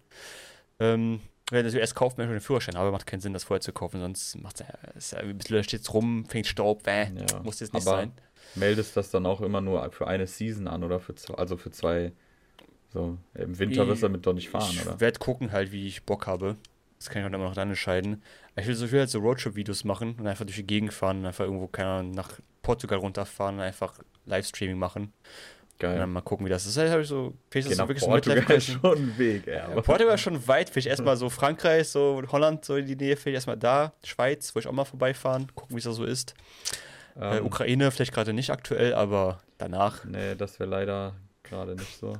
Ähm, 0.79 1.21
wenn 1.49 1.67
du 1.67 1.79
erst 1.79 1.95
kauft, 1.95 2.19
man 2.19 2.27
schon 2.27 2.35
den 2.35 2.41
Führerschein, 2.41 2.75
aber 2.75 2.91
macht 2.91 3.07
keinen 3.07 3.21
Sinn, 3.21 3.33
das 3.33 3.43
vorher 3.43 3.61
zu 3.61 3.73
kaufen, 3.73 3.99
sonst 4.01 4.35
macht 4.39 4.63
es 4.95 5.11
ja 5.11 5.17
ein 5.19 5.35
bisschen, 5.35 5.57
da 5.57 5.63
steht 5.63 5.91
rum, 5.91 6.25
fängt 6.29 6.45
Staub, 6.45 6.85
äh, 6.85 7.05
ja, 7.05 7.41
muss 7.41 7.59
jetzt 7.59 7.73
nicht 7.73 7.83
sein. 7.83 8.11
Meldest 8.53 8.95
das 8.95 9.09
dann 9.09 9.25
auch 9.25 9.41
immer 9.41 9.61
nur 9.61 9.91
für 9.91 10.05
eine 10.05 10.27
Season 10.27 10.67
an 10.67 10.83
oder 10.83 10.99
für 10.99 11.15
zwei, 11.15 11.33
also 11.33 11.57
für 11.57 11.71
zwei, 11.71 12.13
so, 12.93 13.17
im 13.35 13.57
Winter 13.57 13.87
wirst 13.87 14.03
du 14.03 14.07
damit 14.07 14.25
doch 14.25 14.33
nicht 14.33 14.49
fahren, 14.49 14.69
ich 14.71 14.81
oder? 14.81 14.95
Ich 14.95 14.99
werde 14.99 15.19
gucken 15.19 15.51
halt, 15.51 15.71
wie 15.71 15.87
ich 15.87 16.03
Bock 16.03 16.27
habe. 16.27 16.57
Das 16.97 17.09
kann 17.09 17.21
ich 17.21 17.27
auch 17.27 17.33
immer 17.33 17.45
noch 17.45 17.55
dann 17.55 17.69
entscheiden. 17.69 18.21
Ich 18.55 18.67
will 18.67 18.75
so 18.75 18.85
viel 18.85 18.99
halt 18.99 19.09
so 19.09 19.19
Roadtrip-Videos 19.19 19.85
machen 19.85 20.15
und 20.19 20.27
einfach 20.27 20.45
durch 20.45 20.57
die 20.57 20.67
Gegend 20.67 20.93
fahren 20.93 21.19
und 21.19 21.25
einfach 21.25 21.45
irgendwo, 21.45 21.67
keine 21.67 21.89
Ahnung, 21.89 22.11
nach 22.11 22.39
Portugal 22.61 22.99
runterfahren 22.99 23.55
und 23.55 23.61
einfach 23.61 23.99
Livestreaming 24.25 24.77
machen. 24.77 25.13
Geil. 25.79 25.93
Und 25.93 25.99
dann 25.99 26.11
mal 26.11 26.21
gucken, 26.21 26.45
wie 26.45 26.49
das 26.51 26.67
ist. 26.67 26.77
Das 26.77 26.93
ist 26.93 27.07
so, 27.07 27.33
vielleicht 27.49 27.71
ist 27.71 27.79
das 27.79 27.87
wirklich 27.87 28.03
Portugal 28.03 28.45
so 28.45 28.53
ist 28.53 28.65
schon 28.67 28.97
ein 28.97 29.17
Weg, 29.17 29.47
ja. 29.47 29.73
ja 29.73 29.81
Portugal 29.81 30.13
ist 30.13 30.21
schon 30.21 30.47
weit. 30.47 30.69
Vielleicht 30.69 30.87
erstmal 30.87 31.17
so 31.17 31.29
Frankreich, 31.29 31.87
so 31.87 32.21
Holland, 32.31 32.63
so 32.65 32.75
in 32.75 32.85
die 32.85 32.95
Nähe, 32.95 33.15
vielleicht 33.15 33.35
erstmal 33.35 33.57
da. 33.57 33.93
Schweiz, 34.03 34.53
wo 34.53 34.59
ich 34.59 34.67
auch 34.67 34.73
mal 34.73 34.85
vorbeifahren, 34.85 35.47
gucken, 35.55 35.75
wie 35.75 35.79
es 35.79 35.85
da 35.85 35.93
so 35.93 36.03
ist. 36.03 36.35
Äh, 37.19 37.37
ähm, 37.37 37.45
Ukraine 37.47 37.89
vielleicht 37.89 38.13
gerade 38.13 38.33
nicht 38.33 38.51
aktuell, 38.51 38.93
aber 38.93 39.41
danach. 39.57 40.05
Nee, 40.05 40.35
das 40.35 40.59
wäre 40.59 40.69
leider 40.69 41.15
gerade 41.41 41.73
nicht 41.73 41.97
so. 41.97 42.13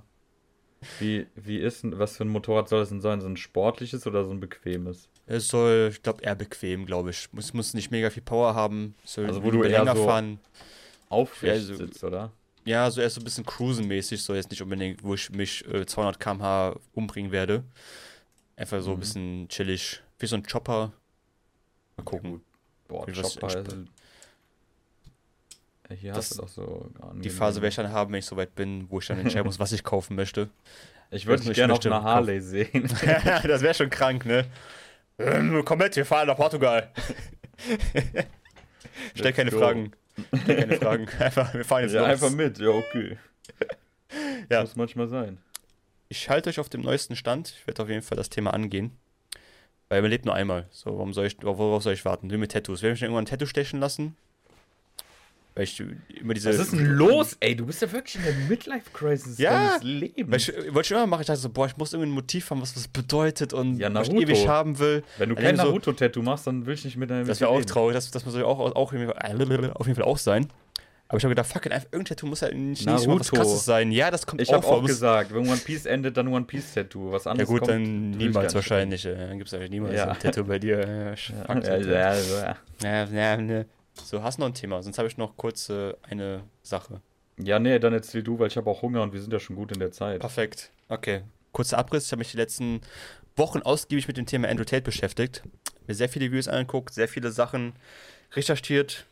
Wie, 1.00 1.28
wie 1.36 1.58
ist 1.58 1.84
was 1.84 2.18
für 2.18 2.24
ein 2.24 2.30
Motorrad 2.30 2.68
soll 2.68 2.82
es 2.82 2.90
denn 2.90 3.02
sein? 3.02 3.22
So 3.22 3.28
ein 3.28 3.38
sportliches 3.38 4.08
oder 4.08 4.26
so 4.26 4.32
ein 4.32 4.40
bequemes? 4.40 5.10
Es 5.28 5.48
soll, 5.48 5.90
ich 5.92 6.02
glaube, 6.02 6.24
eher 6.24 6.36
bequem, 6.36 6.86
glaube 6.86 7.12
ich. 7.12 7.30
Es 7.38 7.54
muss 7.54 7.74
nicht 7.74 7.92
mega 7.92 8.10
viel 8.10 8.24
Power 8.24 8.56
haben. 8.56 8.96
Soll 9.06 9.28
also 9.28 9.44
wo 9.44 9.52
du 9.52 9.64
eher 9.64 9.86
so 9.96 10.06
fahren. 10.06 10.40
aufrecht 11.10 11.62
ja, 11.62 11.62
so, 11.62 11.76
sitzt, 11.76 12.04
oder? 12.04 12.32
Ja, 12.66 12.90
so 12.90 13.02
erst 13.02 13.16
so 13.16 13.22
ein 13.22 13.24
bisschen 13.24 13.46
cruisen-mäßig, 13.46 14.22
so 14.22 14.34
jetzt 14.34 14.50
nicht 14.50 14.62
unbedingt, 14.62 15.04
wo 15.04 15.14
ich 15.14 15.30
mich 15.32 15.66
äh, 15.68 15.86
200 15.86 16.20
km/h 16.20 16.76
umbringen 16.94 17.32
werde. 17.32 17.64
Einfach 18.56 18.82
so 18.82 18.92
mhm. 18.92 18.98
ein 18.98 19.00
bisschen 19.00 19.48
chillig, 19.50 20.02
wie 20.20 20.26
so 20.26 20.36
ein 20.36 20.44
Chopper. 20.44 20.92
Mal 21.98 22.04
gucken. 22.04 22.34
Ja, 22.34 22.40
Boah, 22.88 23.06
Chopper, 23.06 23.56
also, 23.56 23.86
hier 25.96 26.14
das, 26.14 26.32
hast 26.32 26.38
du 26.38 26.42
doch 26.42 26.48
so 26.48 26.90
Die 27.16 27.30
Phase 27.30 27.62
werde 27.62 27.70
ich 27.70 27.76
dann 27.76 27.92
haben, 27.92 28.12
wenn 28.12 28.20
ich 28.20 28.26
soweit 28.26 28.56
bin, 28.56 28.90
wo 28.90 29.00
ich 29.00 29.08
dann 29.08 29.20
entscheiden 29.20 29.46
muss, 29.46 29.60
was 29.60 29.72
ich 29.72 29.84
kaufen 29.84 30.16
möchte. 30.16 30.50
Ich 31.12 31.26
würde 31.26 31.44
mich 31.44 31.56
gerne 31.56 31.74
auf 31.74 31.86
einer 31.86 32.04
Harley 32.04 32.40
kaufen. 32.40 32.50
sehen. 32.50 32.88
das 33.44 33.62
wäre 33.62 33.74
schon 33.74 33.90
krank, 33.90 34.26
ne? 34.26 34.46
Ähm, 35.20 35.62
komm 35.66 35.80
mit, 35.80 35.96
wir 35.96 36.06
fahren 36.06 36.28
nach 36.28 36.38
Portugal. 36.38 36.92
Stell 39.16 39.34
keine 39.34 39.52
go. 39.52 39.60
Fragen. 39.60 39.92
Stell 40.44 40.56
keine 40.56 40.78
Fragen. 40.78 41.08
Einfach, 41.20 41.54
wir 41.54 41.66
fahren 41.66 41.84
jetzt 41.84 41.94
Ja, 41.94 42.02
los. 42.02 42.10
einfach 42.10 42.32
mit, 42.32 42.60
ja, 42.60 42.70
okay. 42.70 43.18
ja. 44.50 44.62
Muss 44.62 44.76
manchmal 44.76 45.08
sein. 45.08 45.38
Ich 46.10 46.30
halte 46.30 46.50
euch 46.50 46.60
auf 46.60 46.70
dem 46.70 46.82
neuesten 46.82 47.16
Stand. 47.16 47.56
Ich 47.60 47.68
werde 47.68 47.84
auf 47.84 47.90
jeden 47.90 48.02
Fall 48.02 48.18
das 48.18 48.30
Thema 48.30 48.54
angehen. 48.54 48.98
Weil 49.90 50.02
man 50.02 50.12
lebt 50.12 50.26
nur 50.26 50.36
einmal. 50.36 50.68
So, 50.72 50.98
warum 50.98 51.14
soll 51.14 51.26
ich, 51.26 51.38
worauf 51.42 51.84
soll 51.84 51.94
ich 51.94 52.06
warten? 52.06 52.32
Wie 52.32 52.38
mit 52.38 52.52
Tattoos. 52.52 52.82
Werde 52.82 52.96
ich 52.96 53.02
irgendwann 53.02 53.24
ein 53.24 53.28
Tattoo 53.28 53.46
stechen 53.46 53.80
lassen? 53.80 54.16
Weil 55.54 55.66
ich 55.66 55.84
immer 56.20 56.34
diese. 56.34 56.50
Was 56.50 56.60
ist 56.60 56.72
denn 56.72 56.86
los, 56.86 57.36
ey? 57.42 57.56
Du 57.56 57.66
bist 57.66 57.82
ja 57.82 57.92
wirklich 57.92 58.16
in 58.16 58.24
der 58.24 58.34
Midlife-Crisis 58.48 59.38
ja, 59.38 59.52
deines 59.52 59.84
Lebens. 59.84 60.32
Weil 60.48 60.66
ich 60.66 60.74
wollte 60.74 60.88
schon 60.88 60.98
immer 60.98 61.08
machen, 61.08 61.22
ich 61.22 61.28
dachte 61.28 61.42
so, 61.42 61.50
boah, 61.50 61.68
ich 61.68 61.76
muss 61.76 61.92
irgendwie 61.92 62.10
ein 62.10 62.14
Motiv 62.14 62.50
haben, 62.50 62.62
was 62.62 62.74
das 62.74 62.88
bedeutet 62.88 63.54
und 63.54 63.78
ja, 63.78 63.94
was 63.94 64.08
ich 64.08 64.14
ewig 64.14 64.48
haben 64.48 64.80
will. 64.80 65.04
Wenn 65.18 65.30
du 65.30 65.36
kein 65.36 65.56
Naruto-Tattoo 65.56 66.22
machst, 66.22 66.48
dann 66.48 66.66
will 66.66 66.76
ich 66.76 66.86
nicht 66.86 66.96
mit 66.96 67.10
deinem. 67.10 67.28
Das 67.28 67.42
wäre 67.42 67.50
auch 67.50 67.64
traurig, 67.66 67.96
das, 67.96 68.10
das 68.12 68.26
muss 68.26 68.36
auch, 68.36 68.60
auch 68.60 68.76
auf 68.76 68.94
jeden 68.94 69.08
Fall 69.12 70.04
auch 70.04 70.18
sein. 70.18 70.48
Aber 71.10 71.18
ich 71.18 71.26
habe 71.26 71.36
gedacht, 71.36 71.52
fuck 71.52 71.66
it, 71.66 71.74
einfach 71.74 71.88
irgendein 71.92 72.16
Tattoo 72.16 72.28
muss 72.28 72.40
ja 72.40 72.48
nicht, 72.54 72.86
nicht 72.86 73.08
mal 73.08 73.20
was 73.20 73.30
krasses 73.30 73.66
sein. 73.66 73.92
Ja, 73.92 74.10
das 74.10 74.26
kommt 74.26 74.42
ich 74.42 74.48
auch. 74.48 74.60
Ich 74.60 74.66
habe 74.66 74.78
auch 74.78 74.86
gesagt, 74.86 75.34
wenn 75.34 75.46
One 75.46 75.58
Piece 75.58 75.86
endet, 75.86 76.16
dann 76.16 76.30
One 76.30 76.46
Piece 76.46 76.74
Tattoo. 76.74 77.12
Was 77.12 77.28
anderes 77.28 77.50
Ja 77.50 77.54
gut, 77.54 77.68
kommt, 77.68 77.72
dann 77.72 78.12
niemals 78.12 78.56
wahrscheinlich. 78.56 79.04
Dann 79.04 79.38
gibt 79.38 79.52
es 79.52 79.60
ja 79.60 79.68
niemals 79.68 79.98
ja. 79.98 80.08
ein 80.08 80.20
Tattoo 80.20 80.46
bei 80.46 80.58
dir. 80.58 80.72
Ja, 81.52 81.60
ja, 81.60 82.16
ja, 82.82 83.06
ja, 83.12 83.42
ja. 83.42 83.66
So, 84.06 84.24
hast 84.24 84.38
du 84.38 84.42
noch 84.42 84.48
ein 84.48 84.54
Thema? 84.54 84.82
Sonst 84.84 84.98
habe 84.98 85.08
ich 85.08 85.18
noch 85.18 85.38
kurz 85.38 85.70
äh, 85.70 85.94
eine 86.04 86.44
Sache. 86.64 87.02
Ja, 87.38 87.60
nee, 87.60 87.80
dann 87.80 87.94
erzähl 87.94 88.24
du, 88.24 88.40
weil 88.40 88.48
ich 88.48 88.58
habe 88.58 88.70
auch 88.70 88.82
Hunger 88.82 89.02
und 89.02 89.14
wir 89.14 89.22
sind 89.22 89.34
ja 89.34 89.40
schon 89.40 89.56
gut 89.56 89.72
in 89.72 89.80
der 89.80 89.92
Zeit. 89.92 90.20
Perfekt. 90.20 90.72
Okay. 90.90 91.24
Kurzer 91.52 91.78
Abriss. 91.78 92.06
Ich 92.06 92.12
habe 92.12 92.20
mich 92.20 92.32
die 92.32 92.38
letzten 92.38 92.82
Wochen 93.36 93.60
ausgiebig 93.62 94.08
mit 94.08 94.18
dem 94.18 94.26
Thema 94.26 94.48
Andrew 94.48 94.66
Tate 94.66 94.84
beschäftigt. 94.84 95.44
Mir 95.88 95.96
sehr 95.96 96.10
viele 96.10 96.26
Videos 96.26 96.48
angeguckt, 96.48 96.94
sehr 96.94 97.08
viele 97.08 97.32
Sachen 97.32 97.74
recherchiert, 98.34 99.06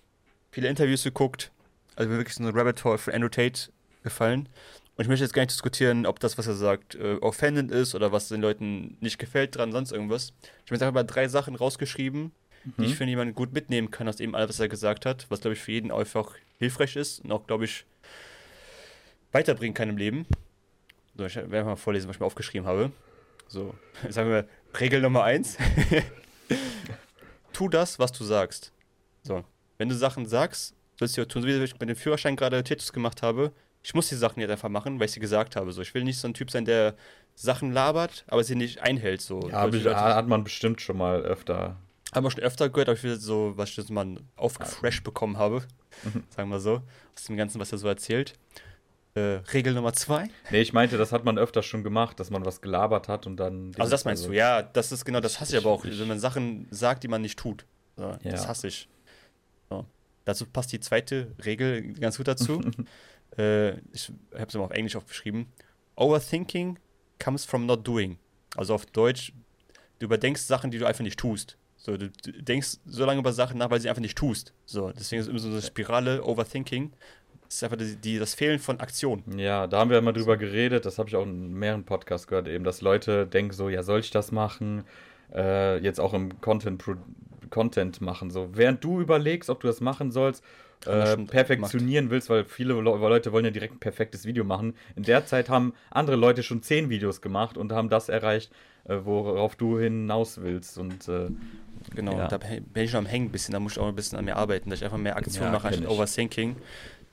viele 0.52 0.68
Interviews 0.68 1.04
geguckt. 1.04 1.52
Also 1.96 2.10
mir 2.10 2.18
wirklich 2.18 2.36
so 2.36 2.44
ein 2.44 2.56
Rabbit 2.56 2.84
Hole 2.84 2.98
von 2.98 3.14
Andrew 3.14 3.30
Tate 3.30 3.72
gefallen. 4.04 4.48
Und 4.96 5.04
ich 5.04 5.08
möchte 5.08 5.24
jetzt 5.24 5.34
gar 5.34 5.42
nicht 5.42 5.52
diskutieren, 5.52 6.06
ob 6.06 6.20
das, 6.20 6.38
was 6.38 6.48
er 6.48 6.56
sagt, 6.56 6.96
äh, 6.96 7.16
offended 7.22 7.72
ist 7.72 7.96
oder 7.96 8.12
was 8.12 8.28
den 8.28 8.42
Leuten 8.42 8.98
nicht 9.00 9.18
gefällt 9.18 9.56
dran, 9.56 9.72
sonst 9.72 9.92
irgendwas. 9.94 10.34
Ich 10.42 10.72
habe 10.72 10.76
jetzt 10.76 10.82
einfach 10.82 10.94
mal 10.94 11.04
drei 11.04 11.28
Sachen 11.30 11.56
rausgeschrieben, 11.56 12.34
mhm. 12.64 12.74
die 12.78 12.86
ich 12.86 12.95
für 12.95 13.05
jemanden 13.05 13.36
gut 13.36 13.53
mitnehmen 13.53 13.91
kann 13.91 14.07
aus 14.07 14.20
eben 14.20 14.36
all, 14.36 14.47
was 14.47 14.60
er 14.60 14.68
gesagt 14.68 15.05
hat, 15.05 15.26
was, 15.30 15.41
glaube 15.41 15.53
ich, 15.53 15.62
für 15.62 15.72
jeden 15.72 15.91
einfach 15.91 16.36
hilfreich 16.57 16.95
ist 16.95 17.24
und 17.24 17.32
auch, 17.32 17.47
glaube 17.47 17.66
ich, 17.66 17.86
weiterbringen 19.32 19.74
kann 19.74 19.89
im 19.89 19.97
Leben. 19.97 20.26
So, 21.16 21.26
ich 21.26 21.36
werde 21.36 21.64
mal 21.64 21.76
vorlesen, 21.76 22.07
was 22.07 22.16
ich 22.16 22.20
mir 22.20 22.26
aufgeschrieben 22.26 22.68
habe. 22.68 22.91
So, 23.47 23.74
sagen 24.10 24.30
wir, 24.30 24.47
Regel 24.80 25.01
Nummer 25.01 25.24
eins. 25.24 25.57
tu 27.53 27.68
das, 27.68 27.99
was 27.99 28.12
du 28.12 28.24
sagst. 28.24 28.72
So, 29.24 29.43
wenn 29.78 29.89
du 29.89 29.95
Sachen 29.95 30.26
sagst, 30.26 30.76
sollst 30.97 31.18
du 31.18 31.22
ja 31.22 31.26
tun, 31.26 31.41
so 31.41 31.47
wie 31.47 31.64
ich 31.64 31.80
mit 31.80 31.89
dem 31.89 31.95
Führerschein 31.95 32.36
gerade 32.36 32.64
Tetris 32.64 32.93
gemacht 32.93 33.22
habe. 33.22 33.51
Ich 33.82 33.93
muss 33.93 34.10
die 34.10 34.16
Sachen 34.16 34.41
jetzt 34.41 34.51
einfach 34.51 34.70
machen, 34.70 34.99
weil 34.99 35.05
ich 35.05 35.14
sie 35.14 35.22
gesagt 35.22 35.55
habe. 35.55 35.72
So, 35.72 35.82
ich 35.82 35.93
will 35.93 36.03
nicht 36.03 36.20
so 36.20 36.28
ein 36.28 36.34
Typ 36.34 36.51
sein, 36.51 36.66
der 36.66 36.95
Sachen 37.36 37.72
labert, 37.72 38.26
aber 38.28 38.43
sie 38.43 38.55
nicht 38.55 38.82
einhält. 38.82 39.22
So. 39.22 39.49
Ja, 39.49 40.16
hat 40.16 40.28
man 40.28 40.43
bestimmt 40.43 40.82
schon 40.82 40.97
mal 40.97 41.22
öfter 41.22 41.78
haben 42.14 42.24
wir 42.24 42.32
schon 42.32 42.43
öfter 42.43 42.70
gehört, 42.70 42.89
aber 42.89 42.97
ich 42.97 43.03
will 43.03 43.20
so, 43.20 43.53
was 43.55 43.70
ich 43.70 43.78
jetzt 43.78 43.91
mal 43.91 44.18
aufgefresht 44.36 45.03
bekommen 45.03 45.38
habe, 45.38 45.64
mhm. 46.03 46.24
sagen 46.36 46.49
wir 46.49 46.60
so, 46.60 46.82
aus 47.16 47.24
dem 47.26 47.38
Ganzen, 47.38 47.60
was 47.60 47.72
er 47.72 47.78
so 47.78 47.88
erzählt. 47.88 48.34
Äh, 49.16 49.41
Regel 49.53 49.74
Nummer 49.74 49.93
zwei. 49.93 50.30
Nee, 50.51 50.62
ich 50.62 50.72
meinte, 50.72 50.97
das 50.97 51.12
hat 51.12 51.26
man 51.26 51.38
öfter 51.38 51.64
schon 51.64 51.84
gemacht, 51.84 52.20
dass 52.20 52.30
man 52.30 52.45
was 52.45 52.62
gelabert 52.62 53.07
hat 53.07 53.26
und 53.26 53.38
dann. 53.38 53.72
Also, 53.78 53.91
das 53.91 54.05
meinst 54.05 54.24
also, 54.24 54.32
du, 54.32 54.38
ja, 54.38 54.62
das 54.62 54.91
ist 54.91 55.03
genau, 55.03 55.20
das 55.20 55.39
hasse 55.39 55.53
ich, 55.53 55.60
ich 55.60 55.66
aber 55.66 55.74
auch, 55.74 55.84
ich, 55.84 55.99
wenn 55.99 56.07
man 56.07 56.20
Sachen 56.20 56.68
sagt, 56.70 57.03
die 57.03 57.07
man 57.07 57.22
nicht 57.22 57.38
tut. 57.38 57.66
So, 57.97 58.03
ja. 58.03 58.18
Das 58.24 58.47
hasse 58.47 58.68
ich. 58.68 58.88
So. 59.70 59.86
Dazu 60.26 60.45
passt 60.45 60.72
die 60.72 60.80
zweite 60.80 61.36
Regel 61.43 61.93
ganz 61.93 62.18
gut 62.18 62.28
dazu. 62.28 62.62
äh, 63.38 63.72
ich 63.91 64.12
habe 64.34 64.45
es 64.47 64.55
immer 64.55 64.66
auf 64.66 64.72
Englisch 64.72 64.95
aufgeschrieben. 64.95 65.47
Overthinking 65.95 66.78
comes 67.22 67.45
from 67.45 67.66
not 67.66 67.86
doing. 67.86 68.20
Also 68.55 68.74
auf 68.76 68.86
Deutsch, 68.86 69.34
du 69.97 70.05
überdenkst 70.05 70.43
Sachen, 70.43 70.72
die 70.72 70.78
du 70.78 70.86
einfach 70.86 71.03
nicht 71.03 71.20
tust. 71.20 71.57
So, 71.82 71.96
du, 71.96 72.10
denkst 72.10 72.78
so 72.86 73.06
lange 73.06 73.22
über 73.22 73.32
Sachen 73.32 73.58
nach, 73.58 73.70
weil 73.72 73.80
sie 73.80 73.90
einfach 73.90 74.02
nicht 74.02 74.18
tust. 74.18 74.54
So, 74.66 74.92
deswegen 74.92 75.22
ist 75.22 75.30
immer 75.30 75.40
so 75.40 75.48
eine 75.48 75.62
Spirale, 75.62 76.24
Overthinking. 76.24 76.92
Das 77.46 77.56
ist 77.56 77.64
einfach 77.64 77.78
die, 77.78 77.96
die, 77.96 78.20
das 78.20 78.36
Fehlen 78.36 78.60
von 78.60 78.80
Aktion. 78.80 79.24
Ja, 79.38 79.66
da 79.66 79.80
haben 79.80 79.90
wir 79.90 79.98
immer 79.98 80.14
drüber 80.14 80.38
geredet, 80.38 80.86
das 80.86 81.00
habe 81.00 81.10
ich 81.10 81.16
auch 81.16 81.24
in 81.24 81.54
mehreren 81.54 81.86
Podcasts 81.86 82.28
gehört, 82.28 82.48
eben, 82.48 82.64
dass 82.64 82.82
Leute 82.82 83.26
denken 83.26 83.54
so, 83.54 83.70
ja, 83.70 83.82
soll 83.82 84.02
ich 84.02 84.12
das 84.12 84.32
machen? 84.32 84.84
Äh, 85.34 85.78
jetzt 85.78 86.00
auch 86.00 86.14
im 86.14 86.42
Content, 86.42 86.84
Content 87.50 88.02
machen. 88.02 88.30
So, 88.30 88.50
während 88.54 88.84
du 88.84 89.00
überlegst, 89.00 89.50
ob 89.50 89.62
du 89.62 89.68
das 89.68 89.80
machen 89.80 90.12
sollst, 90.12 90.44
äh, 90.86 91.18
perfektionieren 91.18 92.06
gemacht. 92.06 92.12
willst, 92.12 92.30
weil 92.30 92.46
viele 92.46 92.74
Leute 92.74 93.32
wollen 93.32 93.46
ja 93.46 93.52
direkt 93.52 93.76
ein 93.76 93.80
perfektes 93.80 94.26
Video 94.26 94.44
machen. 94.44 94.76
In 94.96 95.04
der 95.04 95.26
Zeit 95.26 95.50
haben 95.50 95.74
andere 95.92 96.16
Leute 96.16 96.44
schon 96.44 96.62
zehn 96.62 96.90
Videos 96.90 97.22
gemacht 97.22 97.58
und 97.58 97.72
haben 97.72 97.90
das 97.90 98.10
erreicht, 98.10 98.52
äh, 98.86 98.98
worauf 99.04 99.56
du 99.56 99.80
hinaus 99.80 100.42
willst. 100.42 100.78
Und 100.78 101.08
äh, 101.08 101.30
Genau, 101.96 102.18
ja. 102.18 102.28
da 102.28 102.38
bin 102.38 102.84
ich 102.84 102.92
schon 102.92 103.00
am 103.00 103.06
Hängen 103.06 103.28
ein 103.28 103.32
bisschen, 103.32 103.54
da 103.54 103.60
muss 103.60 103.74
ich 103.74 103.80
auch 103.80 103.88
ein 103.88 103.96
bisschen 103.96 104.18
an 104.18 104.26
mir 104.26 104.36
arbeiten, 104.36 104.70
dass 104.70 104.80
ich 104.80 104.86
einfach 104.86 104.98
mehr 104.98 105.16
Aktion 105.18 105.46
ja, 105.46 105.52
mache 105.52 105.68
anstatt 105.68 105.88
Overthinking. 105.88 106.56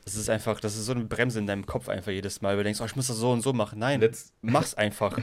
Das 0.05 0.15
ist 0.15 0.31
einfach, 0.31 0.61
das 0.61 0.77
ist 0.77 0.87
so 0.87 0.93
eine 0.93 1.05
Bremse 1.05 1.41
in 1.41 1.49
deinem 1.49 1.67
Kopf 1.67 1.89
einfach 1.89 2.13
jedes 2.13 2.41
Mal, 2.41 2.51
weil 2.51 2.59
du 2.59 2.65
denkst, 2.65 2.81
oh, 2.81 2.85
ich 2.85 2.95
muss 2.95 3.09
das 3.09 3.17
so 3.17 3.33
und 3.33 3.43
so 3.43 3.53
machen. 3.53 3.79
Nein, 3.81 4.01
Let's 4.01 4.33
mach's 4.43 4.75
einfach. 4.75 5.19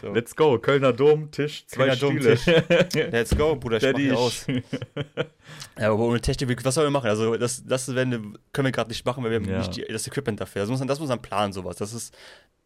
So. 0.00 0.12
Let's 0.12 0.34
go, 0.34 0.58
Kölner 0.58 0.92
Dom, 0.92 1.30
Tisch, 1.30 1.66
zwei 1.66 1.94
Kölner 1.94 2.36
Stühle. 2.36 2.36
Dom, 2.36 3.10
Let's 3.12 3.36
go, 3.36 3.54
Bruder, 3.54 3.76
ich 3.76 4.10
mach 4.10 4.18
aus. 4.18 4.46
ja, 5.78 5.92
aber 5.92 5.98
ohne 5.98 6.20
Technik, 6.20 6.64
was 6.64 6.74
sollen 6.74 6.86
wir 6.86 6.90
machen? 6.90 7.08
Also 7.08 7.36
das, 7.36 7.64
das 7.64 7.94
werden, 7.94 8.38
können 8.52 8.66
wir 8.66 8.72
gerade 8.72 8.88
nicht 8.88 9.04
machen, 9.04 9.22
weil 9.22 9.30
wir 9.30 9.36
haben 9.36 9.48
ja. 9.48 9.58
nicht 9.58 9.76
die, 9.76 9.84
das 9.84 10.06
Equipment 10.06 10.40
dafür. 10.40 10.62
Das 10.62 10.70
muss, 10.70 10.80
das 10.84 11.00
muss 11.00 11.10
ein 11.10 11.22
Plan, 11.22 11.52
sowas. 11.52 11.76
Das 11.76 11.92
ist, 11.92 12.16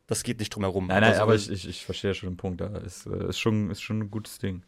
das 0.06 0.22
geht 0.22 0.38
nicht 0.38 0.54
drum 0.54 0.64
herum. 0.64 0.86
Nein, 0.86 1.02
nein, 1.02 1.14
aber, 1.14 1.22
aber 1.22 1.34
ich, 1.34 1.50
ich, 1.50 1.68
ich 1.68 1.84
verstehe 1.84 2.14
schon 2.14 2.30
den 2.30 2.36
Punkt. 2.36 2.60
Da 2.60 2.68
ist, 2.78 3.06
äh, 3.06 3.28
ist, 3.28 3.38
schon, 3.38 3.70
ist 3.70 3.82
schon 3.82 4.00
ein 4.00 4.10
gutes 4.10 4.38
Ding. 4.38 4.62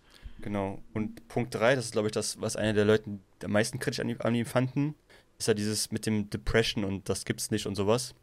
Genau. 0.44 0.82
Und 0.92 1.26
Punkt 1.28 1.54
3, 1.54 1.74
das 1.74 1.86
ist, 1.86 1.92
glaube 1.92 2.08
ich, 2.08 2.12
das, 2.12 2.38
was 2.38 2.54
einer 2.54 2.74
der 2.74 2.84
Leute 2.84 3.18
am 3.42 3.50
meisten 3.50 3.78
kritisch 3.78 4.00
an 4.00 4.10
ihm, 4.10 4.18
an 4.18 4.34
ihm 4.34 4.44
fanden, 4.44 4.94
ist 5.38 5.48
ja 5.48 5.54
dieses 5.54 5.90
mit 5.90 6.04
dem 6.04 6.28
Depression 6.28 6.84
und 6.84 7.08
das 7.08 7.24
gibt's 7.24 7.50
nicht 7.50 7.64
und 7.64 7.76
sowas. 7.76 8.14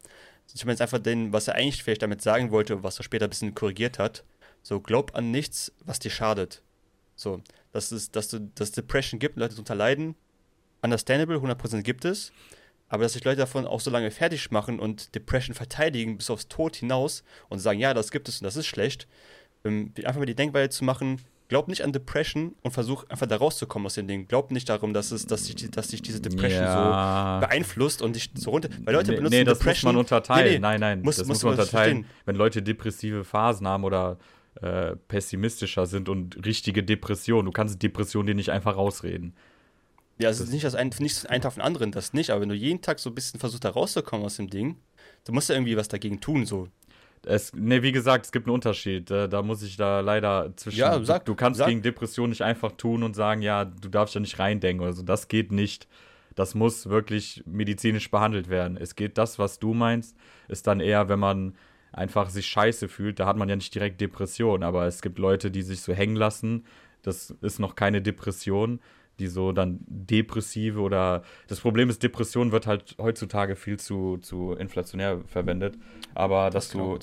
Ich 0.54 0.64
meine 0.64 0.74
jetzt 0.74 0.82
einfach 0.82 1.00
den, 1.00 1.32
was 1.32 1.48
er 1.48 1.56
eigentlich 1.56 1.82
vielleicht 1.82 2.02
damit 2.02 2.22
sagen 2.22 2.52
wollte, 2.52 2.84
was 2.84 3.00
er 3.00 3.02
später 3.02 3.26
ein 3.26 3.30
bisschen 3.30 3.56
korrigiert 3.56 3.98
hat. 3.98 4.22
So, 4.62 4.78
glaub 4.78 5.16
an 5.16 5.32
nichts, 5.32 5.72
was 5.84 5.98
dir 5.98 6.12
schadet. 6.12 6.62
So, 7.16 7.42
dass 7.72 7.90
es, 7.90 8.12
dass 8.12 8.28
du, 8.28 8.38
dass 8.54 8.70
Depression 8.70 9.18
gibt, 9.18 9.36
Leute 9.36 9.54
darunter 9.54 9.74
leiden. 9.74 10.14
Understandable, 10.80 11.38
100% 11.38 11.82
gibt 11.82 12.04
es. 12.04 12.32
Aber 12.88 13.02
dass 13.02 13.14
sich 13.14 13.24
Leute 13.24 13.38
davon 13.38 13.66
auch 13.66 13.80
so 13.80 13.90
lange 13.90 14.12
fertig 14.12 14.52
machen 14.52 14.78
und 14.78 15.12
Depression 15.16 15.56
verteidigen 15.56 16.18
bis 16.18 16.30
aufs 16.30 16.46
Tod 16.46 16.76
hinaus 16.76 17.24
und 17.48 17.58
sagen, 17.58 17.80
ja, 17.80 17.94
das 17.94 18.12
gibt 18.12 18.28
es 18.28 18.40
und 18.40 18.44
das 18.44 18.54
ist 18.54 18.66
schlecht. 18.66 19.08
Ähm, 19.64 19.92
einfach 20.04 20.20
mal 20.20 20.26
die 20.26 20.36
Denkweise 20.36 20.70
zu 20.70 20.84
machen, 20.84 21.20
glaub 21.48 21.68
nicht 21.68 21.82
an 21.82 21.92
Depression 21.92 22.54
und 22.62 22.72
versuch 22.72 23.04
einfach 23.08 23.26
da 23.26 23.36
rauszukommen 23.36 23.86
aus 23.86 23.94
dem 23.94 24.08
Ding. 24.08 24.26
Glaub 24.26 24.50
nicht 24.50 24.68
darum, 24.68 24.94
dass 24.94 25.10
es, 25.10 25.26
dass 25.26 25.46
sich, 25.46 25.70
dass 25.70 25.88
sich 25.88 26.02
diese 26.02 26.20
Depression 26.20 26.64
ja. 26.64 27.40
so 27.40 27.46
beeinflusst 27.46 28.02
und 28.02 28.16
dich 28.16 28.30
so 28.34 28.50
runter. 28.50 28.68
Weil 28.84 28.94
Leute 28.94 29.10
nee, 29.10 29.16
benutzen 29.16 29.34
nee, 29.36 29.44
das 29.44 29.58
Depression. 29.58 29.94
Muss 29.94 29.94
man 29.94 30.00
unterteilen. 30.00 30.44
Nee, 30.46 30.52
nee, 30.54 30.58
nein, 30.58 30.80
nein, 30.80 31.02
muss, 31.02 31.16
das 31.16 31.26
muss 31.26 31.42
man 31.42 31.52
unterteilen. 31.52 32.06
Wenn 32.24 32.36
Leute 32.36 32.62
depressive 32.62 33.24
Phasen 33.24 33.66
haben 33.68 33.84
oder 33.84 34.18
äh, 34.60 34.96
pessimistischer 35.08 35.86
sind 35.86 36.08
und 36.08 36.44
richtige 36.44 36.82
Depressionen. 36.82 37.46
Du 37.46 37.52
kannst 37.52 37.82
Depressionen 37.82 38.26
dir 38.26 38.34
nicht 38.34 38.50
einfach 38.50 38.76
rausreden. 38.76 39.34
Ja, 40.18 40.28
es 40.28 40.40
ist 40.40 40.52
nicht, 40.52 40.64
das 40.64 40.74
ein, 40.74 40.90
nicht 40.98 41.28
ein 41.30 41.40
Tag 41.40 41.54
von 41.54 41.62
anderen, 41.62 41.90
das 41.90 42.12
nicht, 42.12 42.30
aber 42.30 42.42
wenn 42.42 42.48
du 42.50 42.54
jeden 42.54 42.82
Tag 42.82 43.00
so 43.00 43.10
ein 43.10 43.14
bisschen 43.14 43.40
versuchst, 43.40 43.64
da 43.64 43.70
rauszukommen 43.70 44.26
aus 44.26 44.36
dem 44.36 44.50
Ding, 44.50 44.76
du 45.24 45.32
musst 45.32 45.48
ja 45.48 45.54
irgendwie 45.54 45.76
was 45.76 45.88
dagegen 45.88 46.20
tun, 46.20 46.46
so. 46.46 46.68
Es, 47.24 47.52
ne, 47.54 47.82
wie 47.82 47.92
gesagt, 47.92 48.26
es 48.26 48.32
gibt 48.32 48.46
einen 48.46 48.54
Unterschied. 48.54 49.10
Da, 49.10 49.28
da 49.28 49.42
muss 49.42 49.62
ich 49.62 49.76
da 49.76 50.00
leider 50.00 50.52
zwischen. 50.56 50.78
Ja, 50.78 51.02
sag, 51.04 51.24
du, 51.24 51.32
du 51.32 51.36
kannst 51.36 51.58
sag. 51.58 51.68
gegen 51.68 51.82
Depression 51.82 52.30
nicht 52.30 52.42
einfach 52.42 52.72
tun 52.72 53.02
und 53.02 53.14
sagen, 53.14 53.42
ja, 53.42 53.64
du 53.64 53.88
darfst 53.88 54.14
ja 54.14 54.20
nicht 54.20 54.38
reindenken 54.38 54.82
oder 54.82 54.92
so. 54.92 55.02
Das 55.02 55.28
geht 55.28 55.52
nicht. 55.52 55.88
Das 56.34 56.54
muss 56.54 56.88
wirklich 56.88 57.42
medizinisch 57.46 58.10
behandelt 58.10 58.48
werden. 58.48 58.76
Es 58.76 58.96
geht 58.96 59.18
das, 59.18 59.38
was 59.38 59.58
du 59.58 59.74
meinst, 59.74 60.16
ist 60.48 60.66
dann 60.66 60.80
eher, 60.80 61.08
wenn 61.08 61.18
man 61.18 61.54
einfach 61.92 62.30
sich 62.30 62.46
scheiße 62.46 62.88
fühlt. 62.88 63.20
Da 63.20 63.26
hat 63.26 63.36
man 63.36 63.48
ja 63.48 63.56
nicht 63.56 63.74
direkt 63.74 64.00
Depression, 64.00 64.62
aber 64.62 64.86
es 64.86 65.02
gibt 65.02 65.18
Leute, 65.18 65.50
die 65.50 65.62
sich 65.62 65.82
so 65.82 65.92
hängen 65.92 66.16
lassen. 66.16 66.64
Das 67.02 67.30
ist 67.42 67.58
noch 67.58 67.74
keine 67.74 68.00
Depression, 68.00 68.80
die 69.22 69.28
so 69.28 69.52
dann 69.52 69.78
depressive 69.86 70.80
oder. 70.80 71.22
Das 71.48 71.60
Problem 71.60 71.88
ist, 71.88 72.02
Depression 72.02 72.52
wird 72.52 72.66
halt 72.66 72.96
heutzutage 72.98 73.56
viel 73.56 73.78
zu, 73.78 74.18
zu 74.18 74.52
inflationär 74.52 75.20
verwendet. 75.26 75.78
Aber 76.14 76.50
dass 76.50 76.68
du 76.68 76.98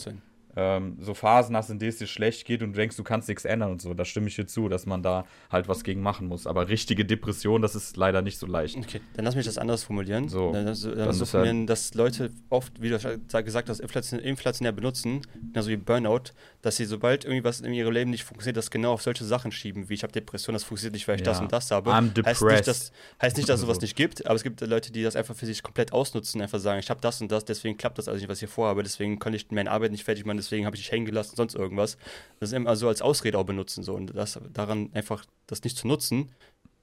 ähm, 0.55 0.97
so 0.99 1.13
Phasen 1.13 1.55
hast, 1.55 1.69
in 1.69 1.79
denen 1.79 1.89
es 1.89 1.97
dir 1.97 2.07
schlecht 2.07 2.45
geht 2.45 2.61
und 2.61 2.73
du 2.73 2.77
denkst, 2.77 2.97
du 2.97 3.03
kannst 3.03 3.27
nichts 3.29 3.45
ändern 3.45 3.71
und 3.71 3.81
so. 3.81 3.93
Da 3.93 4.03
stimme 4.03 4.27
ich 4.27 4.35
dir 4.35 4.45
zu, 4.45 4.67
dass 4.67 4.85
man 4.85 5.03
da 5.03 5.25
halt 5.49 5.67
was 5.67 5.83
gegen 5.83 6.01
machen 6.01 6.27
muss. 6.27 6.47
Aber 6.47 6.67
richtige 6.67 7.05
Depression, 7.05 7.61
das 7.61 7.75
ist 7.75 7.95
leider 7.97 8.21
nicht 8.21 8.37
so 8.37 8.45
leicht. 8.47 8.75
Okay, 8.75 8.99
dann 9.13 9.25
lass 9.25 9.35
mich 9.35 9.45
das 9.45 9.57
anders 9.57 9.83
formulieren. 9.83 10.27
So, 10.27 10.51
dann, 10.51 10.65
dann, 10.65 10.97
dann 10.97 11.13
so 11.13 11.25
formulieren, 11.25 11.67
dass 11.67 11.93
Leute 11.93 12.31
oft, 12.49 12.81
wie 12.81 12.89
du 12.89 12.97
gesagt 13.43 13.69
hast, 13.69 13.79
inflation, 13.79 14.19
inflationär 14.19 14.71
benutzen, 14.71 15.21
genauso 15.53 15.69
wie 15.69 15.77
Burnout, 15.77 16.33
dass 16.61 16.75
sie 16.75 16.85
sobald 16.85 17.23
irgendwie 17.23 17.43
was 17.43 17.61
in 17.61 17.73
ihrem 17.73 17.93
Leben 17.93 18.11
nicht 18.11 18.23
funktioniert, 18.25 18.57
das 18.57 18.69
genau 18.69 18.91
auf 18.93 19.01
solche 19.01 19.23
Sachen 19.23 19.51
schieben, 19.51 19.87
wie 19.87 19.93
ich 19.93 20.03
habe 20.03 20.11
Depression, 20.11 20.53
das 20.53 20.63
funktioniert 20.65 20.93
nicht, 20.93 21.07
weil 21.07 21.15
ich 21.15 21.21
Ja. 21.21 21.27
das 21.31 21.39
und 21.39 21.51
das 21.51 21.71
habe. 21.71 21.91
I'm 21.91 22.07
Heißt 22.07 22.15
nicht, 22.15 22.17
depressed. 22.41 22.67
dass, 22.67 22.91
heißt 23.21 23.37
nicht, 23.37 23.47
dass 23.47 23.55
es 23.55 23.61
sowas 23.61 23.77
So. 23.77 23.81
nicht 23.83 23.95
gibt, 23.95 24.25
aber 24.25 24.35
es 24.35 24.43
gibt 24.43 24.59
Leute, 24.61 24.91
die 24.91 25.01
das 25.03 25.15
einfach 25.15 25.35
für 25.35 25.45
sich 25.45 25.63
komplett 25.63 25.93
ausnutzen, 25.93 26.41
einfach 26.41 26.59
sagen, 26.59 26.79
ich 26.79 26.89
habe 26.89 26.99
das 27.01 27.21
und 27.21 27.31
das, 27.31 27.45
deswegen 27.45 27.77
klappt 27.77 27.97
das 27.97 28.07
alles 28.07 28.21
nicht, 28.21 28.29
was 28.29 28.37
ich 28.39 28.41
hier 28.41 28.49
vorhabe, 28.49 28.83
deswegen 28.83 29.19
kann 29.19 29.33
ich 29.33 29.49
meine 29.51 29.71
Arbeit 29.71 29.91
nicht 29.91 30.03
fertig 30.03 30.25
machen, 30.25 30.37
deswegen 30.37 30.65
habe 30.65 30.75
ich 30.75 30.81
dich 30.81 30.91
hängen 30.91 31.05
gelassen, 31.05 31.35
sonst 31.35 31.55
irgendwas. 31.55 31.97
Das 32.39 32.49
ist 32.49 32.53
immer 32.55 32.75
so 32.75 32.87
als 32.89 33.01
Ausrede 33.01 33.37
auch 33.37 33.45
benutzen 33.45 33.83
so 33.83 33.93
und 33.95 34.15
das 34.15 34.37
daran 34.53 34.89
einfach 34.93 35.23
das 35.47 35.63
nicht 35.63 35.77
zu 35.77 35.87
nutzen, 35.87 36.29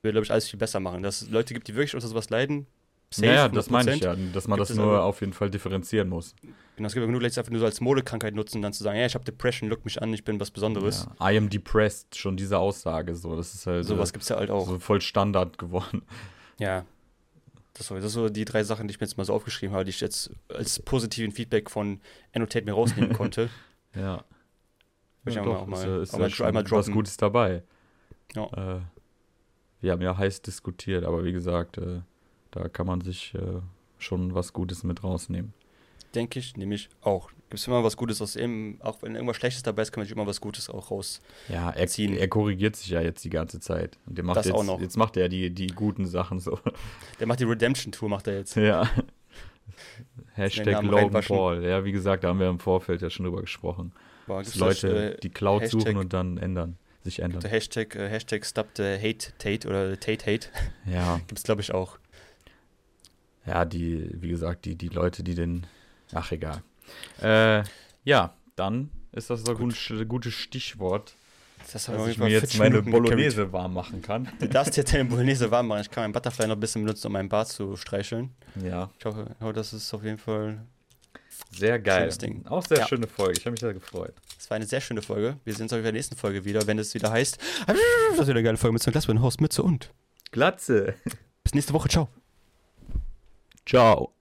würde 0.03 0.13
glaube 0.15 0.25
ich 0.25 0.31
alles 0.33 0.49
viel 0.49 0.59
besser 0.59 0.81
machen. 0.81 1.03
Dass 1.03 1.23
es 1.23 1.31
Leute 1.31 1.53
gibt, 1.53 1.69
die 1.69 1.75
wirklich 1.75 1.95
unter 1.95 2.09
sowas 2.09 2.31
leiden. 2.31 2.67
Safe, 3.11 3.27
Ja, 3.27 3.33
ja, 3.35 3.49
das 3.49 3.71
meine 3.71 3.95
ich 3.95 4.03
100%. 4.03 4.05
ja, 4.05 4.33
dass 4.33 4.49
man 4.49 4.59
Gibt 4.59 4.71
das 4.71 4.77
nur 4.77 4.87
aber- 4.87 5.05
auf 5.05 5.21
jeden 5.21 5.33
Fall 5.33 5.51
differenzieren 5.51 6.09
muss. 6.09 6.35
Genau, 6.77 6.89
es 6.89 6.93
gibt 6.93 7.03
aber 7.03 7.07
genug 7.07 7.23
Leute, 7.23 7.43
die 7.43 7.51
nur 7.51 7.61
so 7.61 7.65
als 7.67 7.81
Modekrankheit 7.81 8.35
nutzen, 8.35 8.61
dann 8.61 8.73
zu 8.75 8.85
sagen, 8.85 8.99
ja, 8.99 9.07
ich 9.07 9.15
habe 9.15 9.25
Depression, 9.25 9.71
look 9.71 9.85
mich 9.87 10.03
an, 10.03 10.13
ich 10.13 10.25
bin 10.25 10.39
was 10.41 10.51
Besonderes. 10.51 11.09
Ja. 11.19 11.31
I 11.33 11.39
am 11.39 11.49
depressed, 11.49 12.17
schon 12.17 12.37
diese 12.37 12.59
Aussage, 12.59 13.15
so, 13.17 13.35
das 13.37 13.55
ist 13.55 13.67
halt 13.67 13.87
Sowas 13.87 14.11
äh, 14.11 14.13
gibt 14.13 14.23
es 14.25 14.29
ja 14.29 14.37
halt 14.37 14.51
auch. 14.51 14.67
so 14.69 14.79
voll 14.79 15.01
Standard 15.01 15.57
geworden. 15.59 16.03
Ja. 16.59 16.85
Das, 17.75 17.91
war- 17.91 17.99
das 18.01 18.13
sind 18.13 18.23
so 18.23 18.29
die 18.29 18.45
drei 18.45 18.63
Sachen, 18.65 18.89
die 18.89 18.93
ich 18.93 19.01
mir 19.01 19.07
jetzt 19.07 19.17
mal 19.17 19.25
so 19.25 19.33
aufgeschrieben 19.33 19.75
habe, 19.75 19.85
die 19.85 19.91
ich 19.91 20.01
jetzt 20.01 20.31
als 20.49 20.81
positiven 20.81 21.33
Feedback 21.33 21.71
von 21.71 22.01
Annotate 22.35 22.65
mir 22.67 22.73
rausnehmen 22.73 23.13
konnte. 23.17 23.49
Ja. 23.95 24.25
Will 25.25 25.31
ich 25.33 25.35
ja, 25.37 25.45
doch, 25.45 25.63
auch 25.63 25.67
mal- 25.67 25.79
ist, 25.79 25.85
ja- 25.87 26.03
ist 26.03 26.11
auch 26.15 26.19
ja 26.19 26.25
mal 26.25 26.31
schon 26.31 26.47
einmal 26.47 26.71
was. 26.71 26.91
Gutes 26.91 27.17
dabei. 27.17 27.63
Ja. 28.35 28.45
Äh, 28.77 28.81
wir 29.81 29.93
haben 29.93 30.03
ja 30.03 30.17
heiß 30.17 30.43
diskutiert, 30.43 31.05
aber 31.05 31.25
wie 31.25 31.33
gesagt, 31.33 31.79
äh, 31.79 32.01
da 32.59 32.69
kann 32.69 32.87
man 32.87 33.01
sich 33.01 33.35
äh, 33.35 33.61
schon 33.99 34.35
was 34.35 34.53
Gutes 34.53 34.83
mit 34.85 35.03
rausnehmen. 35.05 35.53
Denke 36.15 36.39
ich, 36.39 36.57
nämlich 36.57 36.89
auch. 37.03 37.29
Gibt 37.51 37.61
es 37.61 37.67
immer 37.69 37.85
was 37.85 37.97
Gutes 37.97 38.21
aus 38.23 38.35
ihm, 38.37 38.79
auch 38.83 39.03
wenn 39.03 39.15
irgendwas 39.15 39.37
Schlechtes 39.37 39.63
dabei 39.63 39.83
ist, 39.83 39.93
kann 39.93 40.01
man 40.01 40.07
sich 40.07 40.17
immer 40.17 40.27
was 40.27 40.41
Gutes 40.41 40.69
auch 40.69 40.91
raus. 40.91 41.21
Ja, 41.49 41.71
er, 41.71 41.87
er 41.99 42.29
korrigiert 42.29 42.75
sich 42.75 42.89
ja 42.89 43.01
jetzt 43.01 43.25
die 43.25 43.31
ganze 43.31 43.61
Zeit. 43.61 43.99
Und 44.07 44.19
der 44.19 44.25
macht 44.25 44.39
Das 44.39 44.47
jetzt, 44.47 44.55
auch 44.57 44.65
noch. 44.65 44.81
jetzt 44.81 44.97
macht 44.97 45.17
er 45.17 45.29
die, 45.29 45.51
die 45.51 45.69
guten 45.69 46.07
Sachen 46.07 46.41
so. 46.41 46.59
Der 47.21 47.27
macht 47.29 47.39
die 47.41 47.45
Redemption-Tour, 47.45 48.09
macht 48.09 48.27
er 48.27 48.39
jetzt. 48.39 48.57
ja. 48.57 48.89
Hashtag 50.35 50.83
Logan. 50.83 51.23
Paul. 51.23 51.65
Ja, 51.65 51.85
wie 51.85 51.93
gesagt, 51.93 52.25
da 52.25 52.29
haben 52.29 52.41
wir 52.41 52.49
im 52.49 52.59
Vorfeld 52.59 53.03
ja 53.03 53.11
schon 53.11 53.25
drüber 53.25 53.41
gesprochen. 53.41 53.93
Boah, 54.27 54.43
Dass 54.43 54.55
Leute 54.57 55.15
äh, 55.15 55.21
die 55.21 55.31
Cloud 55.31 55.63
Hashtag- 55.63 55.71
suchen 55.83 55.97
und 55.97 56.13
dann 56.13 56.37
ändern, 56.39 56.77
sich 57.05 57.21
ändern. 57.21 57.41
Der 57.41 57.51
Hashtag, 57.51 57.95
äh, 57.95 58.09
Hashtag 58.09 58.45
Stop 58.45 58.69
the 58.77 58.83
Hate 58.83 59.33
Tate 59.39 59.69
oder 59.69 59.99
Tate 59.99 60.27
Hate 60.31 60.49
Ja, 60.85 61.17
gibt 61.29 61.39
es, 61.39 61.45
glaube 61.45 61.61
ich, 61.61 61.73
auch. 61.73 61.99
Ja, 63.47 63.65
die, 63.65 64.11
wie 64.21 64.29
gesagt, 64.29 64.65
die, 64.65 64.75
die 64.77 64.89
Leute, 64.89 65.23
die 65.23 65.35
den. 65.35 65.67
Ach, 66.13 66.31
egal. 66.33 66.63
Äh, 67.23 67.65
ja, 68.05 68.35
dann 68.55 68.91
ist 69.13 69.31
das 69.31 69.43
so 69.43 69.53
ein 69.53 69.59
Gut. 69.59 69.75
gut, 69.89 70.09
gutes 70.09 70.35
Stichwort, 70.35 71.15
Das 71.73 71.85
dass 71.85 72.07
ich 72.09 72.19
mir 72.19 72.29
jetzt 72.29 72.53
40 72.53 72.59
meine 72.61 72.71
Minuten. 72.77 72.91
Bolognese 72.93 73.53
warm 73.53 73.75
machen 73.75 74.03
kann. 74.03 74.29
Du 74.39 74.49
darfst 74.49 74.77
jetzt 74.77 74.93
deine 74.95 75.05
Bolognese 75.07 75.51
warm 75.51 75.69
machen. 75.69 75.81
Ich 75.81 75.91
kann 75.91 76.05
meinen 76.05 76.13
Butterfly 76.13 76.47
noch 76.47 76.57
ein 76.57 76.61
bisschen 76.61 76.83
benutzen, 76.83 77.07
um 77.09 77.13
meinen 77.15 77.29
Bart 77.29 77.49
zu 77.49 77.77
streicheln. 77.77 78.31
Ja, 78.63 78.91
Ich 78.99 79.05
hoffe, 79.05 79.35
das 79.55 79.73
ist 79.73 79.93
auf 79.95 80.05
jeden 80.05 80.19
Fall. 80.19 80.65
sehr 81.51 81.79
geil. 81.81 82.11
Auch 82.49 82.65
sehr 82.65 82.79
Ja. 82.79 82.87
schöne 82.89 83.07
Folge. 83.09 83.35
Ich 83.39 83.45
habe 83.47 83.53
mich 83.53 83.61
sehr 83.61 83.75
gefreut. 83.75 84.15
Es 84.39 84.49
war 84.51 84.57
eine 84.57 84.67
sehr 84.67 84.81
schöne 84.81 85.03
Folge. 85.03 85.39
Wir 85.45 85.55
sehen 85.55 85.63
uns 85.63 85.73
auch 85.73 85.79
in 85.79 85.83
der 85.83 85.93
nächsten 85.93 86.15
Folge 86.17 86.45
wieder, 86.45 86.67
wenn 86.67 86.79
es 86.79 86.95
wieder 86.95 87.11
heißt. 87.11 87.39
Das 87.67 87.77
ist 88.21 88.21
wieder 88.29 88.31
eine 88.39 88.43
geile 88.45 88.57
Folge 88.57 88.75
mit 88.75 88.83
so 88.83 88.91
einem 88.91 88.93
Glas, 89.01 89.23
Host, 89.23 89.41
Mütze 89.41 89.63
und. 89.63 89.91
Glatze. 90.31 90.95
Bis 91.43 91.55
nächste 91.55 91.73
Woche. 91.73 91.89
Ciao. 91.89 92.09
Ciao. 93.67 94.13